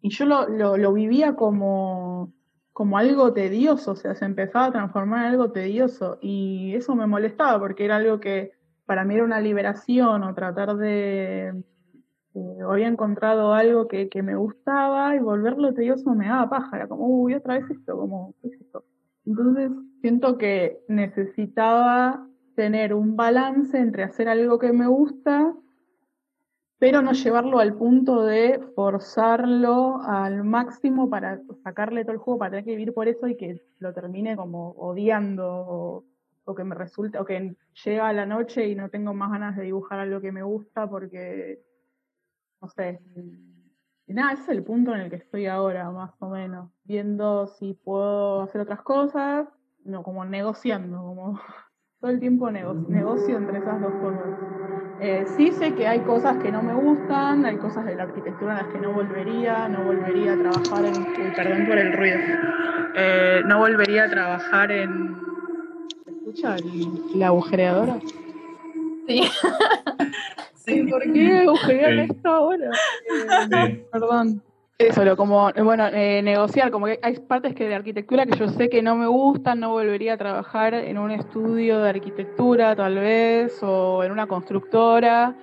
Y 0.00 0.10
yo 0.10 0.26
lo, 0.26 0.48
lo, 0.48 0.76
lo 0.76 0.92
vivía 0.92 1.34
como, 1.34 2.32
como 2.72 2.98
algo 2.98 3.32
tedioso, 3.32 3.92
o 3.92 3.96
sea, 3.96 4.14
se 4.14 4.24
empezaba 4.24 4.66
a 4.66 4.72
transformar 4.72 5.26
en 5.26 5.32
algo 5.32 5.52
tedioso 5.52 6.18
y 6.20 6.74
eso 6.74 6.94
me 6.94 7.06
molestaba 7.06 7.58
porque 7.58 7.84
era 7.84 7.96
algo 7.96 8.20
que 8.20 8.52
para 8.86 9.04
mí 9.04 9.14
era 9.14 9.24
una 9.24 9.40
liberación 9.40 10.22
o 10.22 10.34
tratar 10.34 10.76
de... 10.76 11.62
Eh, 12.34 12.58
había 12.68 12.88
encontrado 12.88 13.54
algo 13.54 13.86
que, 13.86 14.08
me 14.22 14.34
gustaba 14.36 15.14
y 15.14 15.20
volverlo 15.20 15.72
tedioso 15.72 16.14
me 16.14 16.28
daba 16.28 16.50
paja, 16.50 16.88
como, 16.88 17.06
uy, 17.06 17.34
otra 17.34 17.58
vez 17.58 17.70
esto, 17.70 17.96
como, 17.96 18.34
¿qué 18.42 18.48
es 18.48 18.60
esto? 18.60 18.84
Entonces 19.24 19.70
siento 20.00 20.36
que 20.36 20.80
necesitaba 20.88 22.26
tener 22.56 22.94
un 22.94 23.16
balance 23.16 23.78
entre 23.78 24.02
hacer 24.02 24.28
algo 24.28 24.58
que 24.58 24.72
me 24.72 24.86
gusta 24.86 25.54
pero 26.84 27.00
no 27.00 27.12
llevarlo 27.12 27.60
al 27.60 27.74
punto 27.74 28.24
de 28.24 28.60
forzarlo 28.74 30.02
al 30.02 30.44
máximo 30.44 31.08
para 31.08 31.40
sacarle 31.62 32.02
todo 32.02 32.12
el 32.12 32.18
juego, 32.18 32.38
para 32.38 32.50
tener 32.50 32.64
que 32.66 32.76
vivir 32.76 32.92
por 32.92 33.08
eso 33.08 33.26
y 33.26 33.38
que 33.38 33.62
lo 33.78 33.94
termine 33.94 34.36
como 34.36 34.72
odiando 34.72 36.04
o, 36.44 36.54
que 36.54 36.62
me 36.62 36.74
resulte, 36.74 37.18
o 37.18 37.24
que 37.24 37.56
llega 37.84 38.12
la 38.12 38.26
noche 38.26 38.68
y 38.68 38.74
no 38.74 38.90
tengo 38.90 39.14
más 39.14 39.30
ganas 39.30 39.56
de 39.56 39.62
dibujar 39.62 39.98
algo 39.98 40.20
que 40.20 40.30
me 40.30 40.42
gusta 40.42 40.86
porque, 40.86 41.62
no 42.64 42.70
sé, 42.70 42.98
y 44.06 44.14
nada, 44.14 44.32
ese 44.32 44.42
es 44.42 44.48
el 44.48 44.64
punto 44.64 44.94
en 44.94 45.02
el 45.02 45.10
que 45.10 45.16
estoy 45.16 45.46
ahora, 45.46 45.90
más 45.90 46.12
o 46.18 46.30
menos, 46.30 46.70
viendo 46.84 47.46
si 47.46 47.74
puedo 47.74 48.40
hacer 48.40 48.62
otras 48.62 48.80
cosas, 48.80 49.46
no, 49.84 50.02
como 50.02 50.24
negociando, 50.24 50.96
como 50.96 51.38
todo 52.00 52.10
el 52.10 52.20
tiempo 52.20 52.50
negocio 52.50 53.36
entre 53.36 53.58
esas 53.58 53.82
dos 53.82 53.92
cosas. 54.00 54.24
Eh, 55.00 55.26
sí 55.36 55.52
sé 55.52 55.74
que 55.74 55.86
hay 55.86 56.00
cosas 56.00 56.38
que 56.42 56.50
no 56.50 56.62
me 56.62 56.72
gustan, 56.72 57.44
hay 57.44 57.58
cosas 57.58 57.84
de 57.84 57.96
la 57.96 58.04
arquitectura 58.04 58.52
en 58.52 58.64
las 58.64 58.72
que 58.72 58.80
no 58.80 58.94
volvería, 58.94 59.68
no 59.68 59.84
volvería 59.84 60.32
a 60.32 60.38
trabajar 60.38 60.86
en... 60.86 61.34
Perdón 61.34 61.66
por 61.66 61.76
el 61.76 61.92
ruido. 61.92 62.18
Eh, 62.96 63.42
no 63.44 63.58
volvería 63.58 64.04
a 64.04 64.10
trabajar 64.10 64.72
en... 64.72 65.18
¿Se 66.04 66.10
escucha 66.10 66.56
la 67.14 67.26
agujereadora? 67.26 67.98
Sí. 69.06 69.22
sí. 70.64 70.82
¿Por 70.84 71.12
qué 71.12 71.38
agujerean 71.38 71.98
esto 72.00 72.28
ahora? 72.28 72.70
Eh, 72.70 73.86
perdón. 73.92 74.42
Eso, 74.76 75.04
lo 75.04 75.16
como, 75.16 75.52
bueno, 75.52 75.86
eh, 75.86 76.20
negociar, 76.20 76.72
como 76.72 76.86
que 76.86 76.98
hay 77.00 77.16
partes 77.20 77.54
que 77.54 77.68
de 77.68 77.76
arquitectura 77.76 78.26
que 78.26 78.36
yo 78.36 78.48
sé 78.48 78.68
que 78.68 78.82
no 78.82 78.96
me 78.96 79.06
gustan, 79.06 79.60
no 79.60 79.70
volvería 79.70 80.14
a 80.14 80.18
trabajar 80.18 80.74
en 80.74 80.98
un 80.98 81.12
estudio 81.12 81.78
de 81.78 81.90
arquitectura 81.90 82.74
tal 82.74 82.96
vez, 82.96 83.56
o 83.62 84.02
en 84.02 84.10
una 84.10 84.26
constructora, 84.26 85.36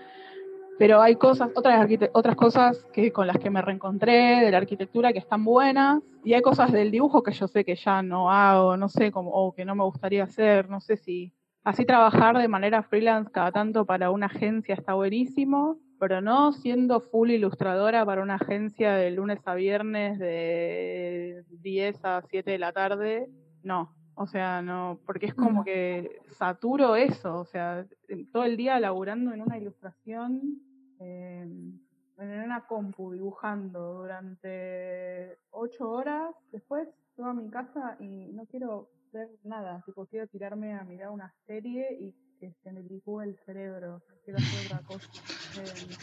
pero 0.78 1.02
hay 1.02 1.16
cosas, 1.16 1.50
otras, 1.56 1.88
otras 2.12 2.36
cosas 2.36 2.86
que, 2.92 3.14
con 3.14 3.26
las 3.26 3.38
que 3.38 3.50
me 3.50 3.62
reencontré 3.62 4.42
de 4.42 4.52
la 4.52 4.58
arquitectura 4.58 5.14
que 5.14 5.20
están 5.20 5.46
buenas, 5.46 6.02
y 6.26 6.34
hay 6.34 6.42
cosas 6.42 6.74
del 6.74 6.92
dibujo 6.92 7.24
que 7.24 7.32
yo 7.32 7.48
sé 7.48 7.64
que 7.64 7.76
ya 7.76 8.02
no 8.02 8.30
hago, 8.30 8.76
no 8.76 8.90
sé, 8.90 9.14
como, 9.14 9.32
o 9.32 9.54
que 9.54 9.64
no 9.64 9.76
me 9.76 9.86
gustaría 9.86 10.26
hacer, 10.26 10.70
no 10.70 10.82
sé 10.82 10.98
si 10.98 11.32
así 11.64 11.86
trabajar 11.86 12.38
de 12.38 12.48
manera 12.48 12.84
freelance 12.84 13.32
cada 13.32 13.52
tanto 13.52 13.86
para 13.86 14.12
una 14.12 14.28
agencia 14.28 14.76
está 14.76 14.94
buenísimo, 14.94 15.80
pero 16.00 16.22
no 16.22 16.52
siendo 16.52 17.00
full 17.00 17.30
ilustradora 17.30 18.06
para 18.06 18.24
una 18.24 18.36
agencia 18.36 18.94
de 18.94 19.12
lunes 19.12 19.40
a 19.46 19.54
viernes 19.54 20.18
de 20.18 21.44
10 21.62 22.06
a 22.06 22.22
7 22.24 22.52
de 22.52 22.58
la 22.58 22.72
tarde, 22.72 23.30
no. 23.64 23.96
O 24.16 24.28
sea, 24.28 24.62
no, 24.62 25.00
porque 25.06 25.28
es 25.28 25.34
como 25.34 25.64
que 25.64 26.20
saturo 26.28 26.96
eso, 26.96 27.40
o 27.40 27.46
sea, 27.46 27.86
todo 28.32 28.44
el 28.44 28.58
día 28.58 28.80
laburando 28.80 29.34
en 29.34 29.42
una 29.42 29.58
ilustración, 29.58 30.60
en 31.00 31.80
una 32.18 32.66
compu, 32.68 33.14
dibujando 33.14 33.94
durante 34.02 35.38
8 35.52 35.90
horas, 35.90 36.36
después 36.52 36.88
llego 37.16 37.30
a 37.30 37.34
mi 37.34 37.50
casa 37.50 37.96
y 38.00 38.32
no 38.34 38.46
quiero 38.46 38.90
ver 39.12 39.30
nada, 39.44 39.82
tipo 39.86 40.06
quiero 40.06 40.28
tirarme 40.28 40.74
a 40.74 40.84
mirar 40.84 41.10
una 41.10 41.34
serie 41.46 41.88
y 42.00 42.14
que 42.40 42.54
se 42.64 42.72
me 42.72 42.82
licúe 42.82 43.22
el 43.22 43.38
cerebro, 43.46 44.02
quiero 44.26 44.40
hacer 44.40 44.66
otra 44.66 44.80
cosa. 44.80 45.08
Eh, 45.58 45.96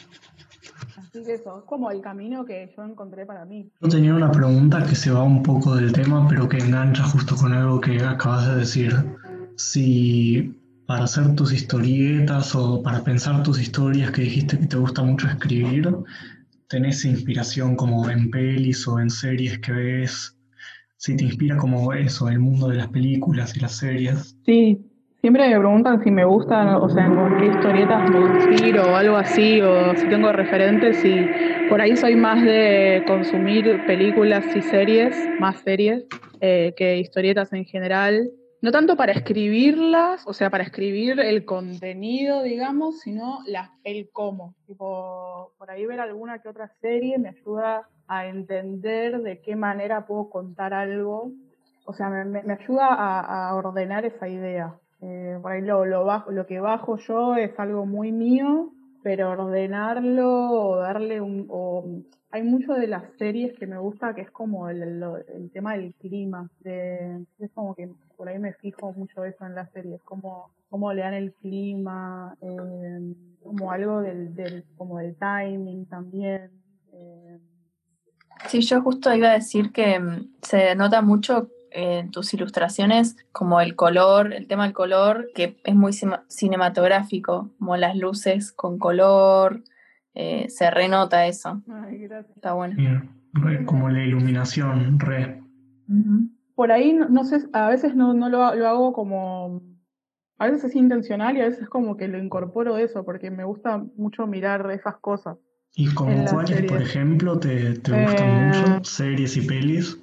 así 0.97 1.25
que 1.25 1.35
eso, 1.35 1.59
es 1.59 1.65
como 1.65 1.91
el 1.91 2.01
camino 2.01 2.45
que 2.45 2.73
yo 2.77 2.85
encontré 2.85 3.27
para 3.27 3.45
mí. 3.45 3.71
Yo 3.81 3.89
tenía 3.89 4.15
una 4.15 4.31
pregunta 4.31 4.87
que 4.87 4.95
se 4.95 5.11
va 5.11 5.25
un 5.25 5.43
poco 5.43 5.75
del 5.75 5.93
tema, 5.93 6.27
pero 6.29 6.49
que 6.49 6.59
engancha 6.59 7.03
justo 7.05 7.35
con 7.35 7.53
algo 7.53 7.81
que 7.81 8.01
acabas 8.01 8.47
de 8.47 8.57
decir. 8.57 8.95
Si 9.57 10.55
para 10.87 11.05
hacer 11.05 11.35
tus 11.35 11.53
historietas 11.53 12.55
o 12.55 12.83
para 12.83 13.03
pensar 13.03 13.43
tus 13.43 13.61
historias 13.61 14.13
que 14.13 14.23
dijiste 14.23 14.59
que 14.59 14.67
te 14.67 14.77
gusta 14.77 15.03
mucho 15.03 15.27
escribir, 15.27 15.93
tenés 16.69 17.05
inspiración 17.05 17.75
como 17.75 18.09
en 18.09 18.31
pelis 18.31 18.87
o 18.87 19.01
en 19.01 19.11
series 19.11 19.59
que 19.59 19.73
ves, 19.73 20.38
si 20.99 21.17
te 21.17 21.25
inspira 21.25 21.57
como 21.57 21.93
eso, 21.95 22.29
el 22.29 22.41
mundo 22.41 22.69
de 22.69 22.77
las 22.77 22.89
películas 22.89 23.57
y 23.57 23.61
las 23.61 23.79
series. 23.79 24.37
Sí, 24.45 24.79
Siempre 25.21 25.49
me 25.49 25.59
preguntan 25.59 26.03
si 26.05 26.13
me 26.13 26.25
gustan, 26.25 26.77
o 26.77 26.89
sea, 26.89 27.09
con 27.09 27.39
qué 27.39 27.47
historietas 27.47 28.09
me 28.09 28.21
inspiro 28.21 28.85
o 28.85 28.95
algo 28.95 29.17
así, 29.17 29.61
o 29.61 29.97
si 29.97 30.09
tengo 30.09 30.31
referentes, 30.31 31.05
y 31.05 31.27
por 31.69 31.81
ahí 31.81 31.97
soy 31.97 32.15
más 32.15 32.45
de 32.45 33.03
consumir 33.05 33.81
películas 33.85 34.47
y 34.55 34.63
series, 34.63 35.29
más 35.41 35.61
series, 35.63 36.05
eh, 36.41 36.73
que 36.77 36.99
historietas 36.99 37.53
en 37.53 37.65
general. 37.65 38.31
No 38.61 38.73
tanto 38.73 38.97
para 38.97 39.13
escribirlas, 39.13 40.27
o 40.27 40.33
sea, 40.33 40.51
para 40.51 40.65
escribir 40.65 41.21
el 41.21 41.45
contenido, 41.45 42.43
digamos, 42.43 43.01
sino 43.01 43.39
la, 43.47 43.73
el 43.85 44.11
cómo. 44.13 44.55
Tipo, 44.67 45.53
por 45.59 45.71
ahí 45.71 45.87
ver 45.87 46.01
alguna 46.01 46.41
que 46.41 46.49
otra 46.49 46.69
serie 46.81 47.19
me 47.19 47.29
ayuda 47.29 47.89
a 48.09 48.27
entender 48.27 49.23
de 49.23 49.41
qué 49.41 49.55
manera 49.55 50.07
puedo 50.07 50.29
contar 50.29 50.75
algo. 50.75 51.31
O 51.85 51.93
sea, 51.93 52.11
me, 52.11 52.41
ayuda 52.53 52.89
a, 52.89 53.49
a 53.49 53.55
ordenar 53.55 54.05
esa 54.05 54.29
idea. 54.29 54.77
Eh, 55.01 55.39
por 55.41 55.53
ahí 55.53 55.63
lo, 55.63 55.85
lo, 55.85 56.05
bajo, 56.05 56.33
lo 56.33 56.47
que 56.47 56.59
bajo 56.59 56.97
yo 56.97 57.37
es 57.37 57.57
algo 57.59 57.87
muy 57.87 58.11
mío, 58.11 58.73
pero 59.03 59.31
ordenarlo 59.31 60.51
o 60.51 60.77
darle 60.77 61.21
un... 61.21 61.47
O, 61.49 61.85
hay 62.31 62.43
mucho 62.43 62.75
de 62.75 62.89
las 62.89 63.05
series 63.19 63.57
que 63.59 63.67
me 63.67 63.79
gusta 63.79 64.15
que 64.15 64.21
es 64.21 64.31
como 64.31 64.69
el, 64.69 64.83
el, 64.83 65.51
tema 65.51 65.77
del 65.77 65.95
clima. 65.95 66.51
De, 66.61 67.25
es 67.39 67.51
como 67.53 67.75
que 67.75 67.89
por 68.19 68.29
ahí 68.29 68.39
me 68.41 68.53
fijo 68.53 68.93
mucho 68.93 69.25
eso 69.25 69.47
en 69.47 69.55
las 69.55 69.71
series, 69.71 70.03
como 70.03 70.51
cómo 70.69 70.93
le 70.93 71.03
dan 71.03 71.15
el 71.15 71.33
clima, 71.35 72.37
eh, 72.43 73.15
como 73.43 73.71
algo 73.71 74.01
del, 74.03 74.35
del, 74.35 74.65
como 74.77 74.99
del 74.99 75.17
timing 75.17 75.87
también. 75.87 76.51
Eh. 76.93 77.39
Sí, 78.49 78.61
yo 78.63 78.83
justo 78.83 79.15
iba 79.15 79.31
a 79.31 79.35
decir 79.35 79.71
que 79.73 80.01
mm, 80.01 80.33
se 80.43 80.75
nota 80.75 81.01
mucho 81.01 81.49
en 81.71 82.11
tus 82.11 82.35
ilustraciones 82.35 83.17
como 83.31 83.61
el 83.61 83.77
color, 83.77 84.33
el 84.33 84.49
tema 84.49 84.65
del 84.65 84.73
color, 84.73 85.29
que 85.35 85.61
es 85.63 85.75
muy 85.77 85.93
cinematográfico, 85.93 87.51
como 87.59 87.77
las 87.77 87.97
luces 87.97 88.51
con 88.51 88.79
color, 88.79 89.63
eh, 90.15 90.47
se 90.49 90.71
renota 90.73 91.27
eso. 91.27 91.63
Ay, 91.71 91.99
gracias. 91.99 92.35
Está 92.35 92.55
bueno. 92.55 92.77
como 93.65 93.91
la 93.91 94.03
iluminación, 94.03 94.99
re. 94.99 95.41
Por 96.59 96.73
ahí, 96.73 96.93
no, 96.93 97.25
sé, 97.25 97.39
a 97.53 97.69
veces 97.69 97.95
no, 97.95 98.15
no 98.15 98.29
lo, 98.29 98.53
lo, 98.57 98.67
hago 98.67 98.93
como... 98.93 99.63
A 100.39 100.47
veces 100.47 100.65
es 100.65 100.75
intencional 100.75 101.37
y 101.37 101.41
a 101.41 101.45
veces 101.45 101.69
como 101.69 101.97
que 101.97 102.09
lo 102.09 102.19
incorporo 102.19 102.77
eso, 102.79 103.05
porque 103.05 103.31
me 103.31 103.45
gusta 103.45 103.79
mucho 103.97 104.27
mirar 104.27 104.69
esas 104.73 104.97
cosas. 104.97 105.39
¿Y 105.77 105.95
como 105.95 106.25
cuáles, 106.25 106.63
por 106.69 106.83
ejemplo, 106.83 107.39
te, 107.39 107.75
te 107.79 108.03
gustan 108.03 108.29
Eh, 108.29 108.47
mucho? 108.47 108.81
¿Series 108.83 109.37
y 109.37 109.47
pelis? 109.47 110.03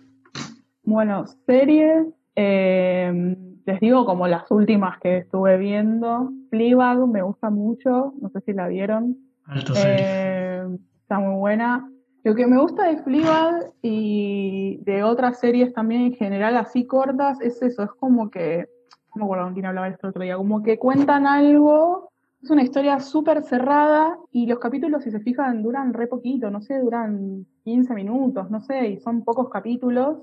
Bueno, 0.83 1.25
series, 1.45 2.07
eh, 2.37 3.35
les 3.65 3.79
digo 3.81 4.05
como 4.05 4.25
las 4.25 4.49
últimas 4.49 4.97
que 5.01 5.17
estuve 5.17 5.57
viendo. 5.57 6.31
Fleabag 6.51 7.05
me 7.05 7.21
gusta 7.21 7.49
mucho, 7.49 8.13
no 8.21 8.29
sé 8.29 8.39
si 8.45 8.53
la 8.53 8.69
vieron. 8.69 9.17
Alta 9.43 9.75
serie. 9.75 9.97
Eh, 9.99 10.77
está 11.01 11.19
muy 11.19 11.37
buena. 11.37 11.91
Lo 12.25 12.33
que 12.33 12.47
me 12.47 12.59
gusta 12.59 12.87
de 12.87 12.97
Fleabag 13.03 13.71
y 13.83 14.77
de 14.77 15.03
otras 15.03 15.39
series 15.39 15.71
también 15.73 16.01
en 16.01 16.13
general 16.15 16.57
así 16.57 16.87
cortas 16.87 17.39
es 17.39 17.61
eso, 17.61 17.83
es 17.83 17.91
como 17.99 18.31
que, 18.31 18.67
no 19.13 19.19
me 19.19 19.23
acuerdo 19.25 19.43
con 19.43 19.53
quién 19.53 19.67
hablaba 19.67 19.89
esto 19.89 20.07
el 20.07 20.09
otro 20.09 20.23
día, 20.23 20.35
como 20.35 20.63
que 20.63 20.79
cuentan 20.79 21.27
algo, 21.27 22.09
es 22.41 22.49
una 22.49 22.63
historia 22.63 22.99
súper 22.99 23.43
cerrada 23.43 24.17
y 24.31 24.47
los 24.47 24.57
capítulos, 24.57 25.03
si 25.03 25.11
se 25.11 25.19
fijan, 25.19 25.61
duran 25.61 25.93
re 25.93 26.07
poquito, 26.07 26.49
no 26.49 26.61
sé, 26.61 26.79
duran 26.79 27.45
15 27.63 27.93
minutos, 27.93 28.49
no 28.49 28.59
sé, 28.59 28.87
y 28.87 28.99
son 28.99 29.23
pocos 29.23 29.47
capítulos. 29.49 30.17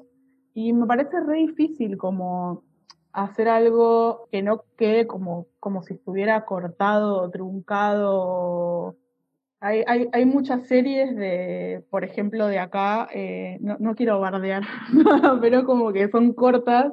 Y 0.55 0.73
me 0.73 0.87
parece 0.87 1.21
re 1.21 1.37
difícil 1.37 1.97
como 1.99 2.65
hacer 3.13 3.49
algo 3.49 4.27
que 4.33 4.43
no 4.43 4.65
quede 4.77 5.07
como, 5.07 5.47
como 5.61 5.85
si 5.85 5.95
estuviera 5.95 6.45
cortado, 6.47 7.31
truncado. 7.31 8.97
Hay, 9.65 9.85
hay, 9.87 10.09
hay 10.13 10.27
muchas 10.27 10.67
series 10.67 11.15
de, 11.15 11.85
por 11.89 12.03
ejemplo, 12.03 12.49
de 12.49 12.59
acá, 12.59 13.09
eh, 13.15 13.59
no, 13.61 13.77
no 13.79 13.95
quiero 13.95 14.19
bardear, 14.19 14.65
pero 15.41 15.65
como 15.65 15.93
que 15.93 16.09
son 16.09 16.33
cortas 16.33 16.93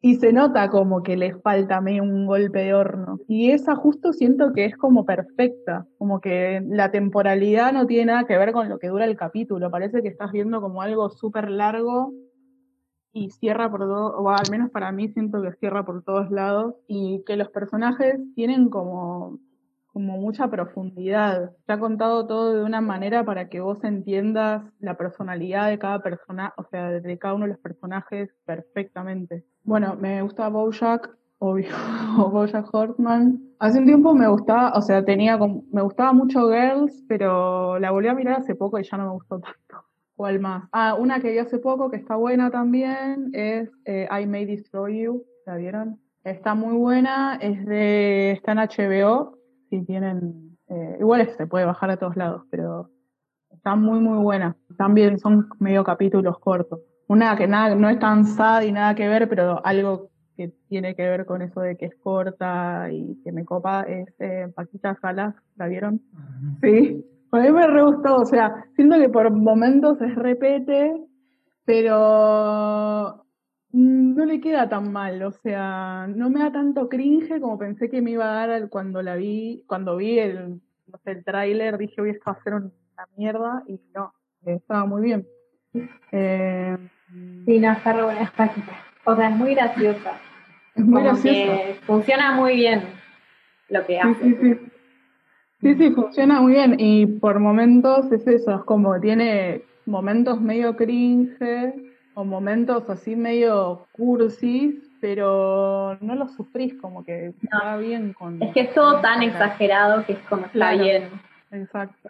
y 0.00 0.14
se 0.14 0.32
nota 0.32 0.70
como 0.70 1.02
que 1.02 1.16
les 1.16 1.42
falta 1.42 1.80
medio 1.80 2.04
un 2.04 2.24
golpe 2.24 2.60
de 2.60 2.72
horno. 2.72 3.18
Y 3.26 3.50
esa 3.50 3.74
justo 3.74 4.12
siento 4.12 4.52
que 4.52 4.64
es 4.64 4.76
como 4.76 5.04
perfecta, 5.04 5.88
como 5.98 6.20
que 6.20 6.62
la 6.68 6.92
temporalidad 6.92 7.72
no 7.72 7.84
tiene 7.84 8.12
nada 8.12 8.26
que 8.26 8.38
ver 8.38 8.52
con 8.52 8.68
lo 8.68 8.78
que 8.78 8.86
dura 8.86 9.04
el 9.04 9.16
capítulo, 9.16 9.68
parece 9.68 10.02
que 10.02 10.08
estás 10.08 10.30
viendo 10.30 10.60
como 10.60 10.82
algo 10.82 11.10
súper 11.10 11.50
largo 11.50 12.12
y 13.12 13.30
cierra 13.30 13.68
por 13.68 13.82
o 13.82 14.30
al 14.30 14.50
menos 14.52 14.70
para 14.70 14.92
mí 14.92 15.08
siento 15.08 15.42
que 15.42 15.50
cierra 15.54 15.84
por 15.84 16.04
todos 16.04 16.30
lados, 16.30 16.76
y 16.86 17.24
que 17.26 17.34
los 17.34 17.48
personajes 17.48 18.20
tienen 18.36 18.68
como, 18.68 19.40
como 19.96 20.18
mucha 20.18 20.46
profundidad. 20.48 21.52
Se 21.64 21.72
ha 21.72 21.78
contado 21.78 22.26
todo 22.26 22.52
de 22.52 22.62
una 22.62 22.82
manera 22.82 23.24
para 23.24 23.48
que 23.48 23.60
vos 23.60 23.82
entiendas 23.82 24.62
la 24.78 24.98
personalidad 24.98 25.70
de 25.70 25.78
cada 25.78 26.02
persona, 26.02 26.52
o 26.58 26.64
sea, 26.64 26.90
de 26.90 27.18
cada 27.18 27.32
uno 27.32 27.46
de 27.46 27.52
los 27.52 27.60
personajes 27.60 28.28
perfectamente. 28.44 29.46
Bueno, 29.64 29.96
me 29.98 30.20
gusta 30.20 30.50
Bojack, 30.50 31.16
obvio, 31.38 31.70
o 32.18 32.28
Bojack 32.28 32.68
Horseman. 32.74 33.40
Hace 33.58 33.78
un 33.78 33.86
tiempo 33.86 34.12
me 34.12 34.28
gustaba, 34.28 34.72
o 34.74 34.82
sea, 34.82 35.02
tenía 35.02 35.38
me 35.38 35.80
gustaba 35.80 36.12
mucho 36.12 36.50
Girls, 36.50 37.02
pero 37.08 37.78
la 37.78 37.90
volví 37.90 38.08
a 38.08 38.14
mirar 38.14 38.40
hace 38.40 38.54
poco 38.54 38.78
y 38.78 38.82
ya 38.82 38.98
no 38.98 39.04
me 39.04 39.12
gustó 39.12 39.40
tanto. 39.40 39.86
¿Cuál 40.14 40.40
más? 40.40 40.68
Ah, 40.72 40.94
una 40.94 41.20
que 41.20 41.30
vi 41.30 41.38
hace 41.38 41.58
poco 41.58 41.90
que 41.90 41.96
está 41.96 42.16
buena 42.16 42.50
también 42.50 43.30
es 43.32 43.70
eh, 43.86 44.06
I 44.10 44.26
May 44.26 44.44
Destroy 44.44 45.04
You. 45.04 45.24
¿La 45.46 45.56
vieron? 45.56 45.98
Está 46.22 46.54
muy 46.54 46.76
buena, 46.76 47.38
es 47.40 47.64
de, 47.64 48.32
está 48.32 48.52
en 48.52 48.58
HBO, 48.58 49.36
si 49.70 49.84
tienen, 49.84 50.56
eh, 50.68 50.96
igual 51.00 51.28
se 51.36 51.46
puede 51.46 51.64
bajar 51.64 51.90
a 51.90 51.96
todos 51.96 52.16
lados, 52.16 52.42
pero 52.50 52.90
está 53.50 53.74
muy 53.76 54.00
muy 54.00 54.22
buena. 54.22 54.56
También 54.76 55.18
son 55.18 55.48
medio 55.58 55.84
capítulos 55.84 56.38
cortos. 56.38 56.80
Una 57.08 57.36
que 57.36 57.46
nada, 57.46 57.74
no 57.74 57.88
es 57.88 57.98
tan 57.98 58.24
sad 58.24 58.62
y 58.62 58.72
nada 58.72 58.94
que 58.94 59.08
ver, 59.08 59.28
pero 59.28 59.64
algo 59.64 60.10
que 60.36 60.52
tiene 60.68 60.94
que 60.94 61.02
ver 61.02 61.24
con 61.24 61.42
eso 61.42 61.60
de 61.60 61.76
que 61.76 61.86
es 61.86 61.94
corta 61.96 62.88
y 62.90 63.20
que 63.22 63.32
me 63.32 63.44
copa 63.44 63.82
es 63.82 64.08
eh, 64.18 64.52
Paquita 64.54 64.96
Salas, 65.00 65.34
¿la 65.56 65.66
vieron? 65.66 66.00
Sí. 66.62 67.04
A 67.32 67.40
mí 67.40 67.50
me 67.50 67.66
re 67.66 67.82
gustó, 67.82 68.16
o 68.16 68.24
sea, 68.24 68.64
siento 68.76 68.96
que 68.98 69.08
por 69.08 69.30
momentos 69.30 70.00
es 70.00 70.14
repete, 70.14 70.94
pero 71.64 73.25
no 73.72 74.24
le 74.24 74.40
queda 74.40 74.68
tan 74.68 74.92
mal, 74.92 75.22
o 75.22 75.32
sea, 75.32 76.06
no 76.08 76.30
me 76.30 76.40
da 76.40 76.52
tanto 76.52 76.88
cringe 76.88 77.40
como 77.40 77.58
pensé 77.58 77.90
que 77.90 78.00
me 78.00 78.12
iba 78.12 78.24
a 78.42 78.46
dar 78.46 78.68
cuando 78.68 79.02
la 79.02 79.16
vi, 79.16 79.64
cuando 79.66 79.96
vi 79.96 80.18
el, 80.18 80.60
no 80.86 80.98
sé, 81.04 81.10
el 81.12 81.24
tráiler, 81.24 81.76
dije, 81.76 82.00
hoy 82.00 82.10
esto 82.10 82.24
va 82.30 82.32
a 82.38 82.42
ser 82.42 82.54
una 82.54 82.70
mierda, 83.16 83.62
y 83.66 83.80
no, 83.94 84.12
estaba 84.44 84.84
muy 84.86 85.02
bien. 85.02 85.26
Eh, 86.12 86.76
Sí, 87.44 87.60
no, 87.60 87.70
está 87.72 87.92
re 87.92 88.02
buena, 88.02 88.22
es 88.22 88.30
Paquita. 88.32 88.72
O 89.04 89.14
sea, 89.14 89.28
es 89.30 89.36
muy 89.36 89.54
graciosa. 89.54 90.18
es 90.74 90.84
muy 90.84 90.94
Como 90.94 91.04
gracioso. 91.04 91.36
que 91.52 91.76
funciona 91.86 92.32
muy 92.32 92.56
bien 92.56 92.82
lo 93.68 93.86
que 93.86 93.92
Sí, 93.94 93.98
hace. 94.02 94.24
sí, 94.24 94.36
sí. 94.40 94.58
Sí, 95.62 95.74
sí, 95.76 95.90
funciona 95.92 96.40
muy 96.42 96.52
bien. 96.52 96.74
Y 96.78 97.06
por 97.06 97.38
momentos 97.38 98.10
es 98.10 98.26
eso, 98.26 98.56
es 98.56 98.64
como 98.64 98.98
tiene 99.00 99.62
momentos 99.86 100.40
medio 100.40 100.74
cringe 100.76 101.74
o 102.16 102.24
momentos 102.24 102.88
así 102.88 103.14
medio 103.14 103.86
cursis, 103.92 104.74
pero 105.02 105.98
no 106.00 106.14
los 106.14 106.32
sufrís, 106.34 106.72
como 106.80 107.04
que 107.04 107.34
No. 107.52 107.58
va 107.62 107.76
bien 107.76 108.14
con. 108.14 108.42
Es 108.42 108.54
que 108.54 108.60
es 108.62 108.74
todo 108.74 109.00
tan 109.02 109.22
exagerado 109.22 110.04
que 110.06 110.14
es 110.14 110.18
como 110.20 110.46
está 110.46 110.52
Claro. 110.58 110.82
bien. 110.82 111.10
Exacto. 111.50 112.08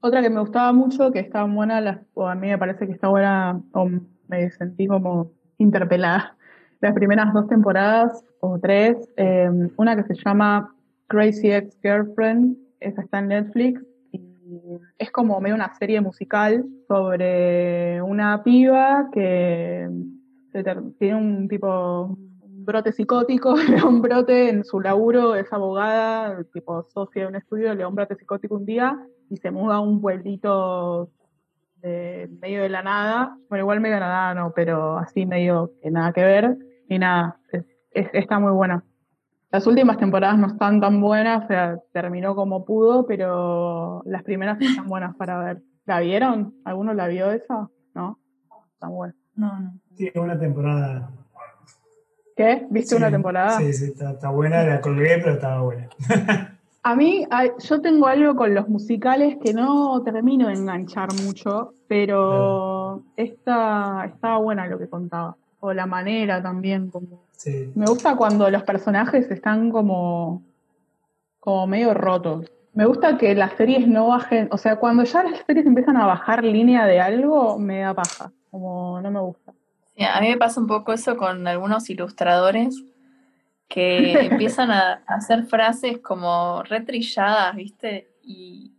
Otra 0.00 0.22
que 0.22 0.30
me 0.30 0.40
gustaba 0.40 0.72
mucho, 0.72 1.12
que 1.12 1.20
estaba 1.20 1.44
buena, 1.46 1.80
las- 1.80 2.00
o 2.14 2.26
a 2.26 2.34
mí 2.34 2.48
me 2.48 2.56
parece 2.58 2.86
que 2.86 2.92
está 2.92 3.08
buena, 3.08 3.60
o 3.72 3.88
me 4.28 4.50
sentí 4.50 4.86
como 4.86 5.30
interpelada. 5.58 6.34
Las 6.80 6.94
primeras 6.94 7.32
dos 7.34 7.48
temporadas, 7.48 8.24
o 8.40 8.58
tres, 8.58 8.96
eh, 9.16 9.50
una 9.76 9.94
que 9.96 10.04
se 10.04 10.14
llama 10.24 10.72
Crazy 11.08 11.50
Ex 11.52 11.78
Girlfriend, 11.82 12.56
esa 12.80 13.02
está 13.02 13.18
en 13.18 13.28
Netflix, 13.28 13.82
es 14.98 15.10
como 15.10 15.40
medio 15.40 15.54
una 15.54 15.72
serie 15.74 16.00
musical 16.00 16.64
sobre 16.86 18.00
una 18.02 18.42
piba 18.42 19.08
que 19.12 19.88
tiene 20.98 21.14
un 21.14 21.48
tipo 21.48 22.16
un 22.42 22.64
brote 22.64 22.92
psicótico, 22.92 23.54
un 23.86 24.02
brote 24.02 24.50
en 24.50 24.64
su 24.64 24.80
laburo, 24.80 25.34
es 25.34 25.52
abogada, 25.52 26.42
tipo 26.52 26.82
socia 26.82 27.22
de 27.22 27.28
un 27.28 27.36
estudio, 27.36 27.74
le 27.74 27.82
da 27.82 27.88
un 27.88 27.94
brote 27.94 28.16
psicótico 28.16 28.56
un 28.56 28.66
día 28.66 28.98
y 29.30 29.36
se 29.36 29.50
muda 29.50 29.76
a 29.76 29.80
un 29.80 30.00
pueblito 30.00 31.10
de 31.76 32.28
medio 32.40 32.62
de 32.62 32.68
la 32.68 32.82
nada, 32.82 33.36
bueno 33.48 33.62
igual 33.62 33.80
medio 33.80 33.94
de 33.96 34.00
la 34.00 34.08
nada 34.08 34.34
no, 34.34 34.52
pero 34.54 34.98
así 34.98 35.24
medio 35.26 35.72
que 35.80 35.90
nada 35.90 36.12
que 36.12 36.22
ver, 36.24 36.56
y 36.88 36.98
nada, 36.98 37.38
es- 37.52 37.64
es- 37.92 38.10
está 38.12 38.38
muy 38.38 38.52
buena. 38.52 38.82
Las 39.50 39.66
últimas 39.66 39.96
temporadas 39.96 40.38
no 40.38 40.48
están 40.48 40.80
tan 40.80 41.00
buenas, 41.00 41.44
o 41.44 41.46
sea, 41.48 41.78
terminó 41.92 42.34
como 42.34 42.66
pudo, 42.66 43.06
pero 43.06 44.02
las 44.04 44.22
primeras 44.22 44.60
están 44.60 44.86
buenas 44.86 45.16
para 45.16 45.38
ver. 45.38 45.62
¿La 45.86 46.00
vieron? 46.00 46.54
¿Alguno 46.64 46.92
la 46.92 47.08
vio 47.08 47.30
esa? 47.30 47.70
¿No? 47.94 48.18
Está 48.74 48.88
buena. 48.88 49.14
No, 49.36 49.58
no. 49.58 49.72
Sí, 49.96 50.10
una 50.16 50.38
temporada. 50.38 51.10
¿Qué? 52.36 52.66
¿Viste 52.70 52.90
Sí, 52.90 52.96
una 52.96 53.10
temporada? 53.10 53.52
Sí, 53.52 53.72
sí, 53.72 53.86
está, 53.86 54.10
está 54.12 54.28
buena, 54.30 54.62
la 54.64 54.80
colgué, 54.82 55.18
pero 55.18 55.32
estaba 55.34 55.62
buena. 55.62 55.88
A 56.82 56.94
mí, 56.94 57.26
yo 57.58 57.80
tengo 57.80 58.06
algo 58.06 58.36
con 58.36 58.54
los 58.54 58.68
musicales 58.68 59.36
que 59.42 59.52
no 59.52 60.00
termino 60.04 60.48
de 60.48 60.54
enganchar 60.54 61.08
mucho, 61.22 61.74
pero 61.88 63.02
esta 63.16 64.04
estaba 64.06 64.38
buena 64.38 64.66
lo 64.66 64.78
que 64.78 64.88
contaba. 64.88 65.36
O 65.60 65.72
la 65.72 65.86
manera 65.86 66.42
también, 66.42 66.88
como. 66.90 67.27
Sí. 67.38 67.70
Me 67.76 67.86
gusta 67.86 68.16
cuando 68.16 68.50
los 68.50 68.64
personajes 68.64 69.30
están 69.30 69.70
como, 69.70 70.42
como 71.38 71.68
medio 71.68 71.94
rotos. 71.94 72.50
Me 72.74 72.84
gusta 72.84 73.16
que 73.16 73.34
las 73.34 73.52
series 73.54 73.86
no 73.86 74.08
bajen, 74.08 74.48
o 74.50 74.58
sea, 74.58 74.76
cuando 74.76 75.04
ya 75.04 75.22
las 75.22 75.44
series 75.46 75.64
empiezan 75.64 75.96
a 75.96 76.06
bajar 76.06 76.44
línea 76.44 76.84
de 76.84 77.00
algo, 77.00 77.58
me 77.58 77.80
da 77.80 77.94
paja, 77.94 78.32
como 78.50 79.00
no 79.00 79.10
me 79.10 79.20
gusta. 79.20 79.54
Sí, 79.96 80.04
a 80.04 80.20
mí 80.20 80.30
me 80.30 80.36
pasa 80.36 80.60
un 80.60 80.66
poco 80.66 80.92
eso 80.92 81.16
con 81.16 81.46
algunos 81.46 81.88
ilustradores 81.90 82.82
que 83.68 84.12
empiezan 84.26 84.72
a 84.72 85.04
hacer 85.06 85.46
frases 85.46 85.98
como 85.98 86.64
retrilladas, 86.64 87.54
¿viste? 87.54 88.10
Y, 88.22 88.74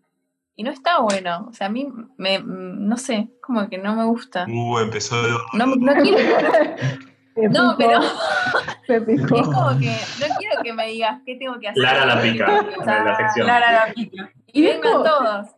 y 0.56 0.64
no 0.64 0.72
está 0.72 1.00
bueno. 1.00 1.48
O 1.50 1.54
sea, 1.54 1.68
a 1.68 1.70
mí, 1.70 1.88
me, 2.18 2.42
no 2.44 2.98
sé, 2.98 3.30
como 3.42 3.70
que 3.70 3.78
no 3.78 3.96
me 3.96 4.04
gusta. 4.04 4.46
Uh, 4.50 4.80
empezó 4.80 5.16
No, 5.54 5.66
no 5.66 5.94
quiero, 6.02 6.20
Se 7.42 7.50
no, 7.50 7.76
picó, 7.78 7.78
pero 7.78 8.00
se 8.88 9.02
picó. 9.06 9.36
es 9.36 9.48
como 9.48 9.70
que 9.80 9.92
no 10.20 10.36
quiero 10.38 10.62
que 10.64 10.74
me 10.74 10.88
digas 10.88 11.22
qué 11.26 11.36
tengo 11.36 11.60
que 11.60 11.68
hacer. 11.70 11.82
Lara 11.84 12.06
la 12.06 12.22
pica, 12.22 12.66
O 12.80 12.84
sea, 12.84 13.04
la 13.04 13.16
sección. 13.18 13.48
Lara 13.48 13.72
la 13.88 13.94
pica. 13.94 14.30
Y 14.52 14.60
Y 14.62 14.64
vengan 14.66 14.92
como- 14.94 15.04
todos. 15.04 15.48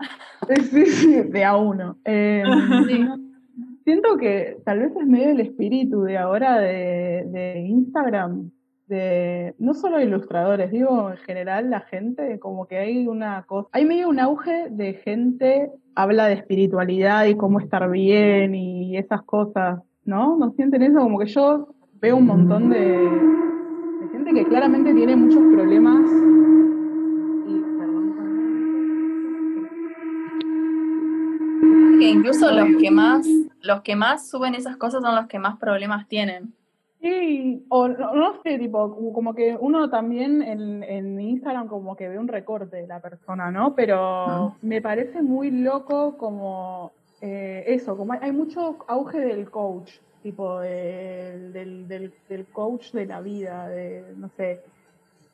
Sí, 0.72 0.86
sí, 0.88 1.22
de 1.22 1.46
a 1.46 1.56
uno. 1.56 1.98
Eh, 2.04 2.44
Sí. 2.88 3.08
Siento 3.84 4.18
que 4.18 4.58
tal 4.66 4.80
vez 4.80 4.92
es 4.96 5.06
medio 5.08 5.32
el 5.32 5.40
espíritu 5.40 6.02
de 6.04 6.18
ahora 6.18 6.60
de, 6.60 7.24
de 7.28 7.60
Instagram, 7.62 8.52
de 8.88 9.56
no 9.60 9.74
solo 9.74 10.00
ilustradores, 10.00 10.70
digo 10.72 11.10
en 11.12 11.18
general 11.18 11.70
la 11.70 11.80
gente, 11.82 12.38
como 12.40 12.68
que 12.68 12.78
hay 12.78 13.08
una 13.08 13.44
cosa, 13.44 13.70
hay 13.72 13.86
medio 13.86 14.10
un 14.10 14.20
auge 14.20 14.68
de 14.70 14.94
gente 14.96 15.72
habla 15.96 16.28
de 16.28 16.34
espiritualidad 16.36 17.26
y 17.26 17.36
cómo 17.36 17.60
estar 17.60 17.90
bien 17.90 18.54
y 18.56 18.98
esas 18.98 19.24
cosas, 19.24 19.80
¿no? 20.06 20.38
¿No 20.38 20.52
sienten 20.52 20.82
eso? 20.84 21.00
Como 21.00 21.20
que 21.20 21.28
yo 21.28 21.68
veo 22.02 22.18
un 22.18 22.26
montón 22.26 22.70
de, 22.70 22.80
de 22.80 24.08
gente 24.12 24.34
que 24.34 24.46
claramente 24.46 24.94
tiene 24.94 25.16
muchos 25.16 25.42
problemas 25.54 26.02
Que 32.00 32.10
incluso 32.10 32.52
los 32.52 32.68
que 32.80 32.90
más, 32.90 33.28
los 33.62 33.82
que 33.82 33.96
más 33.96 34.28
suben 34.28 34.56
esas 34.56 34.76
cosas 34.78 35.04
son 35.04 35.16
los 35.16 35.28
que 35.28 35.38
más 35.38 35.58
problemas 35.60 36.08
tienen. 36.08 36.54
Sí, 37.00 37.64
o 37.70 37.88
no, 37.88 38.16
no 38.16 38.42
sé, 38.44 38.58
tipo, 38.58 39.14
como- 39.14 39.36
que 39.36 39.56
uno 39.60 39.90
también 39.90 40.42
en, 40.42 40.84
en 40.84 41.20
Instagram 41.20 41.68
como 41.68 41.96
que 41.96 42.08
ve 42.10 42.18
un 42.18 42.28
recorte 42.28 42.78
de 42.78 42.88
la 42.88 43.00
persona, 43.00 43.52
¿no? 43.52 43.76
Pero 43.76 44.56
me 44.64 44.82
parece 44.82 45.22
muy 45.22 45.52
loco 45.52 46.18
como 46.18 46.92
eh, 47.22 47.64
eso, 47.68 47.96
como 47.96 48.14
hay, 48.14 48.32
mucho 48.32 48.78
auge 48.88 49.20
del 49.20 49.50
coach, 49.50 49.92
tipo 50.24 50.60
del, 50.60 51.54
del, 51.54 51.88
del, 51.88 52.46
coach 52.48 52.92
de 52.92 53.06
la 53.06 53.22
vida, 53.22 53.68
de, 53.70 54.04
no 54.18 54.30
sé. 54.36 54.62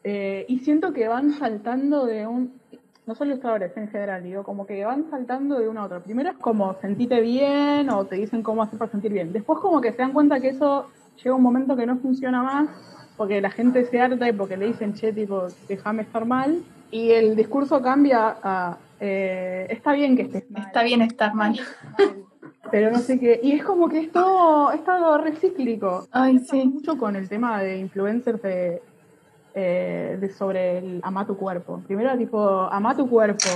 Eh, 0.04 0.46
y 0.48 0.60
siento 0.60 0.94
que 0.94 1.08
van 1.08 1.32
saltando 1.34 2.06
de 2.06 2.28
un, 2.28 2.54
no 3.06 3.16
solo 3.16 3.32
ilustradores 3.32 3.76
en 3.78 3.88
general, 3.88 4.24
digo, 4.24 4.44
como 4.44 4.66
que 4.66 4.84
van 4.86 5.10
saltando 5.10 5.60
de 5.60 5.68
uno 5.68 5.82
a 5.82 5.86
otro. 5.86 6.04
Primero 6.04 6.32
es 6.32 6.38
como 6.38 6.74
sentite 6.82 7.22
bien 7.22 7.90
o 7.90 8.06
te 8.06 8.18
dicen 8.18 8.44
cómo 8.44 8.64
hacer 8.64 8.78
para 8.78 8.92
sentir 8.92 9.14
bien. 9.14 9.32
Después 9.32 9.60
como 9.60 9.82
que 9.82 9.92
se 9.92 9.98
dan 9.98 10.14
cuenta 10.14 10.40
que 10.40 10.50
eso 10.50 10.88
llega 11.24 11.36
un 11.36 11.42
momento 11.42 11.76
que 11.76 11.86
no 11.86 11.98
funciona 11.98 12.44
más 12.44 12.70
porque 13.18 13.42
la 13.42 13.50
gente 13.50 13.86
se 13.86 14.00
harta 14.00 14.30
y 14.30 14.34
porque 14.34 14.58
le 14.58 14.68
dicen, 14.68 14.94
che, 14.94 15.12
tipo, 15.12 15.48
déjame 15.68 16.04
estar 16.04 16.26
mal. 16.26 16.62
Y 16.92 17.12
el 17.12 17.36
discurso 17.36 17.82
cambia 17.82 18.38
a, 18.42 18.78
eh, 19.00 19.68
está 19.70 19.94
bien 19.94 20.16
que 20.16 20.24
estés 20.24 20.50
mal. 20.50 20.64
Está 20.64 20.84
bien 20.84 21.02
estar 21.02 21.34
mal. 21.34 21.60
Pero 22.72 22.92
no 22.92 23.00
sé 23.00 23.20
qué. 23.20 23.40
Y 23.42 23.54
es 23.54 23.64
como 23.64 23.88
que 23.88 24.00
es 24.00 24.12
todo, 24.12 24.72
es 24.72 24.84
todo 24.84 25.18
recíclico. 25.18 26.08
Ay, 26.12 26.40
sí. 26.40 26.66
mucho 26.66 26.98
con 26.98 27.16
el 27.16 27.30
tema 27.30 27.62
de 27.62 27.78
influencers 27.78 28.42
de, 28.42 28.82
eh, 29.60 30.30
sobre 30.38 30.78
el 30.78 31.00
ama 31.04 31.26
tu 31.26 31.36
cuerpo. 31.36 31.82
Primero 31.88 32.16
tipo, 32.16 32.40
ama 32.72 32.96
tu 32.96 33.10
cuerpo, 33.10 33.50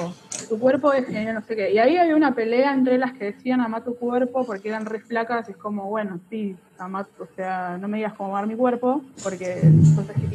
tu 0.50 0.58
cuerpo 0.58 0.92
es 0.94 1.06
genial, 1.06 1.36
no 1.36 1.42
sé 1.44 1.56
qué. 1.56 1.72
Y 1.72 1.78
ahí 1.78 1.96
había 1.96 2.16
una 2.16 2.34
pelea 2.34 2.74
entre 2.74 2.98
las 2.98 3.14
que 3.14 3.26
decían 3.26 3.62
ama 3.62 3.84
tu 3.84 3.96
cuerpo 3.96 4.44
porque 4.46 4.70
eran 4.70 4.86
re 4.88 5.00
flacas 5.02 5.48
y 5.48 5.52
es 5.52 5.58
como, 5.58 5.90
bueno, 5.90 6.20
sí, 6.30 6.56
ama, 6.80 7.08
o 7.20 7.28
sea, 7.36 7.78
no 7.80 7.88
me 7.88 7.98
digas 7.98 8.14
cómo 8.14 8.30
amar 8.30 8.48
mi 8.48 8.56
cuerpo, 8.56 9.02
porque 9.24 9.62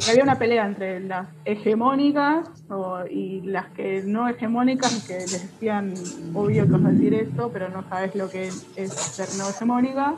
había 0.09 0.23
una 0.23 0.39
pelea 0.39 0.65
entre 0.65 1.01
las 1.01 1.27
hegemónicas 1.43 2.49
y 3.11 3.41
las 3.41 3.65
que 3.71 4.03
no 4.03 4.29
hegemónicas 4.29 5.05
que 5.05 5.19
les 5.19 5.51
decían, 5.51 5.93
obvio 6.33 6.65
que 6.65 6.71
vas 6.71 6.85
a 6.85 6.89
decir 6.91 7.13
esto, 7.13 7.49
pero 7.51 7.67
no 7.69 7.83
sabes 7.89 8.15
lo 8.15 8.29
que 8.29 8.47
es 8.47 8.93
ser 8.93 9.27
no 9.37 9.49
hegemónica. 9.49 10.15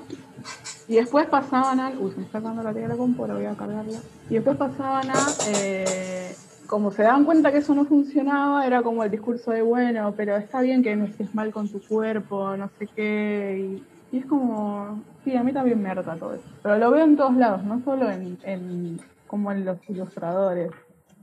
Y 0.88 0.96
después 0.96 1.28
pasaban 1.28 1.80
a. 1.80 1.90
Uy, 1.90 2.12
se 2.12 2.18
me 2.18 2.26
está 2.26 2.40
sacando 2.40 2.64
la 2.64 2.74
tía 2.74 2.88
de 2.88 2.98
compu, 2.98 3.28
voy 3.28 3.46
a 3.46 3.56
cargarla. 3.56 4.00
Y 4.30 4.34
después 4.34 4.58
pasaban 4.58 5.10
a. 5.10 5.28
eh, 5.50 6.34
como 6.68 6.92
se 6.92 7.04
daban 7.04 7.26
cuenta 7.26 7.52
que 7.52 7.60
eso 7.60 7.74
no 7.74 7.86
funcionaba, 7.86 8.66
era 8.66 8.84
como 8.84 9.04
el 9.04 9.10
discurso 9.10 9.52
de, 9.52 9.64
bueno, 9.64 10.14
pero 10.16 10.38
está 10.38 10.62
bien 10.62 10.84
que 10.84 10.96
no 10.96 11.06
estés 11.06 11.34
mal 11.34 11.52
con 11.52 11.68
tu 11.68 11.82
cuerpo, 11.82 12.56
no 12.58 12.70
sé 12.78 12.88
qué. 12.88 13.82
Y, 14.12 14.18
es 14.18 14.26
como. 14.26 15.04
Sí, 15.24 15.36
a 15.36 15.44
mí 15.44 15.54
también 15.54 15.82
me 15.82 15.90
harta 15.90 16.16
todo 16.16 16.34
eso. 16.34 16.50
Pero 16.64 16.78
lo 16.78 16.92
veo 16.92 17.06
en 17.06 17.18
todos 17.18 17.36
lados, 17.36 17.64
no 17.64 17.84
solo 17.84 18.10
en, 18.10 18.38
en 18.44 19.00
como 19.28 19.52
en 19.52 19.66
los 19.66 19.78
ilustradores. 19.90 20.72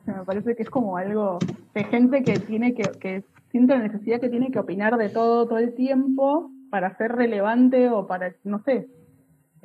Me 0.05 0.25
parece 0.25 0.55
que 0.55 0.62
es 0.62 0.71
como 0.71 0.97
algo 0.97 1.41
de 1.75 1.85
gente 1.85 2.23
que 2.23 2.39
tiene 2.39 2.75
que, 2.75 2.85
que 3.01 3.25
siente 3.51 3.77
la 3.77 3.83
necesidad 3.83 4.21
que 4.21 4.29
tiene 4.29 4.53
que 4.53 4.61
opinar 4.61 4.97
de 4.97 5.09
todo 5.09 5.49
todo 5.49 5.59
el 5.59 5.75
tiempo 5.75 6.53
para 6.71 6.97
ser 6.97 7.12
relevante 7.12 7.91
o 7.91 8.07
para, 8.07 8.35
no 8.45 8.62
sé, 8.62 8.87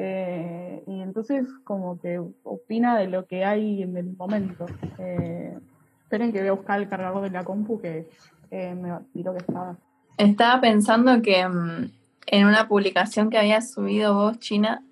eh, 0.03 0.83
y 0.87 0.99
entonces 0.99 1.45
como 1.63 1.99
que 1.99 2.19
opina 2.43 2.97
de 2.97 3.07
lo 3.07 3.27
que 3.27 3.45
hay 3.45 3.83
en 3.83 3.95
el 3.97 4.17
momento. 4.17 4.65
Eh, 4.97 5.55
esperen 6.01 6.31
que 6.31 6.39
voy 6.39 6.47
a 6.47 6.53
buscar 6.53 6.81
el 6.81 6.89
cargador 6.89 7.21
de 7.21 7.29
la 7.29 7.43
compu 7.43 7.79
que 7.79 8.09
eh, 8.49 8.73
me 8.73 8.89
tiró 9.13 9.33
que 9.33 9.39
estaba. 9.39 9.77
Estaba 10.17 10.59
pensando 10.59 11.21
que 11.21 11.47
mm, 11.47 11.91
en 12.25 12.47
una 12.47 12.67
publicación 12.67 13.29
que 13.29 13.37
había 13.37 13.61
subido 13.61 14.15
vos, 14.15 14.39
China, 14.39 14.83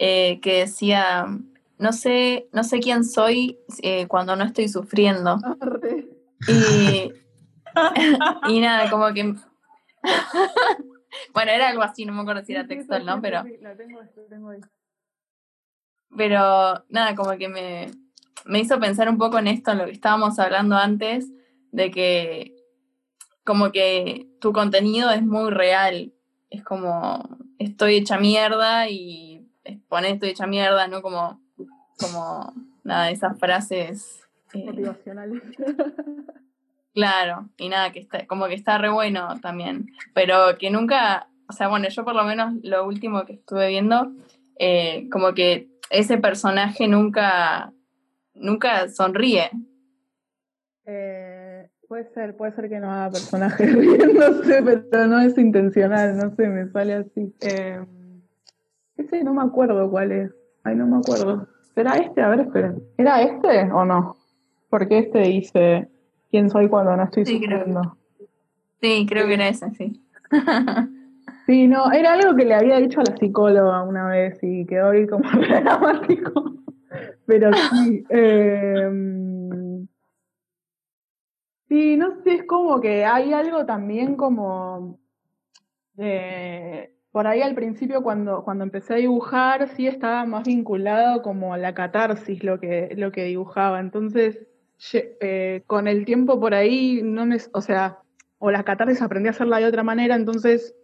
eh, 0.00 0.40
que 0.40 0.58
decía, 0.60 1.26
no 1.78 1.92
sé, 1.92 2.48
no 2.52 2.64
sé 2.64 2.80
quién 2.80 3.04
soy 3.04 3.60
eh, 3.82 4.08
cuando 4.08 4.34
no 4.34 4.42
estoy 4.42 4.68
sufriendo. 4.68 5.38
Y, 6.48 7.12
y 8.48 8.60
nada, 8.60 8.90
como 8.90 9.12
que... 9.14 9.36
bueno, 11.32 11.52
era 11.52 11.68
algo 11.68 11.82
así, 11.82 12.04
no 12.04 12.12
me 12.12 12.22
acuerdo 12.22 12.44
si 12.44 12.52
era 12.52 12.66
textual, 12.66 13.04
¿no? 13.04 13.20
Pero... 13.20 13.44
La 13.60 13.76
tengo, 13.76 14.00
la 14.00 14.08
tengo 14.28 14.50
ahí. 14.50 14.60
Pero 16.16 16.84
nada, 16.88 17.14
como 17.14 17.36
que 17.36 17.48
me, 17.48 17.90
me 18.46 18.60
hizo 18.60 18.80
pensar 18.80 19.08
un 19.08 19.18
poco 19.18 19.38
en 19.38 19.46
esto, 19.46 19.72
en 19.72 19.78
lo 19.78 19.84
que 19.84 19.92
estábamos 19.92 20.38
hablando 20.38 20.76
antes, 20.76 21.28
de 21.70 21.90
que 21.90 22.56
como 23.44 23.72
que 23.72 24.26
tu 24.40 24.52
contenido 24.52 25.10
es 25.10 25.22
muy 25.22 25.50
real. 25.50 26.12
Es 26.50 26.64
como 26.64 27.38
estoy 27.58 27.96
hecha 27.96 28.18
mierda 28.18 28.88
y 28.88 29.46
poner 29.88 30.14
estoy 30.14 30.30
hecha 30.30 30.46
mierda, 30.46 30.88
¿no? 30.88 31.02
Como, 31.02 31.40
como 31.98 32.52
nada, 32.84 33.10
esas 33.10 33.38
frases. 33.38 34.20
eh, 34.54 34.64
Motivacionales. 34.64 35.42
Claro, 36.98 37.48
y 37.56 37.68
nada, 37.68 37.92
que 37.92 38.00
está, 38.00 38.26
como 38.26 38.48
que 38.48 38.54
está 38.54 38.76
re 38.76 38.90
bueno 38.90 39.38
también, 39.40 39.86
pero 40.14 40.58
que 40.58 40.68
nunca, 40.68 41.28
o 41.48 41.52
sea, 41.52 41.68
bueno, 41.68 41.88
yo 41.88 42.04
por 42.04 42.12
lo 42.12 42.24
menos 42.24 42.54
lo 42.64 42.84
último 42.88 43.24
que 43.24 43.34
estuve 43.34 43.68
viendo, 43.68 44.10
eh, 44.58 45.08
como 45.08 45.32
que 45.32 45.68
ese 45.90 46.18
personaje 46.18 46.88
nunca, 46.88 47.72
nunca 48.34 48.88
sonríe. 48.88 49.48
Eh, 50.86 51.70
puede 51.86 52.12
ser, 52.14 52.36
puede 52.36 52.56
ser 52.56 52.68
que 52.68 52.80
no 52.80 52.90
haga 52.90 53.12
personaje 53.12 53.64
riéndose, 53.66 54.60
pero 54.90 55.06
no 55.06 55.20
es 55.20 55.38
intencional, 55.38 56.16
no 56.16 56.34
sé, 56.34 56.48
me 56.48 56.68
sale 56.72 56.94
así. 56.94 57.32
Eh, 57.42 57.78
ese 58.96 59.22
no 59.22 59.34
me 59.34 59.42
acuerdo 59.42 59.88
cuál 59.88 60.10
es. 60.10 60.32
Ay, 60.64 60.74
no 60.74 60.88
me 60.88 60.96
acuerdo. 60.96 61.46
¿Será 61.76 61.92
este? 61.92 62.22
A 62.22 62.28
ver, 62.30 62.40
esperen. 62.40 62.82
¿Era 62.96 63.22
este 63.22 63.70
o 63.70 63.84
no? 63.84 64.16
Porque 64.68 64.98
este 64.98 65.20
dice 65.20 65.88
quién 66.30 66.50
soy 66.50 66.68
cuando 66.68 66.96
no 66.96 67.04
estoy 67.04 67.24
Sí, 67.26 67.40
creo. 67.40 67.58
sufriendo. 67.58 67.96
Sí, 68.80 69.06
creo 69.08 69.26
que 69.26 69.34
era 69.34 69.48
ese, 69.48 69.70
sí. 69.72 70.02
Sí, 71.46 71.66
no, 71.66 71.90
era 71.92 72.12
algo 72.12 72.36
que 72.36 72.44
le 72.44 72.54
había 72.54 72.76
dicho 72.76 73.00
a 73.00 73.04
la 73.04 73.16
psicóloga 73.16 73.82
una 73.82 74.06
vez 74.06 74.38
y 74.42 74.66
quedó 74.66 74.90
ahí 74.90 75.06
como 75.06 75.22
dramático. 75.48 76.52
Pero 77.24 77.50
sí, 77.54 78.04
eh, 78.10 78.90
sí, 81.68 81.96
no 81.96 82.22
sé, 82.22 82.34
es 82.34 82.44
como 82.44 82.80
que 82.82 83.04
hay 83.06 83.32
algo 83.32 83.64
también 83.64 84.16
como 84.16 84.98
de, 85.94 86.94
por 87.12 87.26
ahí 87.26 87.40
al 87.40 87.54
principio 87.54 88.02
cuando, 88.02 88.44
cuando 88.44 88.64
empecé 88.64 88.94
a 88.94 88.98
dibujar 88.98 89.68
sí 89.68 89.86
estaba 89.86 90.24
más 90.26 90.44
vinculado 90.46 91.22
como 91.22 91.54
a 91.54 91.58
la 91.58 91.72
catarsis 91.74 92.44
lo 92.44 92.60
que, 92.60 92.94
lo 92.96 93.10
que 93.10 93.24
dibujaba. 93.24 93.80
Entonces, 93.80 94.47
eh, 94.92 95.62
con 95.66 95.88
el 95.88 96.04
tiempo 96.04 96.38
por 96.38 96.54
ahí, 96.54 97.00
no 97.02 97.26
me, 97.26 97.38
o 97.52 97.60
sea, 97.60 97.98
o 98.38 98.50
la 98.50 98.64
catarsis 98.64 99.02
aprendí 99.02 99.28
a 99.28 99.32
hacerla 99.32 99.58
de 99.58 99.66
otra 99.66 99.82
manera, 99.82 100.14
entonces 100.14 100.74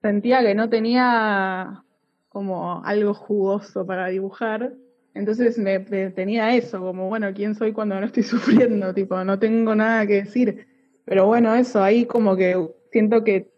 sentía 0.00 0.40
que 0.42 0.54
no 0.54 0.68
tenía 0.68 1.84
como 2.28 2.84
algo 2.84 3.14
jugoso 3.14 3.84
para 3.86 4.08
dibujar. 4.08 4.72
Entonces 5.14 5.58
me, 5.58 5.80
tenía 5.80 6.54
eso, 6.54 6.80
como 6.80 7.08
bueno, 7.08 7.32
¿quién 7.34 7.54
soy 7.54 7.72
cuando 7.72 7.98
no 7.98 8.06
estoy 8.06 8.22
sufriendo? 8.34 8.94
Tipo, 8.94 9.24
no 9.24 9.38
tengo 9.38 9.74
nada 9.74 10.06
que 10.06 10.22
decir. 10.22 10.66
Pero 11.04 11.26
bueno, 11.26 11.54
eso, 11.54 11.82
ahí 11.82 12.04
como 12.06 12.36
que 12.36 12.56
siento 12.92 13.24
que 13.24 13.50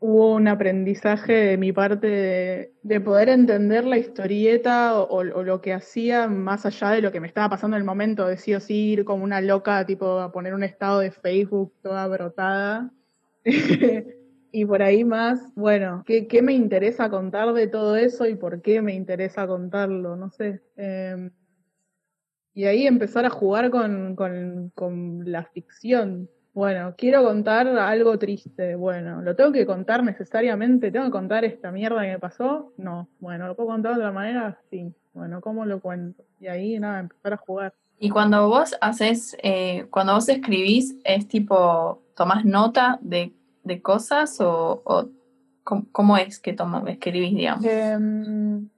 hubo 0.00 0.34
un 0.34 0.46
aprendizaje 0.48 1.32
de 1.32 1.56
mi 1.56 1.72
parte 1.72 2.72
de, 2.82 3.00
poder 3.00 3.28
entender 3.28 3.84
la 3.84 3.98
historieta 3.98 5.00
o, 5.00 5.24
lo 5.24 5.60
que 5.60 5.72
hacía 5.72 6.28
más 6.28 6.66
allá 6.66 6.90
de 6.90 7.02
lo 7.02 7.12
que 7.12 7.20
me 7.20 7.26
estaba 7.26 7.50
pasando 7.50 7.76
en 7.76 7.82
el 7.82 7.86
momento, 7.86 8.26
de 8.26 8.34
o 8.56 8.60
sí 8.60 8.92
ir 8.92 9.04
como 9.04 9.24
una 9.24 9.40
loca, 9.40 9.84
tipo 9.86 10.20
a 10.20 10.32
poner 10.32 10.54
un 10.54 10.62
estado 10.62 11.00
de 11.00 11.10
Facebook 11.10 11.72
toda 11.82 12.06
brotada. 12.06 12.90
y 14.52 14.64
por 14.64 14.82
ahí 14.82 15.04
más, 15.04 15.52
bueno, 15.54 16.04
¿qué, 16.06 16.26
¿qué, 16.28 16.42
me 16.42 16.52
interesa 16.52 17.10
contar 17.10 17.52
de 17.52 17.66
todo 17.66 17.96
eso 17.96 18.26
y 18.26 18.34
por 18.34 18.62
qué 18.62 18.82
me 18.82 18.94
interesa 18.94 19.46
contarlo? 19.46 20.16
No 20.16 20.30
sé. 20.30 20.62
Em, 20.76 21.30
y 22.54 22.64
ahí 22.64 22.86
empezar 22.86 23.24
a 23.24 23.30
jugar 23.30 23.70
con, 23.70 24.16
con, 24.16 24.70
con 24.74 25.30
la 25.30 25.44
ficción, 25.44 26.28
bueno, 26.58 26.94
quiero 26.98 27.22
contar 27.22 27.68
algo 27.68 28.18
triste. 28.18 28.74
Bueno, 28.74 29.22
¿lo 29.22 29.36
tengo 29.36 29.52
que 29.52 29.64
contar 29.64 30.02
necesariamente? 30.02 30.90
¿Tengo 30.90 31.04
que 31.04 31.12
contar 31.12 31.44
esta 31.44 31.70
mierda 31.70 32.02
que 32.02 32.08
me 32.08 32.18
pasó? 32.18 32.72
No. 32.76 33.08
Bueno, 33.20 33.46
¿lo 33.46 33.54
puedo 33.54 33.68
contar 33.68 33.92
de 33.92 34.00
otra 34.00 34.10
manera? 34.10 34.60
Sí. 34.68 34.92
Bueno, 35.14 35.40
¿cómo 35.40 35.64
lo 35.64 35.80
cuento? 35.80 36.24
Y 36.40 36.48
ahí, 36.48 36.76
nada, 36.80 36.98
empezar 36.98 37.34
a 37.34 37.36
jugar. 37.36 37.74
Y 38.00 38.10
cuando 38.10 38.48
vos 38.48 38.74
haces, 38.80 39.36
eh, 39.40 39.86
cuando 39.90 40.14
vos 40.14 40.28
escribís, 40.28 40.96
¿es 41.04 41.28
tipo, 41.28 42.02
tomás 42.16 42.44
nota 42.44 42.98
de, 43.02 43.32
cosas 43.80 44.36
o, 44.40 44.82
¿cómo, 45.62 46.16
es 46.16 46.40
que 46.40 46.54
tomo, 46.54 46.84
escribís, 46.88 47.36
digamos? 47.36 47.64
Em, 47.66 48.68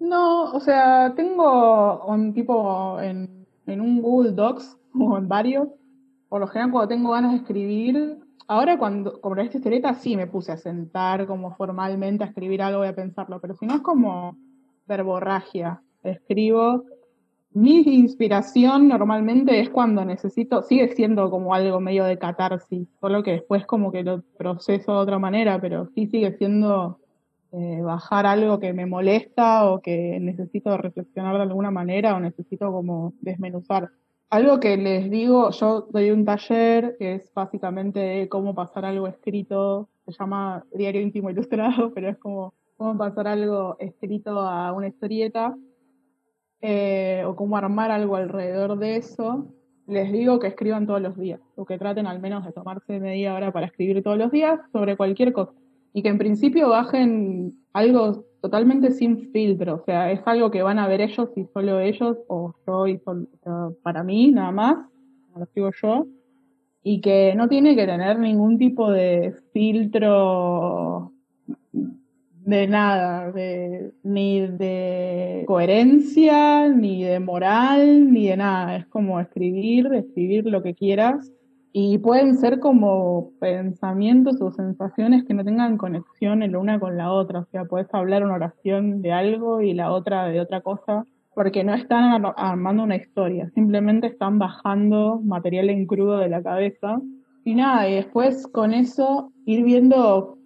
no, 0.00 0.52
o 0.52 0.60
sea, 0.60 1.14
tengo 1.16 2.04
un 2.04 2.34
tipo 2.34 3.00
en, 3.00 3.46
en 3.66 3.80
un 3.80 4.02
Google 4.02 4.32
Docs 4.32 4.78
o 5.00 5.16
en 5.16 5.28
varios 5.28 5.68
por 6.32 6.40
lo 6.40 6.46
general 6.46 6.70
cuando 6.70 6.88
tengo 6.88 7.10
ganas 7.10 7.32
de 7.32 7.36
escribir, 7.40 8.18
ahora 8.48 8.78
cuando 8.78 9.20
como 9.20 9.36
esta 9.36 9.58
historieta 9.58 9.92
sí 9.92 10.16
me 10.16 10.26
puse 10.26 10.50
a 10.50 10.56
sentar 10.56 11.26
como 11.26 11.54
formalmente 11.56 12.24
a 12.24 12.28
escribir 12.28 12.62
algo 12.62 12.82
y 12.86 12.88
a 12.88 12.94
pensarlo, 12.94 13.38
pero 13.38 13.54
si 13.54 13.66
no 13.66 13.74
es 13.74 13.82
como 13.82 14.38
verborragia. 14.86 15.82
Escribo. 16.02 16.84
Mi 17.50 17.80
inspiración 17.80 18.88
normalmente 18.88 19.60
es 19.60 19.68
cuando 19.68 20.06
necesito, 20.06 20.62
sigue 20.62 20.94
siendo 20.94 21.28
como 21.28 21.52
algo 21.52 21.80
medio 21.80 22.04
de 22.04 22.18
catarsis, 22.18 22.88
solo 22.98 23.22
que 23.22 23.32
después 23.32 23.66
como 23.66 23.92
que 23.92 24.02
lo 24.02 24.22
proceso 24.38 24.92
de 24.92 24.98
otra 25.00 25.18
manera, 25.18 25.60
pero 25.60 25.90
sí 25.94 26.06
sigue 26.06 26.32
siendo 26.38 26.98
eh, 27.52 27.82
bajar 27.82 28.24
algo 28.24 28.58
que 28.58 28.72
me 28.72 28.86
molesta 28.86 29.70
o 29.70 29.82
que 29.82 30.18
necesito 30.18 30.78
reflexionar 30.78 31.36
de 31.36 31.42
alguna 31.42 31.70
manera 31.70 32.16
o 32.16 32.20
necesito 32.20 32.72
como 32.72 33.12
desmenuzar. 33.20 33.90
Algo 34.32 34.60
que 34.60 34.78
les 34.78 35.10
digo, 35.10 35.50
yo 35.50 35.88
doy 35.90 36.10
un 36.10 36.24
taller 36.24 36.96
que 36.98 37.16
es 37.16 37.30
básicamente 37.34 38.30
cómo 38.30 38.54
pasar 38.54 38.86
algo 38.86 39.06
escrito, 39.06 39.90
se 40.06 40.12
llama 40.12 40.64
Diario 40.72 41.02
Íntimo 41.02 41.28
Ilustrado, 41.28 41.92
pero 41.94 42.08
es 42.08 42.16
como 42.16 42.54
cómo 42.78 42.96
pasar 42.96 43.28
algo 43.28 43.76
escrito 43.78 44.40
a 44.40 44.72
una 44.72 44.88
historieta 44.88 45.54
eh, 46.62 47.24
o 47.26 47.36
cómo 47.36 47.58
armar 47.58 47.90
algo 47.90 48.16
alrededor 48.16 48.78
de 48.78 48.96
eso. 48.96 49.52
Les 49.86 50.10
digo 50.10 50.38
que 50.38 50.46
escriban 50.46 50.86
todos 50.86 51.02
los 51.02 51.18
días 51.18 51.40
o 51.54 51.66
que 51.66 51.76
traten 51.76 52.06
al 52.06 52.18
menos 52.18 52.42
de 52.46 52.52
tomarse 52.52 53.00
media 53.00 53.34
hora 53.34 53.52
para 53.52 53.66
escribir 53.66 54.02
todos 54.02 54.16
los 54.16 54.32
días 54.32 54.58
sobre 54.72 54.96
cualquier 54.96 55.34
cosa 55.34 55.52
y 55.92 56.02
que 56.02 56.08
en 56.08 56.18
principio 56.18 56.68
bajen 56.70 57.54
algo 57.72 58.24
totalmente 58.40 58.90
sin 58.90 59.30
filtro, 59.30 59.76
o 59.76 59.84
sea, 59.84 60.10
es 60.10 60.20
algo 60.26 60.50
que 60.50 60.62
van 60.62 60.78
a 60.78 60.88
ver 60.88 61.00
ellos 61.00 61.28
y 61.36 61.44
solo 61.52 61.80
ellos, 61.80 62.18
o 62.28 62.54
yo 62.66 62.86
y 62.86 62.98
solo, 62.98 63.28
para 63.82 64.02
mí 64.02 64.32
nada 64.32 64.50
más, 64.50 64.76
lo 65.36 65.46
digo 65.54 65.70
yo, 65.80 66.06
y 66.82 67.00
que 67.00 67.34
no 67.36 67.48
tiene 67.48 67.76
que 67.76 67.86
tener 67.86 68.18
ningún 68.18 68.58
tipo 68.58 68.90
de 68.90 69.34
filtro 69.52 71.12
de 72.44 72.66
nada, 72.66 73.30
de, 73.30 73.92
ni 74.02 74.40
de 74.40 75.44
coherencia, 75.46 76.68
ni 76.68 77.04
de 77.04 77.20
moral, 77.20 78.12
ni 78.12 78.26
de 78.26 78.36
nada, 78.36 78.76
es 78.76 78.86
como 78.86 79.20
escribir, 79.20 79.86
escribir 79.94 80.46
lo 80.46 80.62
que 80.62 80.74
quieras 80.74 81.30
y 81.74 81.96
pueden 81.98 82.36
ser 82.36 82.60
como 82.60 83.32
pensamientos 83.40 84.40
o 84.42 84.52
sensaciones 84.52 85.24
que 85.24 85.32
no 85.32 85.42
tengan 85.42 85.78
conexión 85.78 86.42
en 86.42 86.52
la 86.52 86.58
una 86.58 86.78
con 86.78 86.98
la 86.98 87.10
otra. 87.10 87.40
O 87.40 87.46
sea, 87.46 87.64
puedes 87.64 87.92
hablar 87.94 88.24
una 88.24 88.34
oración 88.34 89.00
de 89.00 89.12
algo 89.12 89.62
y 89.62 89.72
la 89.72 89.90
otra 89.90 90.26
de 90.26 90.40
otra 90.40 90.60
cosa, 90.60 91.06
porque 91.34 91.64
no 91.64 91.72
están 91.72 92.22
armando 92.36 92.82
una 92.82 92.96
historia, 92.96 93.48
simplemente 93.54 94.06
están 94.06 94.38
bajando 94.38 95.20
material 95.24 95.70
en 95.70 95.86
crudo 95.86 96.18
de 96.18 96.28
la 96.28 96.42
cabeza. 96.42 97.00
Y 97.44 97.54
nada, 97.54 97.88
y 97.88 97.94
después 97.94 98.46
con 98.48 98.74
eso 98.74 99.32
ir 99.46 99.64
viendo. 99.64 100.36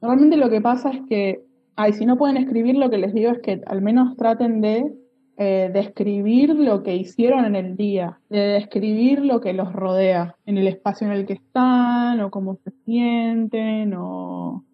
Normalmente 0.00 0.36
lo 0.36 0.50
que 0.50 0.60
pasa 0.60 0.90
es 0.90 1.00
que, 1.08 1.44
ay, 1.76 1.92
si 1.92 2.06
no 2.06 2.18
pueden 2.18 2.36
escribir, 2.36 2.76
lo 2.76 2.90
que 2.90 2.98
les 2.98 3.14
digo 3.14 3.30
es 3.30 3.38
que 3.38 3.62
al 3.66 3.82
menos 3.82 4.16
traten 4.16 4.60
de 4.60 4.92
eh, 5.36 5.70
describir 5.72 6.50
lo 6.50 6.82
que 6.82 6.94
hicieron 6.94 7.44
en 7.44 7.56
el 7.56 7.76
día, 7.76 8.20
de 8.28 8.38
describir 8.38 9.24
lo 9.24 9.40
que 9.40 9.52
los 9.52 9.72
rodea, 9.72 10.36
en 10.46 10.58
el 10.58 10.68
espacio 10.68 11.06
en 11.06 11.12
el 11.12 11.26
que 11.26 11.34
están, 11.34 12.20
o 12.20 12.30
cómo 12.30 12.56
se 12.56 12.70
sienten, 12.84 13.94
o 13.94 14.64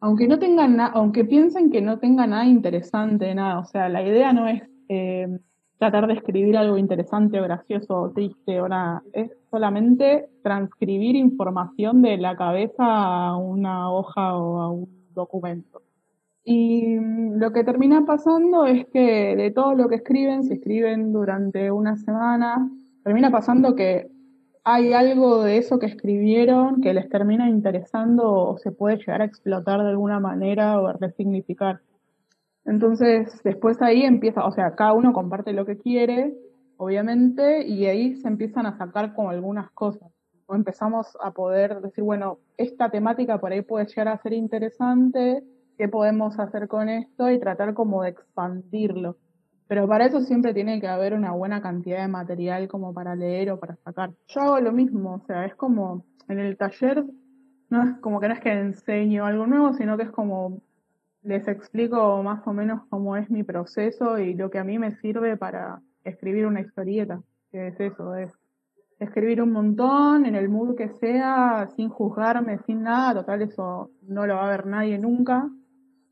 aunque 0.00 0.26
no 0.26 0.38
tengan 0.38 0.80
aunque 0.80 1.24
piensen 1.24 1.70
que 1.70 1.82
no 1.82 1.98
tenga 1.98 2.26
nada 2.26 2.46
interesante, 2.46 3.34
nada, 3.34 3.58
o 3.58 3.64
sea, 3.66 3.88
la 3.90 4.02
idea 4.02 4.32
no 4.32 4.48
es 4.48 4.62
eh, 4.88 5.28
tratar 5.78 6.06
de 6.06 6.14
escribir 6.14 6.56
algo 6.56 6.78
interesante 6.78 7.38
o 7.38 7.42
gracioso 7.42 8.00
o 8.00 8.10
triste 8.10 8.60
o 8.60 8.68
nada, 8.68 9.02
es 9.12 9.30
solamente 9.50 10.30
transcribir 10.42 11.16
información 11.16 12.02
de 12.02 12.16
la 12.16 12.36
cabeza 12.36 12.84
a 12.86 13.36
una 13.36 13.90
hoja 13.92 14.36
o 14.36 14.60
a 14.60 14.70
un 14.70 14.88
documento. 15.14 15.82
Y 16.44 16.98
mm, 16.98 17.38
lo 17.38 17.52
que 17.52 17.64
termina 17.64 18.04
pasando 18.04 18.66
es 18.66 18.86
que 18.92 19.36
de 19.36 19.50
todo 19.50 19.74
lo 19.74 19.88
que 19.88 19.96
escriben, 19.96 20.44
si 20.44 20.54
escriben 20.54 21.12
durante 21.12 21.70
una 21.70 21.96
semana, 21.96 22.70
termina 23.04 23.30
pasando 23.30 23.74
que 23.74 24.08
hay 24.64 24.92
algo 24.92 25.42
de 25.42 25.56
eso 25.56 25.78
que 25.78 25.86
escribieron 25.86 26.80
que 26.80 26.92
les 26.92 27.08
termina 27.08 27.48
interesando 27.48 28.30
o 28.30 28.58
se 28.58 28.72
puede 28.72 28.98
llegar 28.98 29.22
a 29.22 29.24
explotar 29.24 29.82
de 29.82 29.88
alguna 29.88 30.20
manera 30.20 30.80
o 30.80 30.86
a 30.86 30.92
resignificar. 30.92 31.80
Entonces, 32.66 33.40
después 33.42 33.80
ahí 33.80 34.02
empieza, 34.02 34.44
o 34.44 34.52
sea, 34.52 34.74
cada 34.74 34.92
uno 34.92 35.12
comparte 35.12 35.52
lo 35.52 35.64
que 35.64 35.78
quiere, 35.78 36.34
obviamente, 36.76 37.66
y 37.66 37.86
ahí 37.86 38.16
se 38.16 38.28
empiezan 38.28 38.66
a 38.66 38.76
sacar 38.76 39.14
como 39.14 39.30
algunas 39.30 39.70
cosas. 39.70 40.10
O 40.46 40.54
empezamos 40.54 41.16
a 41.22 41.30
poder 41.32 41.80
decir, 41.80 42.04
bueno, 42.04 42.38
esta 42.56 42.90
temática 42.90 43.38
por 43.38 43.52
ahí 43.52 43.62
puede 43.62 43.86
llegar 43.86 44.08
a 44.08 44.18
ser 44.18 44.34
interesante, 44.34 45.42
qué 45.80 45.88
podemos 45.88 46.38
hacer 46.38 46.68
con 46.68 46.90
esto 46.90 47.30
y 47.30 47.40
tratar 47.40 47.72
como 47.72 48.02
de 48.02 48.10
expandirlo. 48.10 49.16
Pero 49.66 49.88
para 49.88 50.04
eso 50.04 50.20
siempre 50.20 50.52
tiene 50.52 50.78
que 50.78 50.86
haber 50.86 51.14
una 51.14 51.32
buena 51.32 51.62
cantidad 51.62 52.02
de 52.02 52.08
material 52.08 52.68
como 52.68 52.92
para 52.92 53.16
leer 53.16 53.50
o 53.50 53.58
para 53.58 53.76
sacar. 53.76 54.10
Yo 54.26 54.42
hago 54.42 54.60
lo 54.60 54.72
mismo, 54.72 55.14
o 55.14 55.26
sea, 55.26 55.46
es 55.46 55.54
como 55.54 56.04
en 56.28 56.38
el 56.38 56.58
taller, 56.58 57.06
no 57.70 57.82
es 57.82 57.96
como 58.02 58.20
que 58.20 58.28
no 58.28 58.34
es 58.34 58.40
que 58.40 58.52
enseño 58.52 59.24
algo 59.24 59.46
nuevo, 59.46 59.72
sino 59.72 59.96
que 59.96 60.02
es 60.02 60.10
como 60.10 60.60
les 61.22 61.48
explico 61.48 62.22
más 62.22 62.46
o 62.46 62.52
menos 62.52 62.82
cómo 62.90 63.16
es 63.16 63.30
mi 63.30 63.42
proceso 63.42 64.18
y 64.18 64.34
lo 64.34 64.50
que 64.50 64.58
a 64.58 64.64
mí 64.64 64.78
me 64.78 64.94
sirve 64.96 65.38
para 65.38 65.80
escribir 66.04 66.44
una 66.44 66.60
historieta, 66.60 67.22
que 67.50 67.68
es 67.68 67.80
eso, 67.80 68.16
es 68.16 68.30
escribir 68.98 69.40
un 69.40 69.52
montón 69.52 70.26
en 70.26 70.34
el 70.34 70.50
mood 70.50 70.76
que 70.76 70.90
sea, 70.90 71.70
sin 71.74 71.88
juzgarme, 71.88 72.58
sin 72.66 72.82
nada, 72.82 73.14
total 73.22 73.40
eso 73.40 73.90
no 74.02 74.26
lo 74.26 74.34
va 74.34 74.46
a 74.46 74.50
ver 74.50 74.66
nadie 74.66 74.98
nunca, 74.98 75.48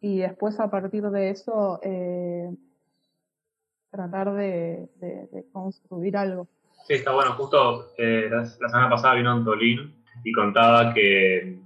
y 0.01 0.19
después 0.19 0.59
a 0.61 0.71
partir 0.71 1.03
de 1.03 1.31
eso 1.31 1.81
eh, 1.83 2.51
tratar 3.91 4.33
de, 4.35 4.89
construir 5.53 6.17
algo. 6.17 6.47
Sí, 6.87 6.95
está 6.95 7.13
bueno. 7.13 7.33
Justo 7.33 7.93
eh, 7.99 8.29
la, 8.31 8.45
semana 8.47 8.89
pasada 8.89 9.15
vino 9.15 9.33
Antolín 9.33 9.95
y 10.25 10.33
contaba 10.33 10.95
que, 10.95 11.59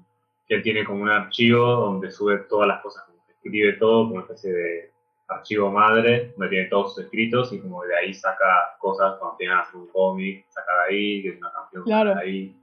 que, 0.47 0.55
él 0.55 0.63
tiene 0.63 0.85
como 0.85 1.03
un 1.03 1.11
archivo 1.11 1.65
donde 1.65 2.11
sube 2.11 2.39
todas 2.49 2.69
las 2.69 2.81
cosas, 2.83 3.05
escribe 3.29 3.75
todo 3.75 4.05
como 4.05 4.15
una 4.15 4.23
especie 4.23 4.53
de 4.53 4.93
archivo 5.29 5.71
madre, 5.71 6.35
donde 6.37 6.49
tiene 6.49 6.69
todos 6.69 6.95
sus 6.95 7.05
escritos 7.05 7.53
y 7.53 7.61
como 7.61 7.83
de 7.85 7.97
ahí 7.97 8.15
saca 8.15 8.77
cosas 8.79 9.17
cuando 9.19 9.37
tiene 9.37 9.55
un 9.75 9.89
cómic, 9.89 10.47
saca 10.49 10.73
de 10.89 10.95
ahí, 10.95 11.23
que 11.23 11.29
es 11.31 11.39
una 11.39 11.53
canción, 11.53 11.85
claro. 11.85 12.15
de 12.15 12.21
ahí. 12.21 12.57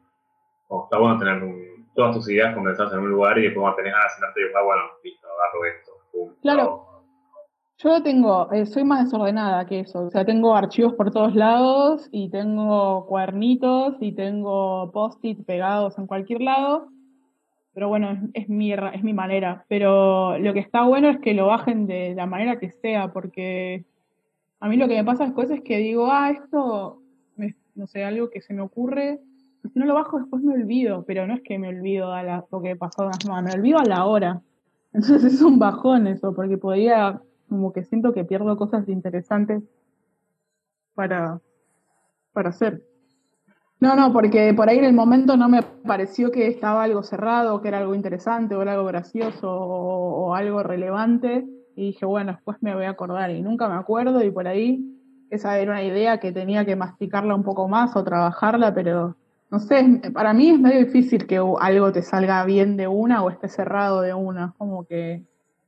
está 0.83 0.97
bueno 0.97 1.17
tener 1.17 1.43
un, 1.43 1.68
todas 1.95 2.15
tus 2.15 2.29
ideas 2.29 2.53
condensadas 2.55 2.93
en 2.93 2.99
un 2.99 3.09
lugar 3.09 3.37
y 3.37 3.43
después 3.43 3.61
cuando 3.61 3.77
tenés 3.77 3.93
ganas 3.93 4.11
de 4.11 4.15
sentarte 4.15 4.39
y 4.39 4.43
dibujar, 4.43 4.63
bueno, 4.65 4.81
listo, 5.03 5.27
agarro 5.27 5.65
esto. 5.65 5.91
pum, 6.11 6.33
Claro. 6.41 6.85
Yo 7.81 8.03
tengo, 8.03 8.51
eh, 8.51 8.65
soy 8.65 8.83
más 8.83 9.05
desordenada 9.05 9.65
que 9.65 9.79
eso, 9.79 10.01
o 10.07 10.09
sea, 10.11 10.25
tengo 10.25 10.53
archivos 10.53 10.93
por 10.95 11.11
todos 11.11 11.33
lados 11.33 12.09
y 12.11 12.29
tengo 12.29 13.05
cuadernitos 13.05 13.95
y 14.01 14.11
tengo 14.11 14.91
post-it 14.91 15.45
pegados 15.45 15.97
en 15.97 16.05
cualquier 16.05 16.41
lado, 16.41 16.89
pero 17.73 17.87
bueno, 17.87 18.11
es, 18.11 18.19
es 18.43 18.49
mi, 18.49 18.73
es 18.73 19.01
mi 19.03 19.13
manera, 19.13 19.63
pero 19.69 20.37
lo 20.39 20.53
que 20.53 20.59
está 20.59 20.83
bueno 20.83 21.07
es 21.09 21.19
que 21.21 21.33
lo 21.33 21.45
bajen 21.47 21.87
de 21.87 22.15
la 22.15 22.25
manera 22.25 22.59
que 22.59 22.69
sea, 22.69 23.13
porque 23.13 23.85
a 24.59 24.67
mí 24.67 24.75
lo 24.75 24.89
que 24.89 24.95
me 24.97 25.05
pasa 25.05 25.23
después 25.23 25.49
es 25.49 25.61
que 25.61 25.77
digo, 25.77 26.07
ah, 26.11 26.31
esto, 26.31 27.01
me- 27.37 27.55
no 27.75 27.87
sé, 27.87 28.03
algo 28.03 28.29
que 28.29 28.41
se 28.41 28.53
me 28.53 28.61
ocurre, 28.61 29.21
no 29.73 29.85
lo 29.85 29.93
bajo 29.93 30.19
después 30.19 30.43
me 30.43 30.53
olvido, 30.53 31.03
pero 31.05 31.27
no 31.27 31.33
es 31.33 31.41
que 31.41 31.59
me 31.59 31.69
olvido 31.69 32.11
a 32.11 32.23
la, 32.23 32.45
lo 32.51 32.61
que 32.61 32.75
pasó 32.75 33.05
una 33.05 33.13
semana, 33.13 33.49
me 33.49 33.59
olvido 33.59 33.79
a 33.79 33.85
la 33.85 34.05
hora. 34.05 34.41
Entonces 34.93 35.33
es 35.33 35.41
un 35.41 35.59
bajón 35.59 36.07
eso, 36.07 36.33
porque 36.33 36.57
podía, 36.57 37.21
como 37.47 37.71
que 37.71 37.83
siento 37.83 38.13
que 38.13 38.25
pierdo 38.25 38.57
cosas 38.57 38.87
interesantes 38.89 39.63
para, 40.95 41.39
para 42.33 42.49
hacer. 42.49 42.83
No, 43.79 43.95
no, 43.95 44.11
porque 44.11 44.53
por 44.53 44.67
ahí 44.67 44.79
en 44.79 44.85
el 44.85 44.93
momento 44.93 45.37
no 45.37 45.47
me 45.47 45.61
pareció 45.61 46.31
que 46.31 46.47
estaba 46.47 46.83
algo 46.83 47.01
cerrado, 47.01 47.61
que 47.61 47.69
era 47.69 47.77
algo 47.77 47.95
interesante, 47.95 48.55
o 48.55 48.61
era 48.61 48.73
algo 48.73 48.85
gracioso, 48.85 49.49
o 49.49 50.35
algo 50.35 50.63
relevante, 50.63 51.45
y 51.77 51.87
dije, 51.87 52.05
bueno, 52.05 52.33
después 52.33 52.57
me 52.61 52.75
voy 52.75 52.85
a 52.85 52.89
acordar, 52.89 53.31
y 53.31 53.41
nunca 53.41 53.69
me 53.69 53.75
acuerdo, 53.75 54.21
y 54.21 54.31
por 54.31 54.47
ahí 54.49 54.83
esa 55.29 55.57
era 55.59 55.71
una 55.71 55.83
idea 55.83 56.19
que 56.19 56.33
tenía 56.33 56.65
que 56.65 56.75
masticarla 56.75 57.35
un 57.35 57.43
poco 57.43 57.69
más 57.69 57.95
o 57.95 58.03
trabajarla, 58.03 58.73
pero 58.73 59.15
no 59.51 59.59
sé, 59.59 59.83
para 60.13 60.33
mí 60.33 60.49
es 60.49 60.59
medio 60.59 60.85
difícil 60.85 61.25
que 61.25 61.37
algo 61.37 61.91
te 61.91 62.03
salga 62.03 62.45
bien 62.45 62.77
de 62.77 62.87
una 62.87 63.23
o 63.23 63.29
esté 63.29 63.47
cerrado 63.47 64.01
de 64.01 64.13
una, 64.13 64.53
como 64.57 64.85
que 64.85 65.23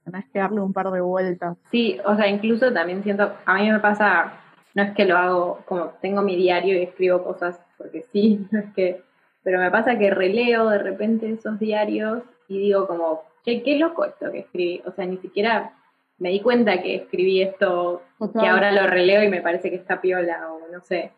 tenés 0.05 0.25
que 0.32 0.39
darle 0.39 0.61
un 0.61 0.73
par 0.73 0.91
de 0.91 1.01
vueltas. 1.01 1.57
Sí, 1.71 1.99
o 2.05 2.15
sea, 2.15 2.27
incluso 2.27 2.71
también 2.71 3.03
siento, 3.03 3.34
a 3.45 3.55
mí 3.55 3.71
me 3.71 3.79
pasa, 3.79 4.34
no 4.75 4.84
es 4.84 4.91
que 4.91 5.05
lo 5.05 5.17
hago 5.17 5.59
como 5.65 5.93
tengo 6.01 6.21
mi 6.21 6.36
diario 6.36 6.77
y 6.77 6.84
escribo 6.84 7.23
cosas, 7.23 7.59
porque 7.77 8.03
sí, 8.11 8.45
no 8.51 8.59
es 8.59 8.73
que, 8.75 9.01
pero 9.43 9.59
me 9.59 9.71
pasa 9.71 9.97
que 9.97 10.11
releo 10.11 10.69
de 10.69 10.77
repente 10.77 11.32
esos 11.32 11.59
diarios 11.59 12.21
y 12.47 12.59
digo 12.59 12.88
como, 12.88 13.23
che, 13.43 13.63
qué 13.63 13.79
loco 13.79 14.05
esto 14.05 14.32
que 14.32 14.39
escribí, 14.39 14.82
o 14.86 14.91
sea, 14.91 15.05
ni 15.05 15.17
siquiera 15.17 15.73
me 16.19 16.29
di 16.29 16.39
cuenta 16.39 16.84
que 16.84 16.97
escribí 16.97 17.41
esto, 17.41 18.03
que 18.19 18.27
Total. 18.27 18.49
ahora 18.49 18.71
lo 18.71 18.86
releo 18.86 19.23
y 19.23 19.27
me 19.27 19.41
parece 19.41 19.71
que 19.71 19.77
está 19.77 19.99
piola, 19.99 20.51
o 20.51 20.71
no 20.71 20.79
sé, 20.82 21.11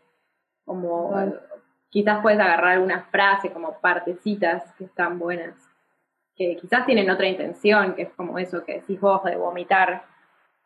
como. 0.63 1.13
Quizás 1.93 2.21
puedes 2.23 2.39
agarrar 2.39 2.71
algunas 2.73 3.05
frases 3.11 3.51
como 3.51 3.79
partecitas 3.79 4.63
que 4.79 4.85
están 4.85 5.19
buenas, 5.19 5.53
que 6.35 6.57
quizás 6.59 6.87
tienen 6.87 7.07
otra 7.11 7.27
intención, 7.27 7.93
que 7.93 8.01
es 8.01 8.09
como 8.15 8.39
eso 8.39 8.63
que 8.65 8.79
decís 8.79 8.99
vos 8.99 9.23
de 9.23 9.35
vomitar 9.35 10.03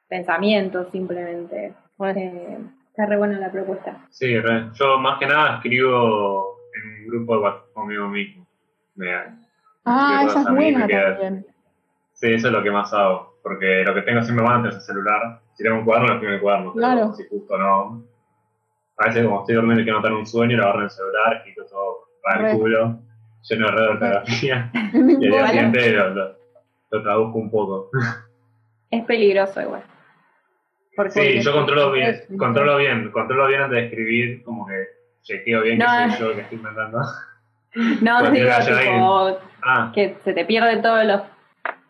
pensamientos 0.08 0.88
simplemente. 0.90 1.74
Eh, 2.16 2.58
está 2.90 3.06
re 3.08 3.18
buena 3.18 3.38
la 3.40 3.52
propuesta. 3.52 4.06
Sí, 4.10 4.40
re. 4.40 4.70
yo 4.74 4.98
más 5.00 5.20
que 5.20 5.26
nada 5.28 5.56
escribo 5.58 6.56
en 6.74 7.04
un 7.04 7.08
grupo 7.10 7.36
de 7.36 7.42
WhatsApp 7.42 7.74
conmigo 7.74 8.08
mismo. 8.08 8.48
Me- 8.96 9.48
Ah, 9.84 10.24
esa 10.26 10.42
es 10.42 10.50
buena 10.50 10.88
también. 10.88 11.46
sí, 12.14 12.34
eso 12.34 12.48
es 12.48 12.54
lo 12.54 12.64
que 12.64 12.72
más 12.72 12.94
hago. 12.94 13.36
Porque 13.44 13.84
lo 13.86 13.94
que 13.94 14.02
tengo 14.04 14.22
siempre 14.22 14.46
va 14.46 14.56
antes 14.56 14.76
el 14.76 14.82
celular. 14.82 15.40
Si 15.54 15.64
tengo 15.64 15.78
un 15.80 15.86
cuaderno, 15.86 16.08
lo 16.10 16.14
escribo 16.16 16.30
en 16.32 16.36
el 16.36 16.42
cuaderno. 16.42 16.74
pero 16.74 16.86
Claro. 16.88 17.14
Si 17.14 17.24
justo 17.30 17.58
no. 17.58 18.04
A 19.00 19.06
veces, 19.08 19.26
como 19.26 19.40
estoy 19.42 19.56
durmiendo 19.56 19.82
y 19.82 19.84
quiero 19.84 20.00
notar 20.00 20.14
un 20.14 20.26
sueño, 20.26 20.58
lo 20.58 20.64
agarro 20.64 20.80
en 20.80 20.84
el 20.86 20.90
celular, 20.92 21.34
escrito 21.38 21.66
todo 21.66 21.98
para 22.24 22.52
el 22.52 22.58
culo, 22.58 23.00
lleno 23.44 23.66
de 23.68 23.72
red 23.72 23.82
de 23.84 23.88
ortografía. 23.90 24.72
No 24.94 25.12
y 25.12 25.14
al 25.14 25.20
día 25.32 25.48
siguiente 25.48 25.92
lo, 25.92 26.10
lo, 26.10 26.36
lo 26.92 27.04
traduzco 27.04 27.38
un 27.38 27.52
poco. 27.52 27.90
Es 28.90 29.04
peligroso 29.06 29.62
igual. 29.62 29.84
Porque 30.96 31.12
Sí, 31.12 31.42
yo 31.42 31.54
controlo 31.54 31.92
bien, 31.92 32.16
Sí. 32.28 32.38
controlo 32.38 32.78
bien, 32.78 33.12
controlo 33.12 33.48
bien 33.48 33.62
antes 33.62 33.78
de 33.78 33.86
escribir, 33.88 34.44
como 34.44 34.66
que 34.66 34.74
chequeo 35.22 35.62
bien 35.62 35.78
No, 35.78 35.86
que 35.86 36.16
soy 36.16 36.30
yo 36.30 36.36
que 36.36 36.42
estoy 36.42 36.58
inventando. 36.58 37.00
no 38.02 38.18
haya 38.18 38.32
tipo 38.82 39.38
Ah, 39.64 39.92
que 39.94 40.18
se 40.24 40.34
te 40.34 40.46
pierden 40.46 40.82
todas 40.82 41.06
las 41.06 41.24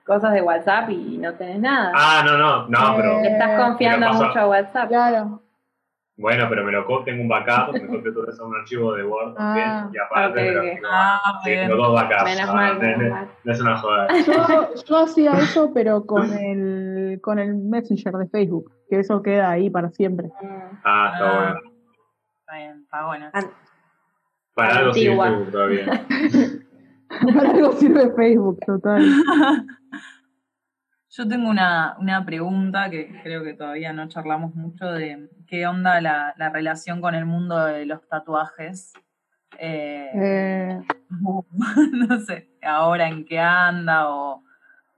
cosas 0.05 0.33
de 0.33 0.41
WhatsApp 0.41 0.89
y 0.89 1.17
no 1.19 1.33
tenés 1.35 1.59
nada. 1.59 1.91
ah, 1.95 2.21
no, 2.25 2.37
no, 2.37 2.67
no, 2.67 2.95
pero 2.97 3.21
Le 3.21 3.31
estás 3.31 3.61
confiando 3.61 3.99
Pero 4.07 4.11
pasa- 4.11 4.27
mucho 4.27 4.39
a 4.39 4.47
WhatsApp. 4.47 4.87
Claro. 4.89 5.41
Bueno, 6.17 6.47
pero 6.49 6.63
me 6.63 6.71
lo 6.71 6.83
co- 6.85 7.03
tengo 7.03 7.21
un 7.21 7.27
backup, 7.29 7.73
me 7.73 7.85
copio 7.87 8.11
todo 8.13 8.27
eso 8.29 8.43
a 8.43 8.47
un 8.47 8.55
archivo 8.55 8.93
de 8.93 9.03
Word 9.03 9.35
también, 9.35 9.67
Ah, 9.69 9.89
y 9.93 9.97
aparte 9.99 10.29
ok, 10.41 10.45
me 10.47 10.51
lo 10.51 10.59
ok. 10.61 10.65
escribo. 10.67 10.87
Ah, 10.91 11.39
Sí, 11.43 11.49
tengo 11.51 11.75
dos 11.75 11.93
backups. 11.93 12.23
Menos 12.23 12.53
mal, 12.53 12.79
no, 12.79 12.97
no- 12.97 13.51
es 13.51 13.61
una 13.61 13.77
joda. 13.77 14.07
Yo, 14.25 14.83
yo 14.83 14.97
hacía 14.97 15.31
eso, 15.33 15.71
pero 15.73 16.05
con 16.05 16.33
el, 16.33 17.19
con 17.21 17.37
el 17.39 17.55
Messenger 17.55 18.13
de 18.13 18.27
Facebook, 18.29 18.71
que 18.89 18.99
eso 18.99 19.21
queda 19.21 19.51
ahí 19.51 19.69
para 19.69 19.89
siempre. 19.91 20.29
Ah, 20.83 21.11
está 21.13 21.29
Ah. 21.29 21.35
bueno. 21.53 21.59
Está 22.39 22.55
bien, 22.57 22.81
está 22.83 23.05
bueno. 23.05 23.31
Para 24.55 24.75
algo 24.77 24.89
Antigua. 24.89 25.25
Facebook 25.27 25.51
todavía. 25.51 25.85
Para 27.35 27.49
algo 27.51 27.71
sirve 27.73 28.11
Facebook, 28.15 28.59
total. 28.65 29.03
Yo 31.17 31.27
tengo 31.27 31.49
una, 31.49 31.95
una 31.99 32.23
pregunta 32.23 32.91
que 32.91 33.09
creo 33.23 33.43
que 33.43 33.55
todavía 33.55 33.91
no 33.91 34.07
charlamos 34.07 34.53
mucho 34.53 34.85
de 34.85 35.27
qué 35.47 35.65
onda 35.65 35.99
la, 35.99 36.35
la 36.37 36.49
relación 36.49 37.01
con 37.01 37.15
el 37.15 37.25
mundo 37.25 37.57
de 37.65 37.87
los 37.87 38.07
tatuajes. 38.07 38.93
Eh, 39.57 40.11
Eh, 40.13 40.79
no 41.09 42.19
sé, 42.19 42.49
ahora 42.61 43.07
en 43.07 43.25
qué 43.25 43.39
anda 43.39 44.09
o, 44.09 44.43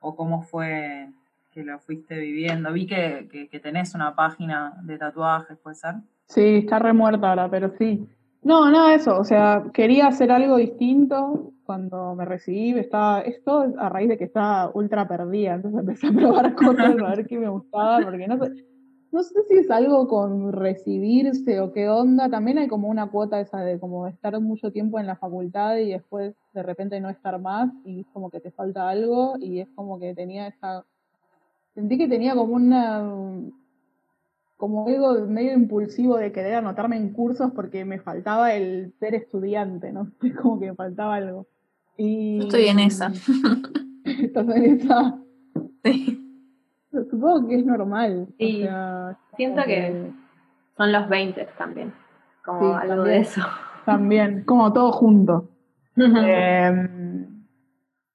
o 0.01 0.15
cómo 0.17 0.41
fue 0.41 1.07
que 1.51 1.63
lo 1.63 1.80
fuiste 1.80 2.20
viviendo. 2.20 2.74
Vi 2.74 2.86
que, 2.86 3.30
que, 3.32 3.47
que 3.47 3.59
tenés 3.61 3.95
una 3.95 4.13
página 4.13 4.74
de 4.82 4.97
tatuajes, 4.97 5.57
¿puede 5.57 5.78
ser? 5.78 5.95
sí, 6.28 6.57
está 6.57 6.80
remuerta 6.80 7.30
ahora, 7.30 7.49
pero 7.49 7.72
sí. 7.78 8.09
No, 8.42 8.70
nada 8.72 8.90
de 8.90 8.96
eso. 8.96 9.18
O 9.18 9.24
sea, 9.24 9.66
quería 9.74 10.08
hacer 10.08 10.32
algo 10.32 10.58
distinto 10.58 11.54
cuando 11.66 12.16
me 12.16 12.26
recibí. 12.26 12.72
Estaba, 12.80 13.22
esto 13.22 13.66
a 13.78 13.90
raíz 13.90 14.10
de 14.10 14.18
que 14.18 14.24
estaba 14.24 14.72
ultra 14.74 15.08
perdida. 15.08 15.56
Entonces 15.56 15.80
empecé 15.80 16.08
a 16.08 16.12
probar 16.12 16.56
cosas 16.56 16.96
a 17.00 17.16
ver 17.16 17.28
qué 17.28 17.38
me 17.38 17.50
gustaba, 17.50 18.00
porque 18.04 18.28
no 18.28 18.38
sé, 18.38 18.52
no 19.12 19.24
sé 19.24 19.44
si 19.50 19.58
es 19.58 19.70
algo 19.72 20.08
con 20.08 20.54
recibirse 20.54 21.60
o 21.60 21.74
qué 21.74 21.90
onda. 21.90 22.30
También 22.30 22.60
hay 22.60 22.68
como 22.68 22.88
una 22.88 23.10
cuota 23.10 23.42
esa 23.42 23.60
de 23.62 23.80
como 23.80 24.08
estar 24.08 24.40
mucho 24.40 24.72
tiempo 24.72 25.00
en 25.00 25.08
la 25.08 25.16
facultad 25.16 25.78
y 25.78 25.92
después 25.92 26.36
de 26.54 26.64
repente 26.64 27.00
no 27.00 27.10
estar 27.10 27.40
más 27.40 27.72
y 27.84 28.02
es 28.02 28.08
como 28.14 28.30
que 28.30 28.40
te 28.40 28.52
falta 28.52 28.88
algo 28.90 29.36
y 29.40 29.60
es 29.60 29.70
como 29.76 30.00
que 30.00 30.16
tenía 30.16 30.48
esa... 30.48 30.86
Sentí 31.76 31.98
que 31.98 32.08
tenía 32.08 32.36
como 32.36 32.56
una 32.56 33.04
como 34.60 34.86
algo 34.89 35.26
medio 35.26 35.53
impulsivo 35.53 36.18
de 36.18 36.34
querer 36.34 36.55
anotarme 36.55 36.97
en 36.97 37.14
cursos 37.14 37.49
porque 37.55 37.86
me 37.86 37.97
faltaba 37.99 38.53
el 38.53 38.93
ser 38.99 39.16
estudiante, 39.16 39.93
¿no? 39.93 40.12
Es 40.22 40.36
como 40.36 40.60
que 40.60 40.68
me 40.72 40.76
faltaba 40.76 41.16
algo. 41.16 41.47
Y... 41.97 42.39
Yo 42.39 42.43
estoy 42.43 42.66
en 42.66 42.80
esa. 42.80 43.07
¿Estás 44.03 44.49
en 44.49 44.66
esa? 44.66 45.18
Sí. 45.86 46.26
Supongo 47.10 47.47
que 47.47 47.55
es 47.55 47.66
normal. 47.66 48.28
o 48.30 48.34
Sí. 48.38 48.62
sea, 48.64 49.18
Siento 49.38 49.62
que 49.66 50.12
son 50.76 50.91
los 50.91 51.07
20 51.07 51.47
también. 51.57 51.93
Como 52.43 52.60
Sí, 52.60 52.66
algo 52.82 52.95
también. 52.95 53.05
de 53.05 53.18
eso. 53.20 53.41
También, 53.86 54.43
como 54.43 54.74
todo 54.74 54.91
junto. 54.91 55.49
Eh, 55.95 56.88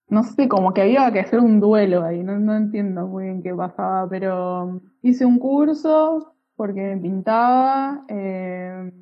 no 0.09 0.23
sé, 0.25 0.47
como 0.47 0.75
que 0.75 0.83
había 0.83 1.11
que 1.11 1.21
hacer 1.21 1.41
un 1.41 1.59
duelo 1.59 2.03
ahí, 2.05 2.23
no, 2.23 2.39
no 2.39 2.55
entiendo 2.55 3.07
muy 3.07 3.25
bien 3.25 3.43
qué 3.43 3.55
pasaba, 3.55 4.07
pero 4.09 4.81
hice 5.03 5.25
un 5.25 5.39
curso 5.39 6.34
porque 6.57 6.99
pintaba 7.01 8.05
eh, 8.09 8.93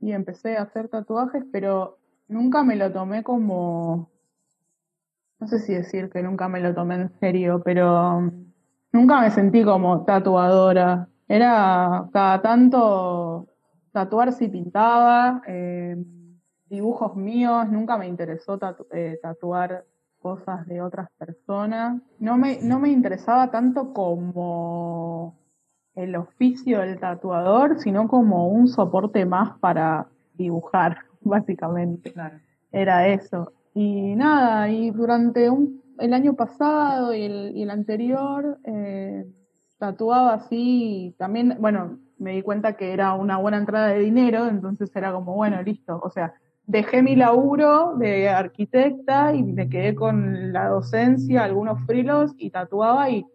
y 0.00 0.12
empecé 0.12 0.56
a 0.56 0.62
hacer 0.62 0.88
tatuajes, 0.88 1.44
pero 1.52 1.98
nunca 2.28 2.62
me 2.64 2.76
lo 2.76 2.92
tomé 2.92 3.22
como, 3.22 4.10
no 5.38 5.46
sé 5.46 5.58
si 5.60 5.74
decir 5.74 6.10
que 6.10 6.22
nunca 6.22 6.48
me 6.48 6.60
lo 6.60 6.74
tomé 6.74 6.96
en 6.96 7.10
serio, 7.20 7.62
pero 7.64 8.30
nunca 8.92 9.20
me 9.20 9.30
sentí 9.30 9.64
como 9.64 10.04
tatuadora. 10.04 11.08
Era 11.28 12.08
cada 12.12 12.42
tanto 12.42 13.46
tatuar 13.92 14.32
si 14.32 14.48
pintaba, 14.48 15.42
eh, 15.46 15.96
dibujos 16.66 17.14
míos, 17.16 17.68
nunca 17.68 17.96
me 17.96 18.06
interesó 18.06 18.58
eh, 18.92 19.18
tatuar 19.22 19.84
cosas 20.18 20.66
de 20.66 20.80
otras 20.80 21.08
personas. 21.18 22.00
No 22.18 22.38
me, 22.38 22.60
no 22.62 22.78
me 22.78 22.88
interesaba 22.88 23.50
tanto 23.50 23.92
como 23.92 25.41
el 25.94 26.16
oficio 26.16 26.80
del 26.80 26.98
tatuador, 26.98 27.78
sino 27.80 28.08
como 28.08 28.48
un 28.48 28.68
soporte 28.68 29.26
más 29.26 29.58
para 29.58 30.06
dibujar, 30.34 30.98
básicamente. 31.20 32.12
Claro. 32.12 32.38
Era 32.70 33.08
eso. 33.08 33.52
Y 33.74 34.14
nada, 34.16 34.68
y 34.70 34.90
durante 34.90 35.48
un, 35.48 35.82
el 35.98 36.12
año 36.14 36.34
pasado 36.34 37.14
y 37.14 37.22
el, 37.22 37.56
y 37.56 37.62
el 37.62 37.70
anterior 37.70 38.58
eh, 38.64 39.26
tatuaba 39.78 40.34
así, 40.34 41.14
también, 41.18 41.56
bueno, 41.58 41.98
me 42.18 42.32
di 42.32 42.42
cuenta 42.42 42.76
que 42.76 42.92
era 42.92 43.14
una 43.14 43.38
buena 43.38 43.58
entrada 43.58 43.88
de 43.88 44.00
dinero, 44.00 44.46
entonces 44.46 44.94
era 44.94 45.12
como, 45.12 45.34
bueno, 45.34 45.60
listo. 45.62 46.00
O 46.02 46.10
sea, 46.10 46.34
dejé 46.72 47.02
mi 47.02 47.16
laburo 47.16 47.94
de 47.98 48.30
arquitecta 48.30 49.34
y 49.34 49.42
me 49.42 49.68
quedé 49.68 49.94
con 49.94 50.54
la 50.54 50.68
docencia, 50.68 51.44
algunos 51.44 51.84
frilos 51.84 52.32
y 52.38 52.50
tatuaba 52.50 53.10
y 53.10 53.26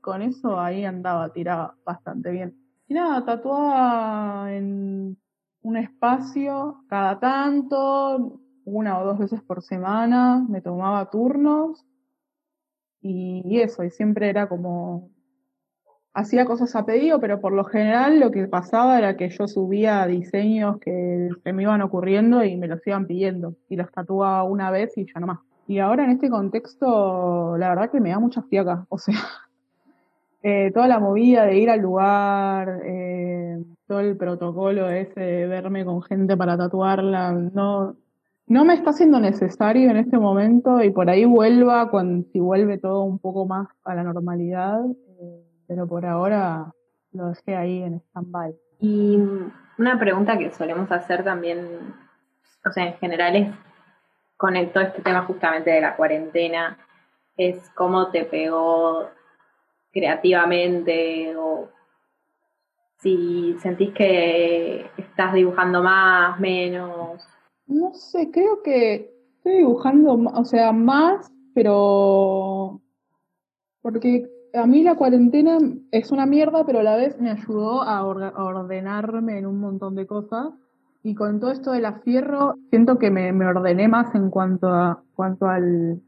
con 0.00 0.22
eso 0.22 0.60
ahí 0.60 0.84
andaba, 0.84 1.32
tiraba 1.32 1.76
bastante 1.84 2.30
bien. 2.30 2.56
Y 2.86 2.94
nada, 2.94 3.24
tatuaba 3.24 4.54
en 4.54 5.18
un 5.62 5.76
espacio 5.76 6.84
cada 6.88 7.18
tanto, 7.18 8.40
una 8.64 9.00
o 9.00 9.04
dos 9.04 9.18
veces 9.18 9.42
por 9.42 9.62
semana, 9.62 10.46
me 10.48 10.60
tomaba 10.60 11.10
turnos 11.10 11.84
y 13.00 13.58
eso, 13.58 13.82
y 13.82 13.90
siempre 13.90 14.28
era 14.28 14.48
como, 14.48 15.10
hacía 16.14 16.46
cosas 16.46 16.74
a 16.76 16.86
pedido, 16.86 17.20
pero 17.20 17.40
por 17.40 17.52
lo 17.52 17.64
general 17.64 18.20
lo 18.20 18.30
que 18.30 18.46
pasaba 18.46 18.96
era 18.98 19.16
que 19.16 19.28
yo 19.28 19.48
subía 19.48 20.06
diseños 20.06 20.78
que 20.78 21.28
se 21.42 21.52
me 21.52 21.64
iban 21.64 21.82
ocurriendo 21.82 22.44
y 22.44 22.56
me 22.56 22.68
los 22.68 22.86
iban 22.86 23.06
pidiendo, 23.06 23.56
y 23.68 23.76
los 23.76 23.90
tatuaba 23.90 24.44
una 24.44 24.70
vez 24.70 24.96
y 24.96 25.06
ya 25.12 25.20
no 25.20 25.26
más. 25.26 25.40
Y 25.66 25.80
ahora 25.80 26.04
en 26.04 26.10
este 26.10 26.30
contexto, 26.30 27.56
la 27.58 27.70
verdad 27.70 27.90
que 27.90 28.00
me 28.00 28.10
da 28.10 28.20
mucha 28.20 28.42
fiaca, 28.42 28.86
o 28.88 28.98
sea, 28.98 29.14
eh, 30.42 30.70
toda 30.72 30.86
la 30.86 31.00
movida 31.00 31.46
de 31.46 31.58
ir 31.58 31.68
al 31.68 31.80
lugar, 31.80 32.80
eh, 32.84 33.62
todo 33.88 34.00
el 34.00 34.16
protocolo 34.16 34.88
ese 34.90 35.20
de 35.20 35.46
verme 35.46 35.84
con 35.84 36.00
gente 36.02 36.36
para 36.36 36.56
tatuarla, 36.56 37.32
no, 37.32 37.96
no 38.46 38.64
me 38.64 38.74
está 38.74 38.92
siendo 38.92 39.18
necesario 39.18 39.90
en 39.90 39.96
este 39.96 40.18
momento 40.18 40.82
y 40.82 40.90
por 40.90 41.10
ahí 41.10 41.24
vuelva 41.24 41.90
cuando, 41.90 42.24
si 42.32 42.38
vuelve 42.38 42.78
todo 42.78 43.02
un 43.02 43.18
poco 43.18 43.46
más 43.46 43.66
a 43.84 43.96
la 43.96 44.04
normalidad, 44.04 44.80
eh, 45.20 45.33
pero 45.66 45.86
por 45.86 46.04
ahora 46.06 46.72
lo 47.12 47.28
dejé 47.28 47.56
ahí 47.56 47.82
en 47.82 47.94
stand-by. 48.00 48.54
Y 48.80 49.18
una 49.78 49.98
pregunta 49.98 50.36
que 50.38 50.50
solemos 50.50 50.90
hacer 50.92 51.24
también, 51.24 51.94
o 52.66 52.72
sea, 52.72 52.86
en 52.86 52.94
general 52.98 53.36
es 53.36 53.48
con 54.36 54.56
el- 54.56 54.70
todo 54.72 54.84
este 54.84 55.02
tema 55.02 55.22
justamente 55.22 55.70
de 55.70 55.80
la 55.80 55.96
cuarentena, 55.96 56.78
es 57.36 57.70
cómo 57.70 58.10
te 58.10 58.24
pegó 58.24 59.08
creativamente 59.92 61.34
o 61.36 61.68
si 62.98 63.56
sentís 63.60 63.92
que 63.94 64.90
estás 64.96 65.34
dibujando 65.34 65.82
más, 65.82 66.38
menos. 66.40 67.26
No 67.66 67.92
sé, 67.94 68.30
creo 68.30 68.62
que 68.62 69.14
estoy 69.36 69.58
dibujando, 69.58 70.14
o 70.14 70.44
sea, 70.44 70.72
más, 70.72 71.30
pero 71.54 72.80
porque 73.82 74.28
a 74.54 74.66
mí 74.66 74.82
la 74.82 74.94
cuarentena 74.96 75.58
es 75.90 76.12
una 76.12 76.26
mierda, 76.26 76.64
pero 76.64 76.80
a 76.80 76.82
la 76.82 76.96
vez 76.96 77.20
me 77.20 77.30
ayudó 77.30 77.82
a, 77.82 78.04
ordenarme 78.04 79.38
en 79.38 79.46
un 79.46 79.58
montón 79.58 79.94
de 79.94 80.06
cosas. 80.06 80.52
Y 81.02 81.14
con 81.14 81.38
todo 81.38 81.50
esto 81.50 81.72
de 81.72 81.80
la 81.80 82.00
fierro, 82.00 82.54
siento 82.70 82.98
que 82.98 83.10
me, 83.10 83.32
me 83.32 83.46
ordené 83.46 83.88
más 83.88 84.14
en 84.14 84.30
cuanto 84.30 84.68
a, 84.68 85.02
cuanto 85.14 85.46
al, 85.46 86.00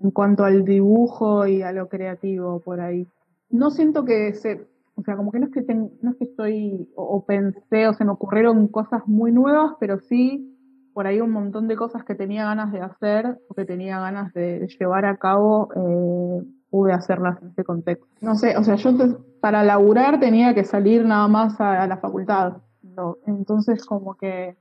en 0.00 0.10
cuanto 0.10 0.44
al 0.44 0.64
dibujo 0.64 1.46
y 1.46 1.62
a 1.62 1.72
lo 1.72 1.88
creativo 1.88 2.60
por 2.60 2.80
ahí. 2.80 3.06
No 3.50 3.70
siento 3.70 4.04
que 4.04 4.32
se, 4.34 4.66
o 4.96 5.02
sea, 5.02 5.16
como 5.16 5.30
que 5.30 5.38
no 5.38 5.46
es 5.46 5.52
que, 5.52 5.62
ten- 5.62 5.92
no 6.02 6.10
es 6.10 6.16
que 6.16 6.24
estoy, 6.24 6.88
o, 6.96 7.04
o 7.04 7.24
pensé, 7.24 7.86
o 7.86 7.94
se 7.94 8.04
me 8.04 8.12
ocurrieron 8.12 8.66
cosas 8.68 9.06
muy 9.06 9.30
nuevas, 9.30 9.74
pero 9.78 10.00
sí 10.00 10.46
por 10.92 11.06
ahí 11.06 11.20
un 11.20 11.30
montón 11.30 11.68
de 11.68 11.76
cosas 11.76 12.04
que 12.04 12.14
tenía 12.14 12.44
ganas 12.44 12.72
de 12.72 12.80
hacer 12.80 13.38
o 13.48 13.54
que 13.54 13.64
tenía 13.64 14.00
ganas 14.00 14.32
de 14.34 14.66
llevar 14.78 15.04
a 15.04 15.16
cabo, 15.18 15.68
eh, 15.76 16.44
pude 16.70 16.92
hacerlas 16.92 17.40
en 17.42 17.48
ese 17.48 17.64
contexto. 17.64 18.06
No 18.20 18.34
sé, 18.36 18.56
o 18.56 18.62
sea, 18.64 18.76
yo 18.76 18.96
te- 18.96 19.16
para 19.40 19.62
laburar 19.64 20.20
tenía 20.20 20.54
que 20.54 20.64
salir 20.64 21.04
nada 21.04 21.26
más 21.28 21.60
a, 21.60 21.82
a 21.82 21.86
la 21.86 21.96
facultad. 21.98 22.58
No, 22.82 23.18
entonces 23.26 23.84
como 23.84 24.16
que 24.16 24.56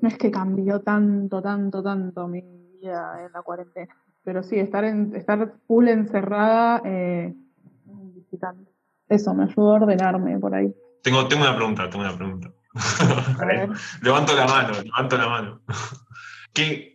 no 0.00 0.08
es 0.08 0.16
que 0.18 0.30
cambió 0.30 0.80
tanto, 0.80 1.40
tanto, 1.42 1.82
tanto 1.82 2.28
mi 2.28 2.40
vida 2.80 3.24
en 3.26 3.32
la 3.32 3.42
cuarentena. 3.42 3.94
Pero 4.24 4.42
sí, 4.42 4.58
estar 4.58 4.84
en, 4.84 5.14
estar 5.14 5.54
full 5.66 5.88
encerrada, 5.88 6.80
eh, 6.84 7.34
visitando. 8.14 8.70
Eso 9.08 9.34
me 9.34 9.44
ayudó 9.44 9.72
a 9.72 9.74
ordenarme 9.82 10.38
por 10.38 10.54
ahí. 10.54 10.74
Tengo, 11.02 11.28
tengo 11.28 11.42
una 11.42 11.54
pregunta, 11.54 11.88
tengo 11.90 12.04
una 12.04 12.16
pregunta. 12.16 12.48
Levanto 14.02 14.34
la 14.34 14.46
mano, 14.46 14.72
levanto 14.82 15.16
la 15.18 15.28
mano. 15.28 15.60
Po- 16.54 16.93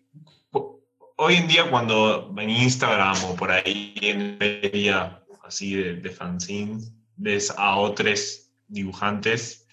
hoy 1.21 1.35
en 1.35 1.47
día 1.47 1.69
cuando 1.69 2.33
en 2.37 2.49
Instagram 2.49 3.15
o 3.25 3.35
por 3.35 3.51
ahí 3.51 3.93
en 4.01 4.37
media 4.37 5.21
así 5.43 5.75
de, 5.75 5.95
de 5.95 6.09
fanzines, 6.09 6.93
ves 7.17 7.53
a 7.57 7.75
otros 7.75 8.49
dibujantes, 8.67 9.67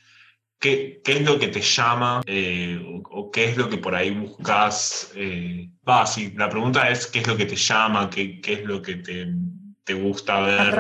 ¿qué, 0.59 1.01
qué 1.05 1.19
es 1.19 1.23
lo 1.23 1.39
que 1.39 1.49
te 1.49 1.61
llama 1.61 2.23
eh, 2.27 2.83
o, 2.85 3.03
o 3.11 3.31
qué 3.31 3.45
es 3.45 3.57
lo 3.57 3.69
que 3.69 3.79
por 3.79 3.95
ahí 3.95 4.11
buscas? 4.11 5.13
Eh, 5.15 5.71
va, 5.89 6.05
sí, 6.07 6.33
la 6.37 6.49
pregunta 6.49 6.89
es 6.91 7.07
qué 7.07 7.21
es 7.21 7.29
lo 7.29 7.37
que 7.37 7.47
te 7.47 7.57
llama, 7.57 8.11
qué, 8.11 8.41
qué 8.41 8.55
es 8.55 8.65
lo 8.65 8.83
que 8.83 8.97
te, 8.97 9.29
te 9.85 9.95
gusta 9.95 10.41
ver. 10.41 10.75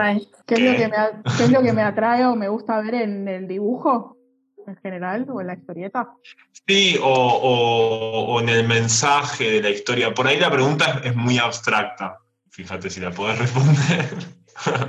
¿Qué 0.47 0.55
es, 0.55 0.61
lo 0.61 0.77
que 0.77 0.89
me, 0.89 0.97
qué 1.37 1.45
es 1.45 1.51
lo 1.51 1.63
que 1.63 1.73
me 1.73 1.83
atrae 1.83 2.25
o 2.25 2.35
me 2.35 2.49
gusta 2.49 2.81
ver 2.81 2.95
en 2.95 3.29
el 3.29 3.47
dibujo 3.47 4.16
en 4.69 4.77
general 4.77 5.27
o 5.31 5.41
en 5.41 5.47
la 5.49 5.55
historieta? 5.55 6.11
Sí, 6.67 6.97
o, 7.03 7.07
o- 7.09 8.35
o 8.35 8.41
en 8.41 8.49
el 8.49 8.67
mensaje 8.67 9.51
de 9.51 9.63
la 9.63 9.71
historia. 9.71 10.13
Por 10.15 10.27
ahí 10.27 10.39
la 10.39 10.51
pregunta 10.51 11.01
es 11.05 11.15
muy 11.15 11.39
abstracta. 11.39 12.19
Fíjate 12.51 12.89
si 12.91 13.01
la 13.01 13.11
puedes 13.11 13.39
responder. 13.39 14.07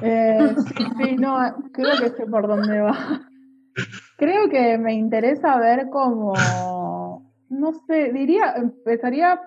Eh, 0.01 0.55
sí, 0.69 0.85
sí, 0.97 1.17
no, 1.17 1.37
creo 1.73 1.97
que 1.99 2.09
sé 2.11 2.25
por 2.25 2.47
dónde 2.47 2.79
va. 2.79 3.21
Creo 4.17 4.49
que 4.49 4.77
me 4.77 4.93
interesa 4.93 5.57
ver 5.57 5.89
como, 5.89 7.29
no 7.49 7.73
sé, 7.85 8.11
diría, 8.13 8.53
empezaría 8.55 9.39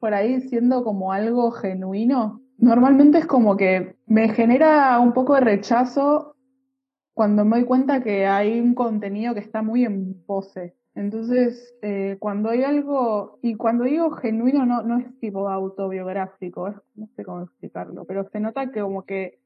por 0.00 0.14
ahí 0.14 0.40
siendo 0.40 0.82
como 0.82 1.12
algo 1.12 1.50
genuino. 1.52 2.40
Normalmente 2.58 3.18
es 3.18 3.26
como 3.26 3.56
que 3.56 3.96
me 4.06 4.30
genera 4.30 4.98
un 4.98 5.12
poco 5.12 5.34
de 5.34 5.42
rechazo 5.42 6.34
cuando 7.14 7.44
me 7.44 7.58
doy 7.58 7.66
cuenta 7.66 8.02
que 8.02 8.26
hay 8.26 8.60
un 8.60 8.74
contenido 8.74 9.34
que 9.34 9.40
está 9.40 9.62
muy 9.62 9.84
en 9.84 10.22
pose. 10.24 10.74
Entonces, 10.94 11.74
eh, 11.82 12.16
cuando 12.18 12.50
hay 12.50 12.64
algo, 12.64 13.38
y 13.42 13.54
cuando 13.54 13.84
digo 13.84 14.10
genuino 14.12 14.66
no, 14.66 14.82
no 14.82 14.98
es 14.98 15.18
tipo 15.20 15.48
autobiográfico, 15.48 16.68
es, 16.68 16.76
no 16.94 17.08
sé 17.16 17.24
cómo 17.24 17.42
explicarlo, 17.42 18.04
pero 18.04 18.28
se 18.28 18.40
nota 18.40 18.70
que 18.70 18.80
como 18.82 19.04
que 19.04 19.40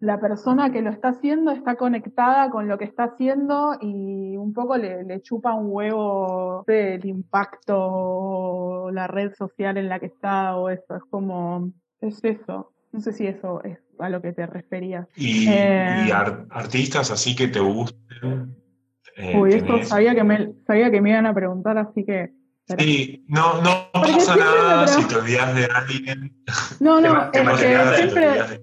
la 0.00 0.20
persona 0.20 0.72
que 0.72 0.82
lo 0.82 0.90
está 0.90 1.10
haciendo 1.10 1.52
está 1.52 1.76
conectada 1.76 2.50
con 2.50 2.68
lo 2.68 2.76
que 2.76 2.84
está 2.84 3.04
haciendo 3.04 3.76
y 3.80 4.36
un 4.36 4.52
poco 4.52 4.76
le, 4.76 5.04
le 5.04 5.22
chupa 5.22 5.54
un 5.54 5.68
huevo 5.70 6.64
del 6.66 7.06
impacto 7.06 7.76
o 7.78 8.90
la 8.90 9.06
red 9.06 9.32
social 9.34 9.78
en 9.78 9.88
la 9.88 10.00
que 10.00 10.06
está 10.06 10.56
o 10.56 10.68
eso, 10.68 10.96
es 10.96 11.04
como, 11.04 11.72
es 12.00 12.22
eso. 12.24 12.72
No 12.90 13.00
sé 13.00 13.12
si 13.12 13.26
eso 13.26 13.62
es 13.64 13.81
a 13.98 14.08
lo 14.08 14.20
que 14.22 14.32
te 14.32 14.46
referías. 14.46 15.06
Y, 15.16 15.46
Eh. 15.48 16.06
y 16.08 16.10
artistas 16.10 17.10
así 17.10 17.34
que 17.36 17.48
te 17.48 17.60
gusten. 17.60 18.56
eh, 19.16 19.38
Uy, 19.38 19.54
esto 19.54 19.82
sabía 19.84 20.14
que 20.14 20.24
me, 20.24 20.52
sabía 20.66 20.90
que 20.90 21.00
me 21.00 21.10
iban 21.10 21.26
a 21.26 21.34
preguntar, 21.34 21.76
así 21.78 22.04
que... 22.04 22.32
Sí, 22.78 23.24
no, 23.28 23.60
no 23.60 23.88
Porque 23.92 24.12
pasa 24.12 24.36
nada 24.36 24.86
si 24.86 25.06
te 25.06 25.16
olvidas 25.16 25.54
de 25.54 25.64
alguien. 25.66 26.44
No, 26.80 27.00
no, 27.00 27.30
te 27.32 27.42
es 27.42 27.48
que 27.50 27.96
siempre, 27.96 28.26
de- 28.30 28.62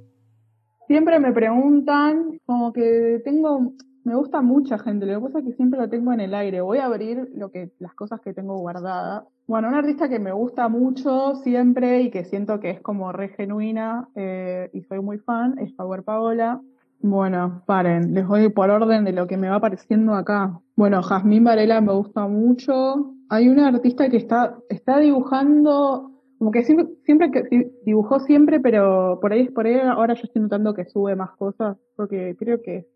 siempre 0.88 1.20
me 1.20 1.32
preguntan, 1.34 2.40
como 2.46 2.74
que 2.74 3.22
tengo, 3.24 3.74
me 4.10 4.16
gusta 4.16 4.42
mucha 4.42 4.80
gente, 4.80 5.06
lo 5.06 5.20
que 5.20 5.26
pasa 5.28 5.40
es 5.40 5.46
que 5.46 5.54
siempre 5.54 5.80
lo 5.80 5.88
tengo 5.88 6.12
en 6.12 6.20
el 6.20 6.34
aire. 6.34 6.62
Voy 6.62 6.80
a 6.80 6.86
abrir 6.86 7.30
lo 7.36 7.52
que, 7.52 7.72
las 7.78 7.94
cosas 7.94 8.20
que 8.22 8.34
tengo 8.34 8.58
guardadas. 8.58 9.24
Bueno, 9.46 9.68
una 9.68 9.78
artista 9.78 10.10
que 10.10 10.18
me 10.20 10.32
gusta 10.32 10.68
mucho 10.68 11.36
siempre 11.44 12.02
y 12.02 12.10
que 12.10 12.26
siento 12.26 12.60
que 12.60 12.72
es 12.72 12.82
como 12.82 13.12
re 13.12 13.30
genuina 13.30 14.10
eh, 14.16 14.70
y 14.74 14.82
soy 14.82 15.00
muy 15.00 15.20
fan 15.20 15.58
es 15.60 15.72
Power 15.74 16.02
Paola. 16.04 16.60
Bueno, 17.02 17.62
paren, 17.66 18.14
les 18.14 18.28
voy 18.28 18.50
por 18.50 18.70
orden 18.72 19.06
de 19.06 19.14
lo 19.14 19.28
que 19.28 19.38
me 19.38 19.48
va 19.48 19.56
apareciendo 19.58 20.16
acá. 20.16 20.60
Bueno, 20.76 21.02
Jazmín 21.04 21.44
Varela 21.44 21.80
me 21.80 21.94
gusta 21.94 22.28
mucho. 22.28 23.14
Hay 23.30 23.48
una 23.48 23.68
artista 23.68 24.10
que 24.10 24.18
está, 24.18 24.58
está 24.70 24.98
dibujando, 25.00 26.12
como 26.40 26.52
que 26.52 26.64
siempre, 26.64 26.88
siempre 27.06 27.32
que 27.32 27.44
di- 27.44 27.72
dibujó 27.86 28.20
siempre, 28.20 28.60
pero 28.60 29.20
por 29.22 29.32
ahí, 29.34 29.50
por 29.50 29.66
ahí 29.68 29.76
ahora 29.80 30.16
yo 30.16 30.24
estoy 30.24 30.42
notando 30.42 30.74
que 30.74 30.86
sube 30.86 31.16
más 31.16 31.32
cosas, 31.38 31.78
porque 31.96 32.36
creo 32.38 32.62
que, 32.62 32.88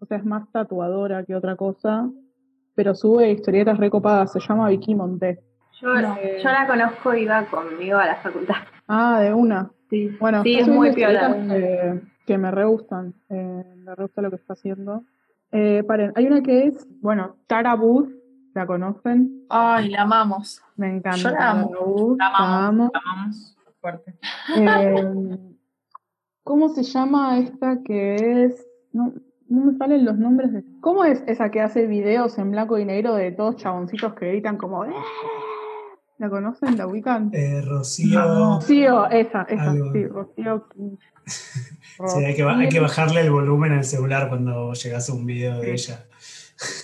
o 0.00 0.06
sea, 0.06 0.18
es 0.18 0.24
más 0.24 0.50
tatuadora 0.52 1.24
que 1.24 1.34
otra 1.34 1.56
cosa, 1.56 2.08
pero 2.74 2.94
sube 2.94 3.30
historietas 3.30 3.78
recopadas, 3.78 4.32
se 4.32 4.40
llama 4.40 4.68
Vicky 4.68 4.94
Montes. 4.94 5.38
Yo, 5.80 5.92
la 5.94 6.66
conozco, 6.66 7.14
iba 7.14 7.44
conmigo 7.46 7.98
a 7.98 8.06
la 8.06 8.16
facultad. 8.16 8.54
Ah, 8.88 9.20
de 9.20 9.32
una. 9.34 9.70
Sí, 9.90 10.08
Bueno, 10.20 10.42
sí, 10.42 10.58
es 10.58 10.66
muy 10.68 10.92
piola. 10.92 11.34
que, 11.48 12.00
que 12.26 12.38
me 12.38 12.50
re 12.50 12.64
gustan. 12.64 13.14
Eh, 13.28 13.74
me 13.84 13.94
re 13.94 14.04
gusta 14.04 14.22
lo 14.22 14.30
que 14.30 14.36
está 14.36 14.54
haciendo. 14.54 15.04
Eh, 15.52 15.84
paren, 15.86 16.12
hay 16.16 16.26
una 16.26 16.42
que 16.42 16.66
es, 16.66 16.86
bueno, 17.00 17.36
Tara 17.46 17.74
Booth, 17.76 18.08
¿la 18.54 18.66
conocen? 18.66 19.44
Ay, 19.48 19.90
la 19.90 20.02
amamos. 20.02 20.62
Me 20.76 20.88
encanta. 20.88 21.18
Yo 21.18 21.30
la 21.30 21.50
amo. 21.50 21.70
Booth, 21.84 22.18
La 22.18 22.30
la 22.30 22.36
amamos, 22.36 22.68
amo. 22.68 22.90
la 22.94 23.00
amamos 23.12 23.56
fuerte. 23.80 24.14
Eh, 24.56 25.38
¿cómo 26.42 26.68
se 26.70 26.82
llama 26.82 27.38
esta 27.38 27.82
que 27.84 28.44
es? 28.44 28.66
No, 28.92 29.12
no 29.48 29.66
me 29.72 29.78
salen 29.78 30.04
los 30.04 30.18
nombres 30.18 30.52
de. 30.52 30.64
¿Cómo 30.80 31.04
es 31.04 31.22
esa 31.26 31.50
que 31.50 31.60
hace 31.60 31.86
videos 31.86 32.38
en 32.38 32.50
blanco 32.50 32.78
y 32.78 32.84
negro 32.84 33.14
de 33.14 33.32
todos 33.32 33.56
chaboncitos 33.56 34.14
que 34.14 34.28
gritan 34.28 34.56
como. 34.56 34.84
"Eh"? 34.84 34.90
¿La 36.18 36.30
conocen? 36.30 36.78
¿La 36.78 36.86
ubican? 36.86 37.30
Eh, 37.34 37.60
Rocío. 37.60 38.20
Rocío, 38.56 39.06
esa, 39.10 39.42
esa, 39.42 39.70
Algo. 39.70 39.92
sí, 39.92 40.06
Rocío. 40.06 40.66
Sí, 42.08 42.22
hay 42.24 42.34
que, 42.36 42.42
hay 42.42 42.68
que 42.68 42.78
bajarle 42.78 43.22
el 43.22 43.30
volumen 43.30 43.72
al 43.72 43.82
celular 43.84 44.28
cuando 44.28 44.74
llegas 44.74 45.08
a 45.08 45.14
un 45.14 45.24
video 45.24 45.58
de 45.60 45.72
ella. 45.72 46.04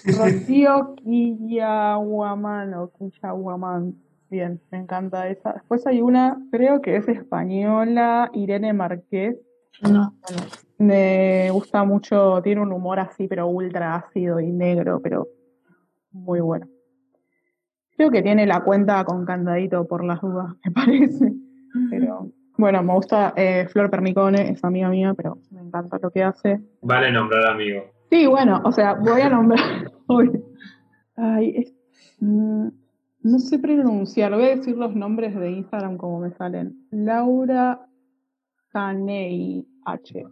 Rocío 0.07 0.95
Quillahuamán 1.05 2.73
o 2.75 2.91
Quillahuamán. 2.93 3.95
Bien, 4.31 4.61
me 4.71 4.79
encanta 4.79 5.29
esa. 5.29 5.53
Después 5.53 5.87
hay 5.87 6.01
una, 6.01 6.39
creo 6.51 6.81
que 6.81 6.97
es 6.97 7.07
española, 7.09 8.31
Irene 8.33 8.73
Marqués. 8.73 9.37
No. 9.83 10.15
Me 10.83 11.51
gusta 11.51 11.85
mucho, 11.85 12.41
tiene 12.43 12.61
un 12.61 12.73
humor 12.73 12.99
así, 13.01 13.29
pero 13.29 13.47
ultra 13.47 13.95
ácido 13.97 14.41
y 14.41 14.51
negro, 14.51 15.01
pero 15.03 15.29
muy 16.13 16.41
bueno. 16.41 16.67
Creo 17.97 18.11
que 18.11 18.23
tiene 18.23 18.47
la 18.47 18.61
cuenta 18.65 19.05
con 19.05 19.25
candadito 19.25 19.87
por 19.87 20.05
las 20.05 20.21
dudas, 20.21 20.55
me 20.65 20.71
parece. 20.73 21.33
Pero 21.91 22.29
bueno, 22.59 22.83
me 22.83 22.95
gusta 22.95 23.33
eh, 23.37 23.67
Flor 23.71 23.91
Pernicone, 23.91 24.51
es 24.51 24.63
amiga 24.65 24.89
mía, 24.89 25.15
pero 25.15 25.39
me 25.51 25.61
encanta 25.61 25.99
lo 26.03 26.11
que 26.11 26.23
hace. 26.23 26.61
Vale 26.83 27.11
nombrar 27.13 27.47
amigo. 27.47 27.83
Sí, 28.11 28.27
bueno, 28.27 28.61
o 28.65 28.73
sea, 28.73 28.95
voy 28.95 29.21
a 29.23 29.29
nombrar. 29.31 29.91
Ay, 31.17 31.55
es- 31.57 31.75
mm, 32.21 32.69
no 33.25 33.39
sé 33.39 33.59
pronunciar, 33.59 34.33
voy 34.35 34.45
a 34.45 34.57
decir 34.57 34.77
los 34.77 34.95
nombres 34.97 35.35
de 35.39 35.51
Instagram 35.53 35.97
como 35.97 36.21
me 36.21 36.31
salen. 36.33 36.87
Laura 36.91 37.87
Caney 38.73 39.67
H. 39.85 40.25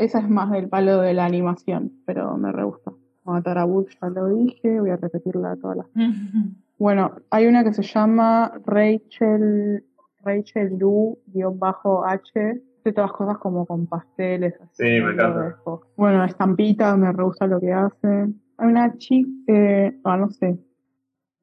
Esa 0.00 0.18
es 0.20 0.28
más 0.28 0.50
del 0.50 0.68
palo 0.68 1.00
de 1.00 1.14
la 1.14 1.26
animación, 1.26 1.92
pero 2.06 2.36
me 2.36 2.50
re 2.52 2.64
gusta. 2.64 2.92
Matarabut 3.24 3.88
ya 4.00 4.08
lo 4.08 4.28
dije, 4.28 4.80
voy 4.80 4.90
a 4.90 4.96
repetirla 4.96 5.56
todas 5.56 5.76
las. 5.78 5.86
Bueno, 6.78 7.12
hay 7.28 7.46
una 7.46 7.62
que 7.62 7.74
se 7.74 7.82
llama 7.82 8.52
Rachel, 8.64 9.84
Rachel 10.24 10.78
Lu-H. 10.78 12.62
De 12.82 12.92
todas 12.94 13.12
cosas 13.12 13.36
como 13.36 13.66
con 13.66 13.86
pasteles. 13.86 14.54
así, 14.62 14.84
Sí, 14.84 14.84
me 15.04 15.12
encanta. 15.12 15.58
Bueno, 15.98 16.24
estampita, 16.24 16.96
me 16.96 17.12
re 17.12 17.22
gusta 17.22 17.46
lo 17.46 17.60
que 17.60 17.70
hace. 17.70 18.32
Hay 18.56 18.66
una 18.66 18.96
chica, 18.96 19.28
eh, 19.48 20.00
ah, 20.04 20.16
no 20.16 20.30
sé, 20.30 20.58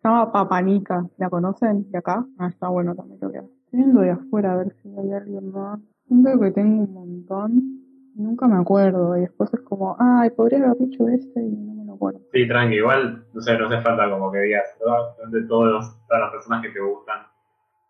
se 0.01 0.07
llama 0.07 0.31
Papanica, 0.31 1.07
¿la 1.17 1.29
conocen 1.29 1.91
de 1.91 1.99
acá? 1.99 2.25
Ah, 2.39 2.47
está 2.47 2.69
bueno 2.69 2.95
también 2.95 3.19
lo 3.21 3.31
que 3.31 3.37
hace. 3.37 3.51
Estoy 3.65 3.79
viendo 3.81 4.01
de 4.01 4.09
afuera 4.11 4.53
a 4.53 4.57
ver 4.57 4.75
si 4.81 4.89
hay 4.97 5.11
alguien 5.11 5.51
más. 5.51 5.79
Siento 6.07 6.39
que 6.39 6.51
tengo 6.51 6.83
un 6.83 6.93
montón, 6.93 7.81
nunca 8.17 8.47
me 8.47 8.57
acuerdo, 8.59 9.15
y 9.17 9.21
después 9.21 9.53
es 9.53 9.61
como, 9.61 9.95
ay, 9.99 10.29
podría 10.31 10.59
haber 10.65 10.77
dicho 10.77 11.07
este 11.07 11.41
y 11.41 11.49
no 11.51 11.73
me 11.75 11.85
lo 11.85 11.93
acuerdo. 11.93 12.19
Sí, 12.33 12.47
tranqui, 12.47 12.75
igual, 12.75 13.25
no 13.33 13.41
sé, 13.41 13.57
no 13.57 13.67
hace 13.67 13.81
falta 13.81 14.09
como 14.09 14.31
que 14.31 14.39
digas 14.39 14.65
todas- 14.79 15.15
de 15.31 15.41
todos 15.43 15.67
los- 15.71 16.07
todas 16.07 16.21
las 16.23 16.31
personas 16.31 16.61
que 16.63 16.69
te 16.69 16.79
gustan. 16.79 17.21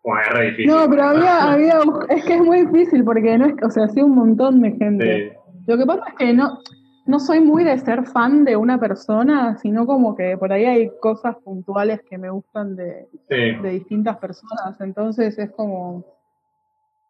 Como 0.02 0.18
es 0.20 0.28
re 0.30 0.44
difícil. 0.50 0.66
No, 0.70 0.88
pero 0.88 1.02
había, 1.04 1.52
había, 1.52 1.80
es 2.08 2.24
que 2.24 2.34
es 2.34 2.40
muy 2.40 2.66
difícil 2.66 3.04
porque 3.04 3.36
no 3.36 3.46
es, 3.46 3.54
o 3.62 3.70
sea, 3.70 3.88
sí 3.88 4.00
un 4.00 4.14
montón 4.14 4.60
de 4.62 4.72
gente. 4.72 5.30
Sí, 5.30 5.52
Lo 5.66 5.76
que 5.76 5.84
pasa 5.86 6.02
es 6.08 6.14
que 6.14 6.32
no, 6.32 6.58
no 7.06 7.18
soy 7.18 7.40
muy 7.40 7.64
de 7.64 7.76
ser 7.78 8.06
fan 8.06 8.44
de 8.44 8.56
una 8.56 8.78
persona, 8.78 9.56
sino 9.58 9.86
como 9.86 10.14
que 10.14 10.36
por 10.38 10.52
ahí 10.52 10.64
hay 10.66 10.90
cosas 11.00 11.36
puntuales 11.44 12.00
que 12.08 12.16
me 12.18 12.30
gustan 12.30 12.76
de, 12.76 13.08
sí. 13.28 13.62
de 13.62 13.70
distintas 13.70 14.18
personas, 14.18 14.80
entonces 14.80 15.38
es 15.38 15.50
como, 15.50 16.04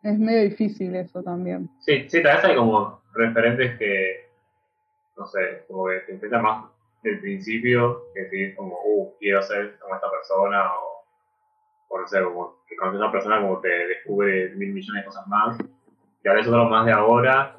es 0.03 0.19
medio 0.19 0.43
difícil 0.43 0.95
eso 0.95 1.23
también. 1.23 1.69
Sí, 1.81 2.09
sí, 2.09 2.23
tal 2.23 2.37
vez 2.37 2.45
hay 2.45 2.57
como 2.57 3.03
referentes 3.15 3.79
que, 3.79 4.31
no 5.17 5.27
sé, 5.27 5.65
como 5.67 5.87
que 5.89 6.01
te 6.01 6.13
empiezan 6.13 6.43
más 6.43 6.67
del 7.03 7.21
principio, 7.21 8.05
que 8.15 8.49
es 8.49 8.57
como, 8.57 8.77
uh, 8.85 9.15
quiero 9.19 9.43
ser 9.43 9.79
como 9.79 9.95
esta 9.95 10.11
persona, 10.11 10.73
o, 10.75 11.05
o 11.89 12.01
no 12.01 12.07
sé, 12.07 12.23
como 12.23 12.59
que 12.67 12.77
conoces 12.77 13.01
a 13.01 13.05
esa 13.05 13.13
persona 13.13 13.41
como 13.41 13.61
te 13.61 13.69
descubre 13.69 14.51
mil 14.55 14.73
millones 14.73 15.03
de 15.03 15.07
cosas 15.07 15.27
más. 15.27 15.59
Y 16.25 16.29
a 16.29 16.33
veces 16.33 16.49
otros 16.49 16.71
más 16.71 16.85
de 16.87 16.93
ahora, 16.93 17.55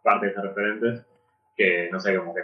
aparte 0.00 0.26
de 0.26 0.32
esos 0.32 0.44
referentes, 0.44 1.06
que, 1.56 1.88
no 1.90 2.00
sé, 2.00 2.16
como 2.16 2.34
que, 2.34 2.42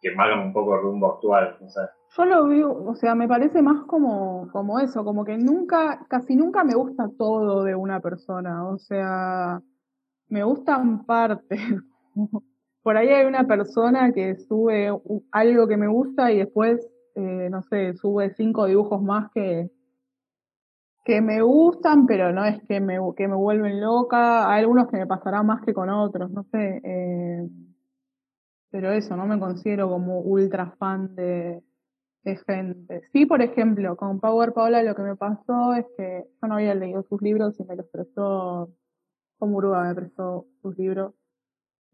que 0.00 0.10
marcan 0.12 0.40
un 0.40 0.52
poco 0.52 0.74
el 0.76 0.82
rumbo 0.82 1.14
actual, 1.14 1.56
no 1.60 1.68
sé. 1.70 1.80
Yo 2.16 2.24
lo 2.24 2.46
veo, 2.46 2.84
o 2.86 2.94
sea, 2.94 3.14
me 3.14 3.28
parece 3.28 3.62
más 3.62 3.84
como, 3.84 4.48
como 4.50 4.80
eso, 4.80 5.04
como 5.04 5.24
que 5.24 5.36
nunca, 5.36 6.06
casi 6.08 6.36
nunca 6.36 6.64
me 6.64 6.74
gusta 6.74 7.10
todo 7.18 7.64
de 7.64 7.74
una 7.74 8.00
persona, 8.00 8.66
o 8.66 8.78
sea, 8.78 9.60
me 10.28 10.42
gustan 10.42 11.04
partes. 11.04 11.60
Por 12.82 12.96
ahí 12.96 13.08
hay 13.08 13.26
una 13.26 13.46
persona 13.46 14.12
que 14.12 14.36
sube 14.36 14.90
algo 15.32 15.68
que 15.68 15.76
me 15.76 15.88
gusta 15.88 16.32
y 16.32 16.38
después, 16.38 16.80
eh, 17.14 17.48
no 17.50 17.62
sé, 17.62 17.94
sube 17.94 18.30
cinco 18.34 18.66
dibujos 18.66 19.02
más 19.02 19.30
que, 19.32 19.70
que 21.04 21.20
me 21.20 21.42
gustan, 21.42 22.06
pero 22.06 22.32
no 22.32 22.44
es 22.44 22.62
que 22.66 22.80
me, 22.80 22.98
que 23.16 23.28
me 23.28 23.36
vuelven 23.36 23.80
loca. 23.80 24.50
Hay 24.50 24.60
algunos 24.60 24.88
que 24.88 24.96
me 24.96 25.06
pasará 25.06 25.42
más 25.42 25.62
que 25.64 25.74
con 25.74 25.90
otros, 25.90 26.30
no 26.30 26.44
sé. 26.44 26.80
eh, 26.82 27.48
pero 28.70 28.92
eso, 28.92 29.16
no 29.16 29.26
me 29.26 29.38
considero 29.38 29.88
como 29.88 30.20
ultra 30.20 30.70
fan 30.78 31.14
de, 31.14 31.62
de 32.24 32.36
gente. 32.36 33.02
Sí, 33.12 33.26
por 33.26 33.42
ejemplo, 33.42 33.96
con 33.96 34.20
Power 34.20 34.52
Paola 34.52 34.82
lo 34.82 34.94
que 34.94 35.02
me 35.02 35.16
pasó 35.16 35.74
es 35.74 35.86
que 35.96 36.24
yo 36.40 36.48
no 36.48 36.54
había 36.54 36.74
leído 36.74 37.02
sus 37.08 37.20
libros 37.22 37.58
y 37.60 37.64
me 37.64 37.76
los 37.76 37.86
prestó, 37.86 38.70
como 39.38 39.56
Uruga 39.56 39.84
me 39.84 39.94
prestó 39.94 40.46
sus 40.62 40.76
libros. 40.76 41.14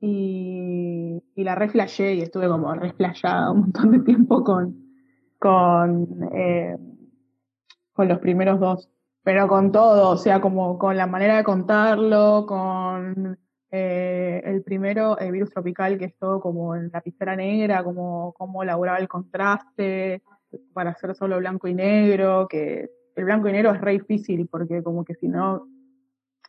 Y, 0.00 1.22
y 1.34 1.44
la 1.44 1.54
reflashé 1.54 2.14
y 2.14 2.20
estuve 2.22 2.48
como 2.48 2.74
reflashada 2.74 3.50
un 3.50 3.60
montón 3.60 3.92
de 3.92 4.00
tiempo 4.00 4.44
con, 4.44 4.76
con, 5.38 6.06
eh, 6.34 6.76
con 7.92 8.08
los 8.08 8.18
primeros 8.18 8.60
dos. 8.60 8.90
Pero 9.22 9.48
con 9.48 9.72
todo, 9.72 10.10
o 10.10 10.16
sea, 10.18 10.42
como 10.42 10.78
con 10.78 10.98
la 10.98 11.06
manera 11.06 11.38
de 11.38 11.44
contarlo, 11.44 12.44
con 12.46 13.38
eh, 13.76 14.40
el 14.44 14.62
primero, 14.62 15.18
el 15.18 15.32
virus 15.32 15.50
tropical, 15.50 15.98
que 15.98 16.04
es 16.04 16.16
todo 16.16 16.40
como 16.40 16.76
en 16.76 16.92
lapicera 16.92 17.34
negra, 17.34 17.82
como 17.82 18.32
cómo 18.34 18.62
elaboraba 18.62 18.98
el 18.98 19.08
contraste 19.08 20.22
para 20.72 20.90
hacer 20.90 21.16
solo 21.16 21.38
blanco 21.38 21.66
y 21.66 21.74
negro, 21.74 22.46
que 22.48 22.88
el 23.16 23.24
blanco 23.24 23.48
y 23.48 23.52
negro 23.52 23.72
es 23.72 23.80
re 23.80 23.90
difícil 23.90 24.46
porque 24.46 24.80
como 24.84 25.04
que 25.04 25.16
si 25.16 25.26
no, 25.26 25.66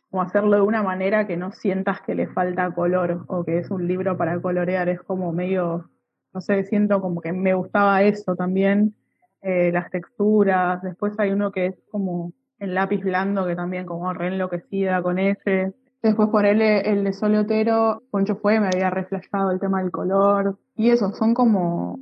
como 0.08 0.22
hacerlo 0.22 0.54
de 0.54 0.62
una 0.62 0.84
manera 0.84 1.26
que 1.26 1.36
no 1.36 1.50
sientas 1.50 2.00
que 2.02 2.14
le 2.14 2.28
falta 2.28 2.72
color 2.72 3.24
o 3.26 3.42
que 3.42 3.58
es 3.58 3.72
un 3.72 3.88
libro 3.88 4.16
para 4.16 4.40
colorear, 4.40 4.88
es 4.88 5.02
como 5.02 5.32
medio, 5.32 5.90
no 6.32 6.40
sé, 6.40 6.62
siento 6.62 7.00
como 7.00 7.20
que 7.20 7.32
me 7.32 7.54
gustaba 7.54 8.04
eso 8.04 8.36
también, 8.36 8.94
eh, 9.42 9.72
las 9.72 9.90
texturas, 9.90 10.80
después 10.80 11.18
hay 11.18 11.32
uno 11.32 11.50
que 11.50 11.66
es 11.66 11.74
como 11.90 12.32
el 12.60 12.72
lápiz 12.72 13.02
blando 13.02 13.44
que 13.48 13.56
también 13.56 13.84
como 13.84 14.12
re 14.12 14.28
enloquecida 14.28 15.02
con 15.02 15.18
ese. 15.18 15.74
Después 16.06 16.28
por 16.28 16.46
él 16.46 16.62
el 16.62 17.02
de 17.02 17.12
Sole 17.12 17.40
Otero, 17.40 18.00
Poncho 18.12 18.36
fue, 18.36 18.60
me 18.60 18.68
había 18.68 18.90
reflejado 18.90 19.50
el 19.50 19.58
tema 19.58 19.82
del 19.82 19.90
color. 19.90 20.56
Y 20.76 20.90
eso, 20.90 21.12
son 21.12 21.34
como, 21.34 21.98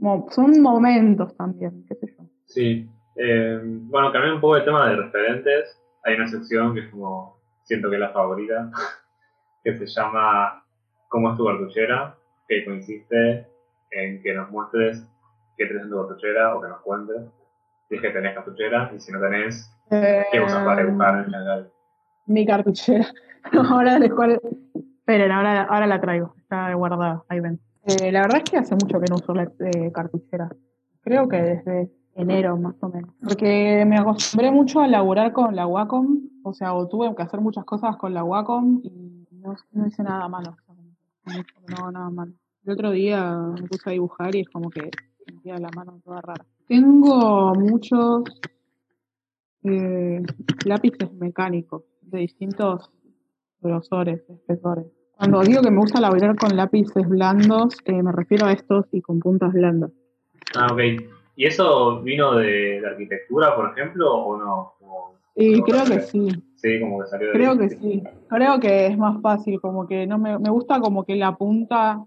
como- 0.00 0.30
son 0.30 0.62
momentos 0.62 1.36
también, 1.36 1.84
qué 1.86 1.94
sé 1.96 2.06
yo. 2.16 2.24
Sí. 2.46 2.88
Eh, 3.16 3.60
bueno, 3.62 4.10
cambiando 4.12 4.36
un 4.36 4.40
poco 4.40 4.56
el 4.56 4.64
tema 4.64 4.88
de 4.88 4.96
referentes, 4.96 5.78
hay 6.04 6.14
una 6.14 6.26
sección 6.26 6.72
que 6.72 6.80
es 6.86 6.88
como, 6.90 7.36
siento 7.64 7.90
que 7.90 7.96
es 7.96 8.00
la 8.00 8.12
favorita, 8.14 8.70
que 9.62 9.76
se 9.76 9.86
llama 9.86 10.64
¿Cómo 11.08 11.30
es 11.32 11.36
tu 11.36 11.44
cartuchera? 11.44 12.16
que 12.48 12.64
consiste 12.64 13.46
en 13.90 14.22
que 14.22 14.32
nos 14.34 14.50
muestres 14.50 15.06
qué 15.58 15.66
tenés 15.66 15.82
en 15.84 15.90
tu 15.90 15.98
cartuchera 15.98 16.54
o 16.56 16.62
que 16.62 16.68
nos 16.68 16.80
cuentes 16.80 17.16
si 17.90 17.96
es 17.96 18.00
que 18.00 18.08
tenés 18.10 18.34
cartuchera 18.34 18.90
y 18.96 19.00
si 19.00 19.12
no 19.12 19.20
tenés, 19.20 19.70
qué 19.90 20.40
usas 20.42 20.64
para 20.64 20.82
dibujar 20.82 21.18
en 21.18 21.24
general. 21.26 21.70
Mi 22.26 22.46
cartuchera. 22.46 23.06
ahora 23.70 23.98
les 23.98 24.12
cual... 24.12 24.40
Esperen, 24.74 25.32
ahora, 25.32 25.64
ahora 25.64 25.86
la 25.86 26.00
traigo. 26.00 26.34
Está 26.38 26.72
guardada, 26.74 27.24
ahí 27.28 27.40
ven. 27.40 27.60
Eh, 27.86 28.10
la 28.10 28.22
verdad 28.22 28.38
es 28.38 28.50
que 28.50 28.56
hace 28.56 28.74
mucho 28.74 28.98
que 28.98 29.06
no 29.10 29.16
uso 29.16 29.34
la 29.34 29.42
eh, 29.60 29.92
cartuchera. 29.92 30.48
Creo 31.02 31.28
que 31.28 31.36
desde 31.36 31.90
enero 32.14 32.56
más 32.56 32.76
o 32.80 32.88
menos. 32.88 33.10
Porque 33.22 33.84
me 33.86 33.98
acostumbré 33.98 34.50
mucho 34.50 34.80
a 34.80 34.88
laburar 34.88 35.32
con 35.32 35.54
la 35.54 35.66
Wacom. 35.66 36.20
O 36.42 36.54
sea, 36.54 36.74
o 36.74 36.88
tuve 36.88 37.14
que 37.14 37.22
hacer 37.22 37.40
muchas 37.40 37.64
cosas 37.64 37.96
con 37.96 38.14
la 38.14 38.24
Wacom 38.24 38.80
y 38.82 39.26
no, 39.32 39.54
no 39.72 39.86
hice 39.86 40.02
nada 40.02 40.28
malo. 40.28 40.56
No, 41.68 41.90
nada 41.90 42.10
malo. 42.10 42.32
El 42.64 42.72
otro 42.72 42.90
día 42.90 43.30
me 43.36 43.66
puse 43.68 43.90
a 43.90 43.92
dibujar 43.92 44.34
y 44.34 44.40
es 44.40 44.48
como 44.48 44.70
que 44.70 44.90
sentía 45.26 45.58
la 45.58 45.68
mano 45.76 46.00
toda 46.02 46.22
rara. 46.22 46.44
Tengo 46.66 47.54
muchos 47.54 48.22
eh, 49.64 50.22
lápices 50.64 51.12
mecánicos 51.12 51.82
de 52.02 52.20
distintos 52.20 52.90
grosores, 53.64 54.22
espesores. 54.28 54.86
Cuando 55.16 55.40
digo 55.42 55.62
que 55.62 55.70
me 55.70 55.78
gusta 55.78 56.00
laburar 56.00 56.36
con 56.36 56.56
lápices 56.56 57.08
blandos, 57.08 57.76
eh, 57.86 58.02
me 58.02 58.12
refiero 58.12 58.46
a 58.46 58.52
estos 58.52 58.86
y 58.92 59.00
con 59.00 59.18
puntas 59.20 59.52
blandas. 59.52 59.90
Ah, 60.56 60.68
ok. 60.72 60.80
¿Y 61.36 61.46
eso 61.46 62.00
vino 62.02 62.34
de, 62.36 62.80
de 62.80 62.86
arquitectura, 62.86 63.56
por 63.56 63.70
ejemplo, 63.70 64.12
o 64.14 64.36
no? 64.36 64.72
Como- 64.78 65.14
Y 65.36 65.54
como 65.54 65.64
creo 65.64 65.84
que 65.86 66.00
sí, 66.00 66.28
Sí, 66.56 66.80
como 66.80 67.00
que 67.00 67.06
salió 67.08 67.26
de 67.28 67.32
creo 67.32 67.58
que 67.58 67.68
sí. 67.70 68.02
Creo 68.28 68.60
que 68.60 68.86
es 68.86 68.96
más 68.98 69.20
fácil, 69.20 69.60
como 69.60 69.86
que 69.86 70.06
no 70.06 70.18
me, 70.18 70.38
me 70.38 70.50
gusta 70.50 70.80
como 70.80 71.04
que 71.04 71.16
la 71.16 71.36
punta 71.36 72.04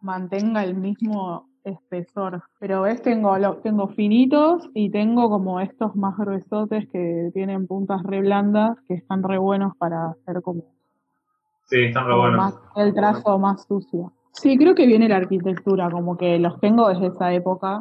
mantenga 0.00 0.64
el 0.64 0.74
mismo, 0.74 1.48
espesor. 1.64 2.42
Pero 2.58 2.82
ves, 2.82 3.00
tengo, 3.02 3.38
lo- 3.38 3.56
tengo 3.58 3.88
finitos 3.88 4.68
y 4.74 4.90
tengo 4.90 5.30
como 5.30 5.60
estos 5.60 5.94
más 5.94 6.16
gruesotes 6.16 6.88
que 6.88 7.30
tienen 7.34 7.66
puntas 7.68 8.02
re 8.02 8.20
blandas, 8.20 8.76
que 8.88 8.94
están 8.94 9.22
re 9.22 9.38
buenos 9.38 9.76
para 9.76 10.10
hacer 10.10 10.42
como, 10.42 10.64
Sí, 11.72 11.84
están 11.84 12.06
re 12.06 12.14
buenos. 12.14 12.36
más, 12.36 12.54
el 12.76 12.92
trazo 12.92 13.38
más 13.38 13.64
sucio. 13.64 14.12
Sí, 14.32 14.58
creo 14.58 14.74
que 14.74 14.86
viene 14.86 15.08
la 15.08 15.16
arquitectura, 15.16 15.90
como 15.90 16.18
que 16.18 16.38
los 16.38 16.60
tengo 16.60 16.86
desde 16.90 17.06
esa 17.06 17.32
época. 17.32 17.80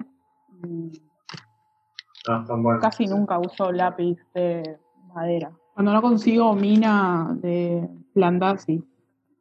están 2.15 2.63
buenos. 2.63 2.81
Casi 2.81 3.05
nunca 3.05 3.37
uso 3.37 3.69
lápiz 3.73 4.17
de 4.33 4.77
madera. 5.13 5.51
Cuando 5.73 5.91
no 5.91 6.01
consigo 6.01 6.55
mina 6.55 7.35
de 7.41 7.89
blanda, 8.15 8.57
sí. 8.57 8.81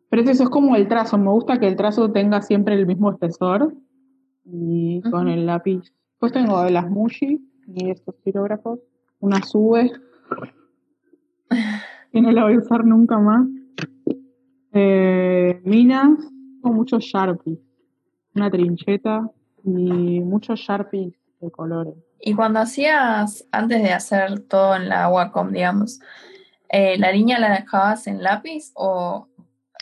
Pero 0.08 0.22
es 0.22 0.30
eso, 0.30 0.42
es 0.42 0.50
como 0.50 0.74
el 0.74 0.88
trazo. 0.88 1.16
Me 1.16 1.30
gusta 1.30 1.60
que 1.60 1.68
el 1.68 1.76
trazo 1.76 2.10
tenga 2.10 2.42
siempre 2.42 2.74
el 2.74 2.86
mismo 2.86 3.12
espesor. 3.12 3.72
Y 4.44 5.00
con 5.12 5.28
el 5.28 5.46
lápiz. 5.46 5.92
Después 6.10 6.32
tengo 6.32 6.60
de 6.62 6.72
las 6.72 6.90
Mushi 6.90 7.40
y 7.68 7.90
estos 7.90 8.16
pirógrafos. 8.24 8.80
Una 9.20 9.40
sube. 9.44 9.92
que 12.12 12.20
no 12.20 12.32
la 12.32 12.42
voy 12.42 12.54
a 12.54 12.58
usar 12.58 12.84
nunca 12.84 13.16
más. 13.16 13.46
Eh, 14.72 15.60
minas. 15.64 16.18
Tengo 16.62 16.74
muchos 16.74 17.04
Sharpies. 17.04 17.58
Una 18.34 18.50
trincheta. 18.50 19.30
Y 19.64 20.20
muchos 20.20 20.60
Sharpies 20.60 21.14
de 21.40 21.50
colores. 21.50 21.94
Y 22.20 22.34
cuando 22.34 22.60
hacías, 22.60 23.46
antes 23.50 23.82
de 23.82 23.92
hacer 23.92 24.40
todo 24.40 24.76
en 24.76 24.88
la 24.88 25.08
Wacom, 25.08 25.52
digamos, 25.52 26.00
eh, 26.68 26.98
¿la 26.98 27.12
línea 27.12 27.38
la 27.38 27.50
dejabas 27.50 28.06
en 28.06 28.22
lápiz 28.22 28.72
o, 28.74 29.28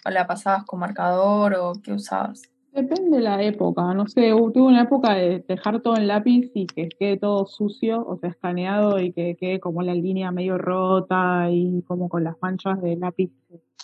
o 0.04 0.10
la 0.10 0.26
pasabas 0.26 0.64
con 0.64 0.80
marcador 0.80 1.54
o 1.54 1.72
qué 1.82 1.92
usabas? 1.92 2.42
Depende 2.72 3.16
de 3.16 3.22
la 3.22 3.42
época, 3.42 3.92
no 3.94 4.06
sé, 4.06 4.30
tuve 4.30 4.62
una 4.62 4.82
época 4.82 5.14
de 5.14 5.44
dejar 5.48 5.80
todo 5.80 5.96
en 5.96 6.06
lápiz 6.06 6.50
y 6.54 6.66
que 6.66 6.88
quede 6.88 7.16
todo 7.16 7.46
sucio, 7.46 8.06
o 8.06 8.18
sea, 8.18 8.30
escaneado 8.30 9.00
y 9.00 9.12
que 9.12 9.36
quede 9.36 9.58
como 9.58 9.82
la 9.82 9.94
línea 9.94 10.30
medio 10.30 10.58
rota 10.58 11.48
y 11.50 11.82
como 11.82 12.08
con 12.08 12.24
las 12.24 12.36
manchas 12.40 12.80
de 12.80 12.96
lápiz, 12.96 13.32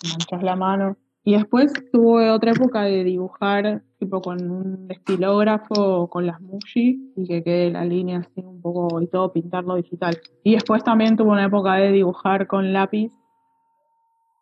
manchas 0.03 0.43
la 0.43 0.55
mano. 0.55 0.97
Y 1.23 1.33
después 1.33 1.73
tuve 1.91 2.29
otra 2.29 2.51
época 2.51 2.83
de 2.83 3.03
dibujar 3.03 3.81
tipo 3.97 4.21
con 4.21 4.49
un 4.49 4.85
estilógrafo 4.91 5.73
o 5.73 6.07
con 6.07 6.27
las 6.27 6.39
Muji 6.39 7.13
y 7.15 7.27
que 7.27 7.43
quede 7.43 7.71
la 7.71 7.83
línea 7.83 8.19
así 8.19 8.41
un 8.41 8.61
poco 8.61 9.01
y 9.01 9.07
todo 9.07 9.33
pintarlo 9.33 9.75
digital. 9.75 10.19
Y 10.43 10.53
después 10.53 10.83
también 10.83 11.17
tuve 11.17 11.31
una 11.31 11.45
época 11.45 11.73
de 11.75 11.91
dibujar 11.91 12.45
con 12.45 12.71
lápiz 12.71 13.11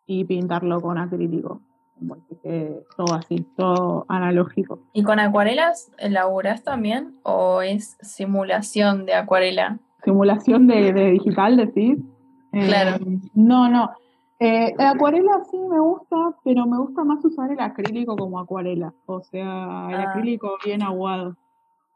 y 0.06 0.24
pintarlo 0.24 0.82
con 0.82 0.98
acrílico. 0.98 1.62
Todo 2.96 3.14
así, 3.14 3.46
todo 3.56 4.04
analógico. 4.08 4.78
¿Y 4.92 5.02
con 5.02 5.18
acuarelas 5.20 5.90
elaboras 5.98 6.62
también 6.62 7.14
o 7.22 7.62
es 7.62 7.96
simulación 8.02 9.06
de 9.06 9.14
acuarela? 9.14 9.78
Simulación 10.04 10.66
de, 10.66 10.92
de 10.92 11.10
digital, 11.12 11.56
decís. 11.56 11.98
Eh, 12.52 12.66
Claro. 12.66 13.04
No, 13.34 13.68
no. 13.68 13.90
Eh, 14.38 14.74
el 14.78 14.86
acuarela 14.86 15.42
sí 15.50 15.56
me 15.58 15.78
gusta, 15.80 16.16
pero 16.44 16.66
me 16.66 16.76
gusta 16.78 17.04
más 17.04 17.24
usar 17.24 17.50
el 17.50 17.60
acrílico 17.60 18.16
como 18.16 18.38
acuarela. 18.38 18.92
O 19.06 19.20
sea, 19.22 19.86
el 19.90 19.94
Ah. 19.96 20.10
acrílico 20.10 20.50
bien 20.64 20.82
aguado. 20.82 21.36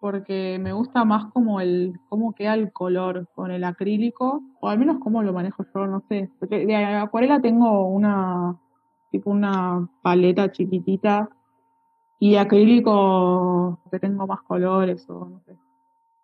Porque 0.01 0.59
me 0.61 0.73
gusta 0.73 1.05
más 1.05 1.27
como 1.33 1.61
el, 1.61 1.99
cómo 2.09 2.33
queda 2.33 2.55
el 2.55 2.73
color 2.73 3.27
con 3.35 3.51
el 3.51 3.65
acrílico, 3.65 4.43
o 4.61 4.69
al 4.69 4.79
menos 4.79 4.99
cómo 5.01 5.23
lo 5.25 5.33
manejo 5.33 5.65
yo, 5.75 5.87
no 5.89 6.01
sé. 6.09 6.31
Porque 6.39 6.65
de 6.65 6.77
acuarela 6.77 7.41
tengo 7.41 7.89
una, 7.89 8.57
tipo 9.11 9.31
una 9.31 9.89
paleta 10.03 10.51
chiquitita, 10.51 11.29
y 12.19 12.37
acrílico 12.37 13.79
que 13.91 13.99
tengo 13.99 14.27
más 14.27 14.43
colores, 14.43 15.09
o 15.09 15.27
no 15.27 15.41
sé. 15.47 15.57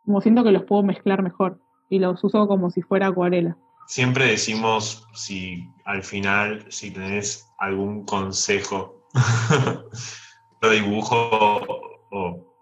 Como 0.05 0.21
siento 0.21 0.45
que 0.45 0.53
los 0.53 0.65
puedo 0.65 0.83
mezclar 0.83 1.23
mejor, 1.23 1.61
y 1.89 1.99
los 1.99 2.23
uso 2.25 2.47
como 2.49 2.71
si 2.71 2.83
fuera 2.83 3.09
acuarela. 3.09 3.57
Siempre 3.87 4.27
decimos 4.27 5.07
si 5.13 5.69
al 5.85 6.03
final, 6.03 6.65
si 6.71 6.91
tenés 6.91 7.53
algún 7.59 8.05
consejo, 8.05 9.03
lo 10.63 10.71
dibujo 10.71 11.61
o 12.11 12.55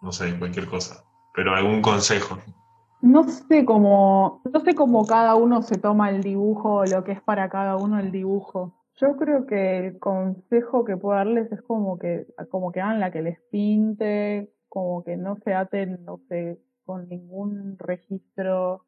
no 0.00 0.12
sé, 0.12 0.38
cualquier 0.38 0.66
cosa, 0.66 1.04
pero 1.34 1.54
algún 1.54 1.82
consejo. 1.82 2.38
No 3.00 3.24
sé 3.28 3.64
cómo, 3.64 4.40
no 4.44 4.60
sé 4.60 4.74
cómo 4.74 5.06
cada 5.06 5.34
uno 5.34 5.62
se 5.62 5.78
toma 5.78 6.10
el 6.10 6.22
dibujo, 6.22 6.84
lo 6.84 7.04
que 7.04 7.12
es 7.12 7.20
para 7.20 7.48
cada 7.48 7.76
uno 7.76 7.98
el 7.98 8.10
dibujo. 8.10 8.72
Yo 8.98 9.16
creo 9.16 9.46
que 9.46 9.78
el 9.78 9.98
consejo 9.98 10.84
que 10.84 10.96
puedo 10.96 11.16
darles 11.16 11.52
es 11.52 11.60
como 11.62 11.98
que, 11.98 12.26
como 12.50 12.72
que 12.72 12.80
hagan 12.80 13.00
la 13.00 13.10
que 13.10 13.20
les 13.20 13.38
pinte, 13.50 14.50
como 14.68 15.04
que 15.04 15.18
no 15.18 15.36
se 15.36 15.52
aten, 15.52 16.02
no 16.04 16.18
sé, 16.28 16.58
con 16.86 17.08
ningún 17.08 17.76
registro 17.78 18.86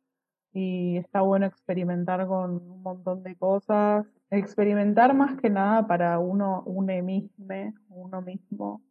y 0.52 0.96
está 0.96 1.20
bueno 1.20 1.44
experimentar 1.44 2.26
con 2.26 2.52
un 2.52 2.82
montón 2.82 3.22
de 3.22 3.36
cosas. 3.36 4.06
Experimentar 4.30 5.14
más 5.14 5.38
que 5.40 5.50
nada 5.50 5.86
para 5.86 6.18
uno, 6.18 6.62
uno 6.64 7.02
mismo, 7.02 7.74
uno 7.90 8.22
mismo. 8.22 8.82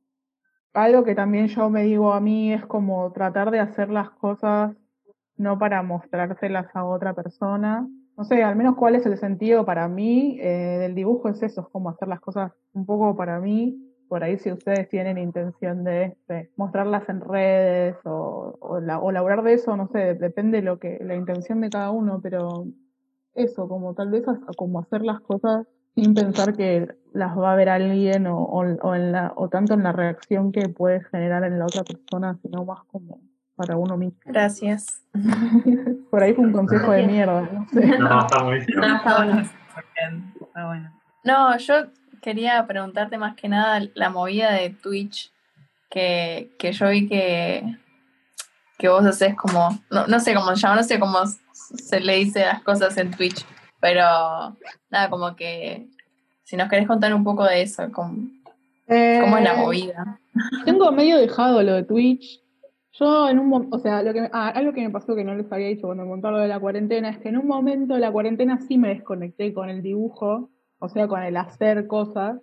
Algo 0.73 1.03
que 1.03 1.15
también 1.15 1.47
yo 1.47 1.69
me 1.71 1.83
digo 1.83 2.13
a 2.13 2.19
mí 2.19 2.53
es 2.53 2.65
como 2.67 3.11
tratar 3.11 3.49
de 3.49 3.59
hacer 3.59 3.89
las 3.89 4.11
cosas 4.11 4.75
no 5.35 5.57
para 5.57 5.81
mostrárselas 5.83 6.67
a 6.75 6.85
otra 6.85 7.13
persona. 7.13 7.87
No 8.17 8.23
sé, 8.23 8.41
al 8.43 8.55
menos 8.55 8.75
cuál 8.75 8.95
es 8.95 9.05
el 9.05 9.15
sentido 9.19 9.63
para 9.63 9.87
mí 9.87 10.39
eh, 10.41 10.77
del 10.79 10.95
dibujo 10.95 11.29
es 11.29 11.43
eso, 11.43 11.61
es 11.61 11.67
como 11.67 11.91
hacer 11.91 12.07
las 12.07 12.19
cosas 12.19 12.51
un 12.73 12.85
poco 12.85 13.15
para 13.15 13.39
mí. 13.39 13.77
Por 14.09 14.23
ahí 14.23 14.39
si 14.39 14.51
ustedes 14.51 14.89
tienen 14.89 15.19
intención 15.19 15.83
de, 15.83 16.17
mostrarlas 16.55 17.07
en 17.09 17.21
redes 17.21 17.95
o, 18.05 18.57
o, 18.59 18.79
la, 18.79 18.99
o 18.99 19.11
laburar 19.11 19.43
de 19.43 19.53
eso, 19.53 19.77
no 19.77 19.87
sé, 19.89 20.15
depende 20.15 20.57
de 20.57 20.63
lo 20.63 20.79
que, 20.79 20.97
la 21.01 21.15
intención 21.15 21.61
de 21.61 21.69
cada 21.69 21.91
uno, 21.91 22.19
pero 22.23 22.65
eso, 23.35 23.67
como 23.67 23.93
tal 23.93 24.09
vez 24.09 24.23
como 24.55 24.79
hacer 24.79 25.03
las 25.03 25.19
cosas 25.19 25.67
sin 25.93 26.15
pensar 26.15 26.55
que 26.55 26.87
las 27.13 27.37
va 27.37 27.53
a 27.53 27.55
ver 27.55 27.69
alguien 27.69 28.25
o, 28.25 28.43
o, 28.43 28.61
o, 28.61 28.95
en 28.95 29.11
la, 29.11 29.33
o 29.35 29.49
tanto 29.49 29.75
en 29.75 29.83
la 29.83 29.91
reacción 29.91 30.51
que 30.51 30.69
puede 30.69 31.03
generar 31.03 31.43
en 31.43 31.59
la 31.59 31.65
otra 31.65 31.83
persona, 31.83 32.37
sino 32.41 32.65
más 32.65 32.83
como 32.85 33.19
para 33.57 33.75
uno 33.75 33.97
mismo. 33.97 34.17
Gracias. 34.23 35.01
Por 36.11 36.23
ahí 36.23 36.33
fue 36.33 36.45
un 36.45 36.53
consejo 36.53 36.91
de 36.91 37.03
mierda, 37.07 37.41
no 37.51 37.67
sé. 37.67 37.97
No, 37.97 38.21
está 38.21 38.43
buenísimo. 38.43 38.81
No, 38.81 38.95
está 38.95 39.17
bueno. 39.17 39.41
Está 39.41 40.67
bueno. 40.67 41.01
No, 41.23 41.57
yo 41.57 41.73
quería 42.21 42.65
preguntarte 42.65 43.17
más 43.17 43.35
que 43.35 43.49
nada 43.49 43.81
la 43.95 44.09
movida 44.09 44.51
de 44.51 44.69
Twitch, 44.69 45.31
que, 45.89 46.51
que 46.57 46.71
yo 46.71 46.89
vi 46.89 47.07
que, 47.07 47.63
que 48.77 48.87
vos 48.87 49.05
haces 49.05 49.35
como, 49.35 49.77
no, 49.89 50.07
no 50.07 50.19
sé 50.19 50.33
cómo 50.33 50.55
se 50.55 50.61
llama, 50.61 50.75
no 50.77 50.83
sé 50.83 50.99
cómo 50.99 51.19
se 51.51 51.99
le 51.99 52.15
dice 52.15 52.45
las 52.45 52.61
cosas 52.61 52.95
en 52.97 53.11
Twitch, 53.11 53.45
pero 53.81 54.03
nada, 54.89 55.09
como 55.09 55.35
que 55.35 55.87
si 56.43 56.55
nos 56.55 56.69
querés 56.69 56.87
contar 56.87 57.13
un 57.13 57.23
poco 57.23 57.43
de 57.43 57.63
eso, 57.63 57.91
cómo, 57.91 58.15
Eh, 58.87 59.19
cómo 59.21 59.37
es 59.37 59.43
la 59.43 59.55
movida. 59.55 60.19
Tengo 60.63 60.91
medio 60.91 61.17
dejado 61.17 61.61
lo 61.61 61.73
de 61.73 61.83
Twitch. 61.83 62.39
Yo 62.99 63.29
en 63.29 63.37
un 63.37 63.67
o 63.71 63.79
sea, 63.79 64.01
lo 64.01 64.11
que 64.11 64.27
ah, 64.31 64.49
algo 64.49 64.73
que 64.73 64.81
me 64.81 64.89
pasó 64.89 65.15
que 65.15 65.23
no 65.23 65.35
les 65.35 65.51
había 65.51 65.67
dicho 65.67 65.85
cuando 65.87 66.07
contaron 66.07 66.37
lo 66.37 66.41
de 66.41 66.47
la 66.47 66.59
cuarentena 66.59 67.09
es 67.09 67.19
que 67.19 67.29
en 67.29 67.37
un 67.37 67.47
momento 67.47 67.93
de 67.93 67.99
la 67.99 68.11
cuarentena 68.11 68.59
sí 68.59 68.77
me 68.77 68.89
desconecté 68.89 69.53
con 69.53 69.69
el 69.69 69.83
dibujo, 69.83 70.49
o 70.79 70.89
sea, 70.89 71.07
con 71.07 71.21
el 71.21 71.37
hacer 71.37 71.85
cosas, 71.85 72.41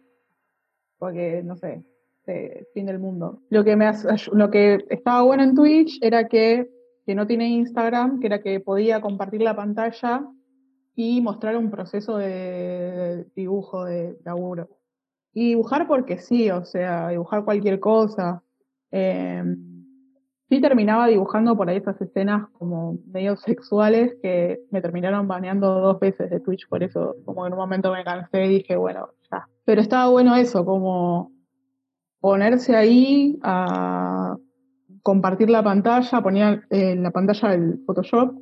porque 0.98 1.42
no 1.42 1.56
sé, 1.56 1.84
eh, 2.26 2.66
fin 2.72 2.86
del 2.86 3.00
mundo. 3.00 3.42
Lo 3.50 3.64
que 3.64 3.74
me 3.74 3.90
lo 4.32 4.50
que 4.50 4.84
estaba 4.90 5.22
bueno 5.22 5.42
en 5.42 5.56
Twitch 5.56 5.98
era 6.00 6.28
que, 6.28 6.70
que 7.04 7.14
no 7.16 7.26
tiene 7.26 7.48
Instagram, 7.48 8.20
que 8.20 8.28
era 8.28 8.40
que 8.40 8.60
podía 8.60 9.00
compartir 9.00 9.42
la 9.42 9.56
pantalla 9.56 10.24
y 10.94 11.20
mostrar 11.20 11.56
un 11.56 11.70
proceso 11.70 12.16
de 12.16 13.26
dibujo, 13.34 13.86
de 13.86 14.16
laburo. 14.24 14.68
Y 15.32 15.48
dibujar 15.48 15.88
porque 15.88 16.18
sí, 16.18 16.48
o 16.52 16.64
sea, 16.64 17.08
dibujar 17.08 17.44
cualquier 17.44 17.80
cosa. 17.80 18.44
Eh, 18.92 19.42
sí 20.48 20.60
terminaba 20.60 21.06
dibujando 21.06 21.56
por 21.56 21.68
ahí 21.68 21.78
esas 21.78 22.00
escenas 22.00 22.48
como 22.52 22.98
medio 23.06 23.36
sexuales 23.36 24.16
que 24.22 24.60
me 24.70 24.80
terminaron 24.80 25.26
baneando 25.26 25.80
dos 25.80 26.00
veces 26.00 26.30
de 26.30 26.40
Twitch, 26.40 26.68
por 26.68 26.82
eso 26.82 27.16
como 27.24 27.46
en 27.46 27.52
un 27.52 27.58
momento 27.58 27.92
me 27.92 28.04
cansé 28.04 28.46
y 28.46 28.48
dije, 28.48 28.76
bueno, 28.76 29.08
ya. 29.30 29.48
Pero 29.64 29.80
estaba 29.80 30.08
bueno 30.10 30.36
eso, 30.36 30.64
como 30.64 31.32
ponerse 32.20 32.76
ahí 32.76 33.38
a 33.42 34.36
compartir 35.02 35.50
la 35.50 35.62
pantalla, 35.62 36.22
ponía 36.22 36.62
en 36.70 37.02
la 37.02 37.10
pantalla 37.10 37.54
el 37.54 37.82
Photoshop 37.86 38.38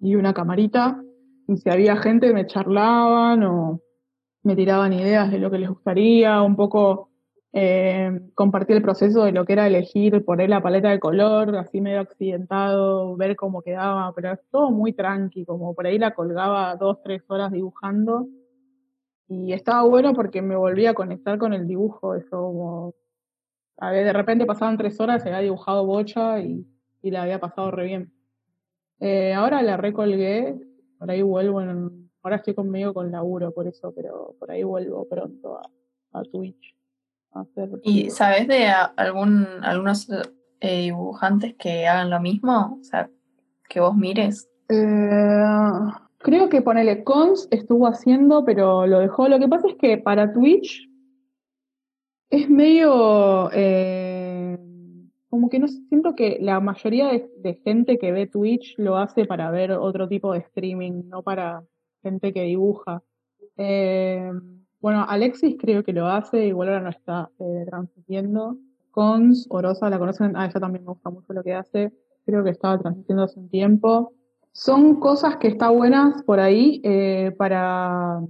y 0.00 0.14
una 0.14 0.32
camarita, 0.32 1.02
y 1.46 1.56
si 1.56 1.68
había 1.68 1.96
gente 1.96 2.32
me 2.32 2.46
charlaban 2.46 3.42
o 3.42 3.80
me 4.42 4.56
tiraban 4.56 4.92
ideas 4.94 5.30
de 5.30 5.38
lo 5.38 5.50
que 5.50 5.58
les 5.58 5.68
gustaría, 5.68 6.40
un 6.40 6.56
poco 6.56 7.09
eh, 7.52 8.20
compartir 8.34 8.76
el 8.76 8.82
proceso 8.82 9.24
de 9.24 9.32
lo 9.32 9.44
que 9.44 9.54
era 9.54 9.66
elegir, 9.66 10.24
poner 10.24 10.48
la 10.48 10.62
paleta 10.62 10.90
de 10.90 11.00
color, 11.00 11.56
así 11.56 11.80
medio 11.80 12.00
accidentado, 12.00 13.16
ver 13.16 13.34
cómo 13.36 13.62
quedaba, 13.62 14.12
pero 14.14 14.32
es 14.32 14.40
todo 14.50 14.70
muy 14.70 14.92
tranqui, 14.92 15.44
como 15.44 15.74
por 15.74 15.86
ahí 15.86 15.98
la 15.98 16.14
colgaba 16.14 16.76
dos, 16.76 17.02
tres 17.02 17.22
horas 17.28 17.50
dibujando. 17.52 18.28
Y 19.28 19.52
estaba 19.52 19.82
bueno 19.84 20.12
porque 20.14 20.42
me 20.42 20.56
volví 20.56 20.86
a 20.86 20.94
conectar 20.94 21.38
con 21.38 21.52
el 21.52 21.66
dibujo, 21.66 22.14
eso 22.14 22.36
como 22.36 22.94
A 23.78 23.90
ver, 23.92 24.04
de 24.04 24.12
repente 24.12 24.46
pasaban 24.46 24.76
tres 24.76 25.00
horas, 25.00 25.22
se 25.22 25.28
había 25.28 25.40
dibujado 25.40 25.86
bocha 25.86 26.40
y, 26.40 26.66
y 27.02 27.10
la 27.10 27.22
había 27.22 27.40
pasado 27.40 27.70
re 27.70 27.86
bien. 27.86 28.12
Eh, 29.00 29.32
ahora 29.34 29.62
la 29.62 29.76
recolgué, 29.76 30.56
por 30.98 31.10
ahí 31.10 31.22
vuelvo 31.22 31.60
en, 31.62 32.10
ahora 32.22 32.36
estoy 32.36 32.54
conmigo 32.54 32.92
con 32.94 33.10
laburo 33.10 33.52
por 33.52 33.66
eso, 33.66 33.92
pero 33.94 34.34
por 34.38 34.50
ahí 34.50 34.62
vuelvo 34.62 35.08
pronto 35.08 35.58
a 36.12 36.22
Twitch. 36.24 36.79
Hacer 37.32 37.70
¿Y 37.84 38.10
sabes 38.10 38.48
de 38.48 38.66
algún 38.66 39.46
algunos 39.62 40.08
eh, 40.60 40.82
dibujantes 40.82 41.54
que 41.54 41.86
hagan 41.86 42.10
lo 42.10 42.20
mismo? 42.20 42.78
O 42.80 42.84
sea, 42.84 43.08
que 43.68 43.80
vos 43.80 43.96
mires. 43.96 44.48
Eh, 44.68 45.44
creo 46.18 46.48
que 46.48 46.62
ponele 46.62 47.04
cons 47.04 47.48
estuvo 47.50 47.86
haciendo, 47.86 48.44
pero 48.44 48.86
lo 48.86 48.98
dejó. 48.98 49.28
Lo 49.28 49.38
que 49.38 49.48
pasa 49.48 49.68
es 49.68 49.76
que 49.76 49.98
para 49.98 50.32
Twitch 50.32 50.88
es 52.30 52.48
medio 52.50 53.50
eh, 53.52 54.58
como 55.28 55.48
que 55.48 55.58
no 55.60 55.68
siento 55.68 56.14
que 56.14 56.38
la 56.40 56.60
mayoría 56.60 57.06
de, 57.08 57.30
de 57.38 57.54
gente 57.54 57.98
que 57.98 58.12
ve 58.12 58.26
Twitch 58.26 58.74
lo 58.78 58.98
hace 58.98 59.24
para 59.24 59.50
ver 59.50 59.72
otro 59.72 60.08
tipo 60.08 60.32
de 60.32 60.40
streaming, 60.40 61.04
no 61.08 61.22
para 61.22 61.62
gente 62.02 62.32
que 62.32 62.42
dibuja. 62.42 63.02
Eh, 63.56 64.32
bueno, 64.80 65.04
Alexis 65.08 65.56
creo 65.58 65.84
que 65.84 65.92
lo 65.92 66.06
hace, 66.06 66.46
igual 66.46 66.68
ahora 66.68 66.80
no 66.80 66.90
está 66.90 67.30
eh, 67.38 67.64
transmitiendo. 67.68 68.56
Cons, 68.90 69.46
Orosa, 69.50 69.90
la 69.90 69.98
conocen, 69.98 70.36
ah, 70.36 70.46
ella 70.46 70.60
también 70.60 70.84
me 70.84 70.90
gusta 70.90 71.10
mucho 71.10 71.32
lo 71.32 71.42
que 71.42 71.54
hace, 71.54 71.92
creo 72.26 72.42
que 72.42 72.50
estaba 72.50 72.78
transmitiendo 72.78 73.24
hace 73.24 73.38
un 73.38 73.48
tiempo. 73.48 74.12
Son 74.52 74.98
cosas 74.98 75.36
que 75.36 75.48
están 75.48 75.76
buenas 75.76 76.22
por 76.24 76.40
ahí 76.40 76.80
eh, 76.82 77.32
para 77.38 78.20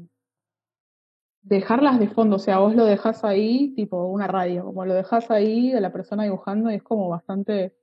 dejarlas 1.42 1.98
de 1.98 2.08
fondo, 2.08 2.36
o 2.36 2.38
sea, 2.38 2.58
vos 2.58 2.74
lo 2.74 2.84
dejás 2.84 3.24
ahí, 3.24 3.72
tipo 3.74 4.04
una 4.06 4.26
radio, 4.26 4.64
como 4.64 4.84
lo 4.84 4.94
dejás 4.94 5.30
ahí 5.30 5.72
de 5.72 5.80
la 5.80 5.92
persona 5.92 6.24
dibujando 6.24 6.70
y 6.70 6.74
es 6.74 6.82
como 6.82 7.08
bastante 7.08 7.74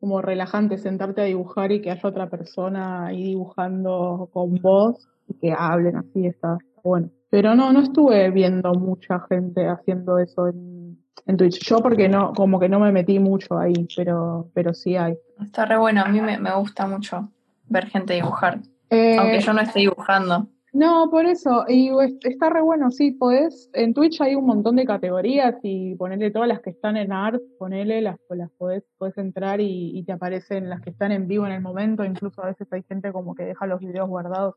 como 0.00 0.22
relajante 0.22 0.78
sentarte 0.78 1.20
a 1.20 1.24
dibujar 1.24 1.72
y 1.72 1.82
que 1.82 1.90
haya 1.90 2.08
otra 2.08 2.30
persona 2.30 3.06
ahí 3.06 3.22
dibujando 3.22 4.30
con 4.32 4.54
vos 4.56 5.08
y 5.28 5.34
que 5.34 5.52
hablen 5.52 5.96
así, 5.96 6.26
está 6.26 6.56
bueno. 6.82 7.10
Pero 7.30 7.54
no, 7.54 7.72
no 7.72 7.80
estuve 7.80 8.30
viendo 8.30 8.72
mucha 8.74 9.20
gente 9.28 9.66
haciendo 9.68 10.18
eso 10.18 10.48
en, 10.48 10.98
en 11.26 11.36
Twitch. 11.36 11.60
Yo 11.64 11.78
porque 11.78 12.08
no, 12.08 12.32
como 12.32 12.58
que 12.58 12.68
no 12.68 12.80
me 12.80 12.90
metí 12.92 13.18
mucho 13.18 13.56
ahí, 13.58 13.86
pero, 13.96 14.50
pero 14.52 14.74
sí 14.74 14.96
hay. 14.96 15.16
Está 15.40 15.64
re 15.64 15.76
bueno, 15.78 16.02
a 16.02 16.08
mí 16.08 16.20
me, 16.20 16.38
me 16.38 16.52
gusta 16.56 16.86
mucho 16.86 17.30
ver 17.68 17.86
gente 17.86 18.14
dibujar, 18.14 18.60
Eh, 18.90 19.16
aunque 19.16 19.40
yo 19.40 19.52
no 19.52 19.60
esté 19.60 19.78
dibujando. 19.80 20.48
No, 20.72 21.08
por 21.10 21.26
eso, 21.26 21.64
y 21.68 21.88
es- 22.00 22.14
está 22.22 22.48
re 22.50 22.62
bueno, 22.62 22.90
sí, 22.92 23.10
podés, 23.12 23.70
en 23.74 23.92
Twitch 23.92 24.20
hay 24.20 24.36
un 24.36 24.46
montón 24.46 24.76
de 24.76 24.84
categorías 24.84 25.56
y 25.64 25.96
ponerle 25.96 26.30
todas 26.30 26.46
las 26.48 26.60
que 26.60 26.70
están 26.70 26.96
en 26.96 27.12
art, 27.12 27.40
ponele, 27.58 28.00
las, 28.00 28.16
las 28.28 28.50
podés, 28.52 28.84
podés 28.96 29.18
entrar 29.18 29.60
y, 29.60 29.96
y 29.98 30.04
te 30.04 30.12
aparecen 30.12 30.68
las 30.68 30.80
que 30.80 30.90
están 30.90 31.10
en 31.10 31.26
vivo 31.26 31.44
en 31.46 31.52
el 31.52 31.60
momento, 31.60 32.04
incluso 32.04 32.42
a 32.42 32.46
veces 32.46 32.72
hay 32.72 32.84
gente 32.84 33.12
como 33.12 33.34
que 33.34 33.44
deja 33.46 33.66
los 33.66 33.80
videos 33.80 34.08
guardados 34.08 34.54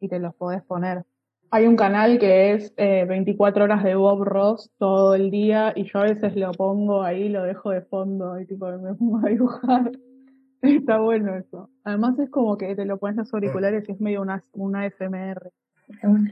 y 0.00 0.08
te 0.08 0.18
los 0.18 0.34
podés 0.34 0.62
poner. 0.64 1.04
Hay 1.54 1.66
un 1.66 1.76
canal 1.76 2.18
que 2.18 2.54
es 2.54 2.72
eh, 2.78 3.04
24 3.06 3.64
horas 3.64 3.84
de 3.84 3.94
Bob 3.94 4.24
Ross 4.24 4.70
todo 4.78 5.14
el 5.14 5.30
día 5.30 5.74
y 5.76 5.84
yo 5.84 5.98
a 5.98 6.04
veces 6.04 6.34
lo 6.34 6.50
pongo 6.52 7.02
ahí, 7.02 7.28
lo 7.28 7.42
dejo 7.42 7.68
de 7.72 7.82
fondo 7.82 8.40
y 8.40 8.46
tipo 8.46 8.68
me 8.78 8.94
pongo 8.94 9.18
a 9.18 9.28
dibujar. 9.28 9.92
Está 10.62 10.96
bueno 11.00 11.36
eso. 11.36 11.68
Además 11.84 12.18
es 12.20 12.30
como 12.30 12.56
que 12.56 12.74
te 12.74 12.86
lo 12.86 12.96
pones 12.96 13.18
los 13.18 13.34
auriculares 13.34 13.86
y 13.86 13.92
es 13.92 14.00
medio 14.00 14.22
una, 14.22 14.42
una 14.54 14.86
bueno. 16.02 16.30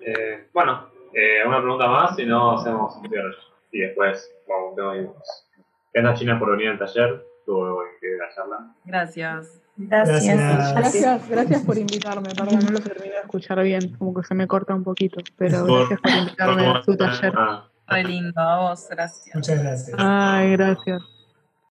Eh, 0.00 0.48
bueno, 0.54 0.86
eh, 1.12 1.46
una 1.46 1.60
pregunta 1.60 1.88
más 1.88 2.18
y 2.18 2.24
no 2.24 2.52
hacemos 2.52 2.96
un 2.96 3.10
cierre. 3.10 3.34
Y 3.72 3.80
después 3.80 4.34
vamos, 4.48 4.74
tengo 4.74 4.92
dibujos. 4.94 5.50
Gracias 5.92 6.14
China 6.14 6.38
por 6.38 6.52
venir 6.52 6.70
al 6.70 6.78
taller, 6.78 7.26
estuvo 7.40 7.84
increíble 7.94 8.18
la 8.26 8.34
charla. 8.34 8.74
Gracias. 8.86 9.60
Gracias. 9.88 10.74
Gracias. 10.74 11.28
Gracias, 11.28 11.62
por 11.62 11.78
invitarme, 11.78 12.28
perdón, 12.34 12.60
no 12.64 12.70
lo 12.70 12.80
terminé 12.80 13.14
de 13.14 13.20
escuchar 13.20 13.62
bien, 13.62 13.94
como 13.98 14.14
que 14.14 14.22
se 14.26 14.34
me 14.34 14.46
corta 14.46 14.74
un 14.74 14.84
poquito, 14.84 15.20
pero 15.36 15.66
Por- 15.66 15.78
gracias 15.88 16.00
por 16.00 16.12
invitarme 16.12 16.66
a 16.66 16.82
su 16.82 16.96
taller. 16.96 17.32
Ah, 17.36 17.66
Re 17.88 18.04
lindo, 18.04 18.40
a 18.40 18.70
vos, 18.70 18.86
gracias. 18.90 19.34
Muchas 19.34 19.62
gracias. 19.62 19.96
Ay, 19.98 20.52
gracias. 20.52 21.02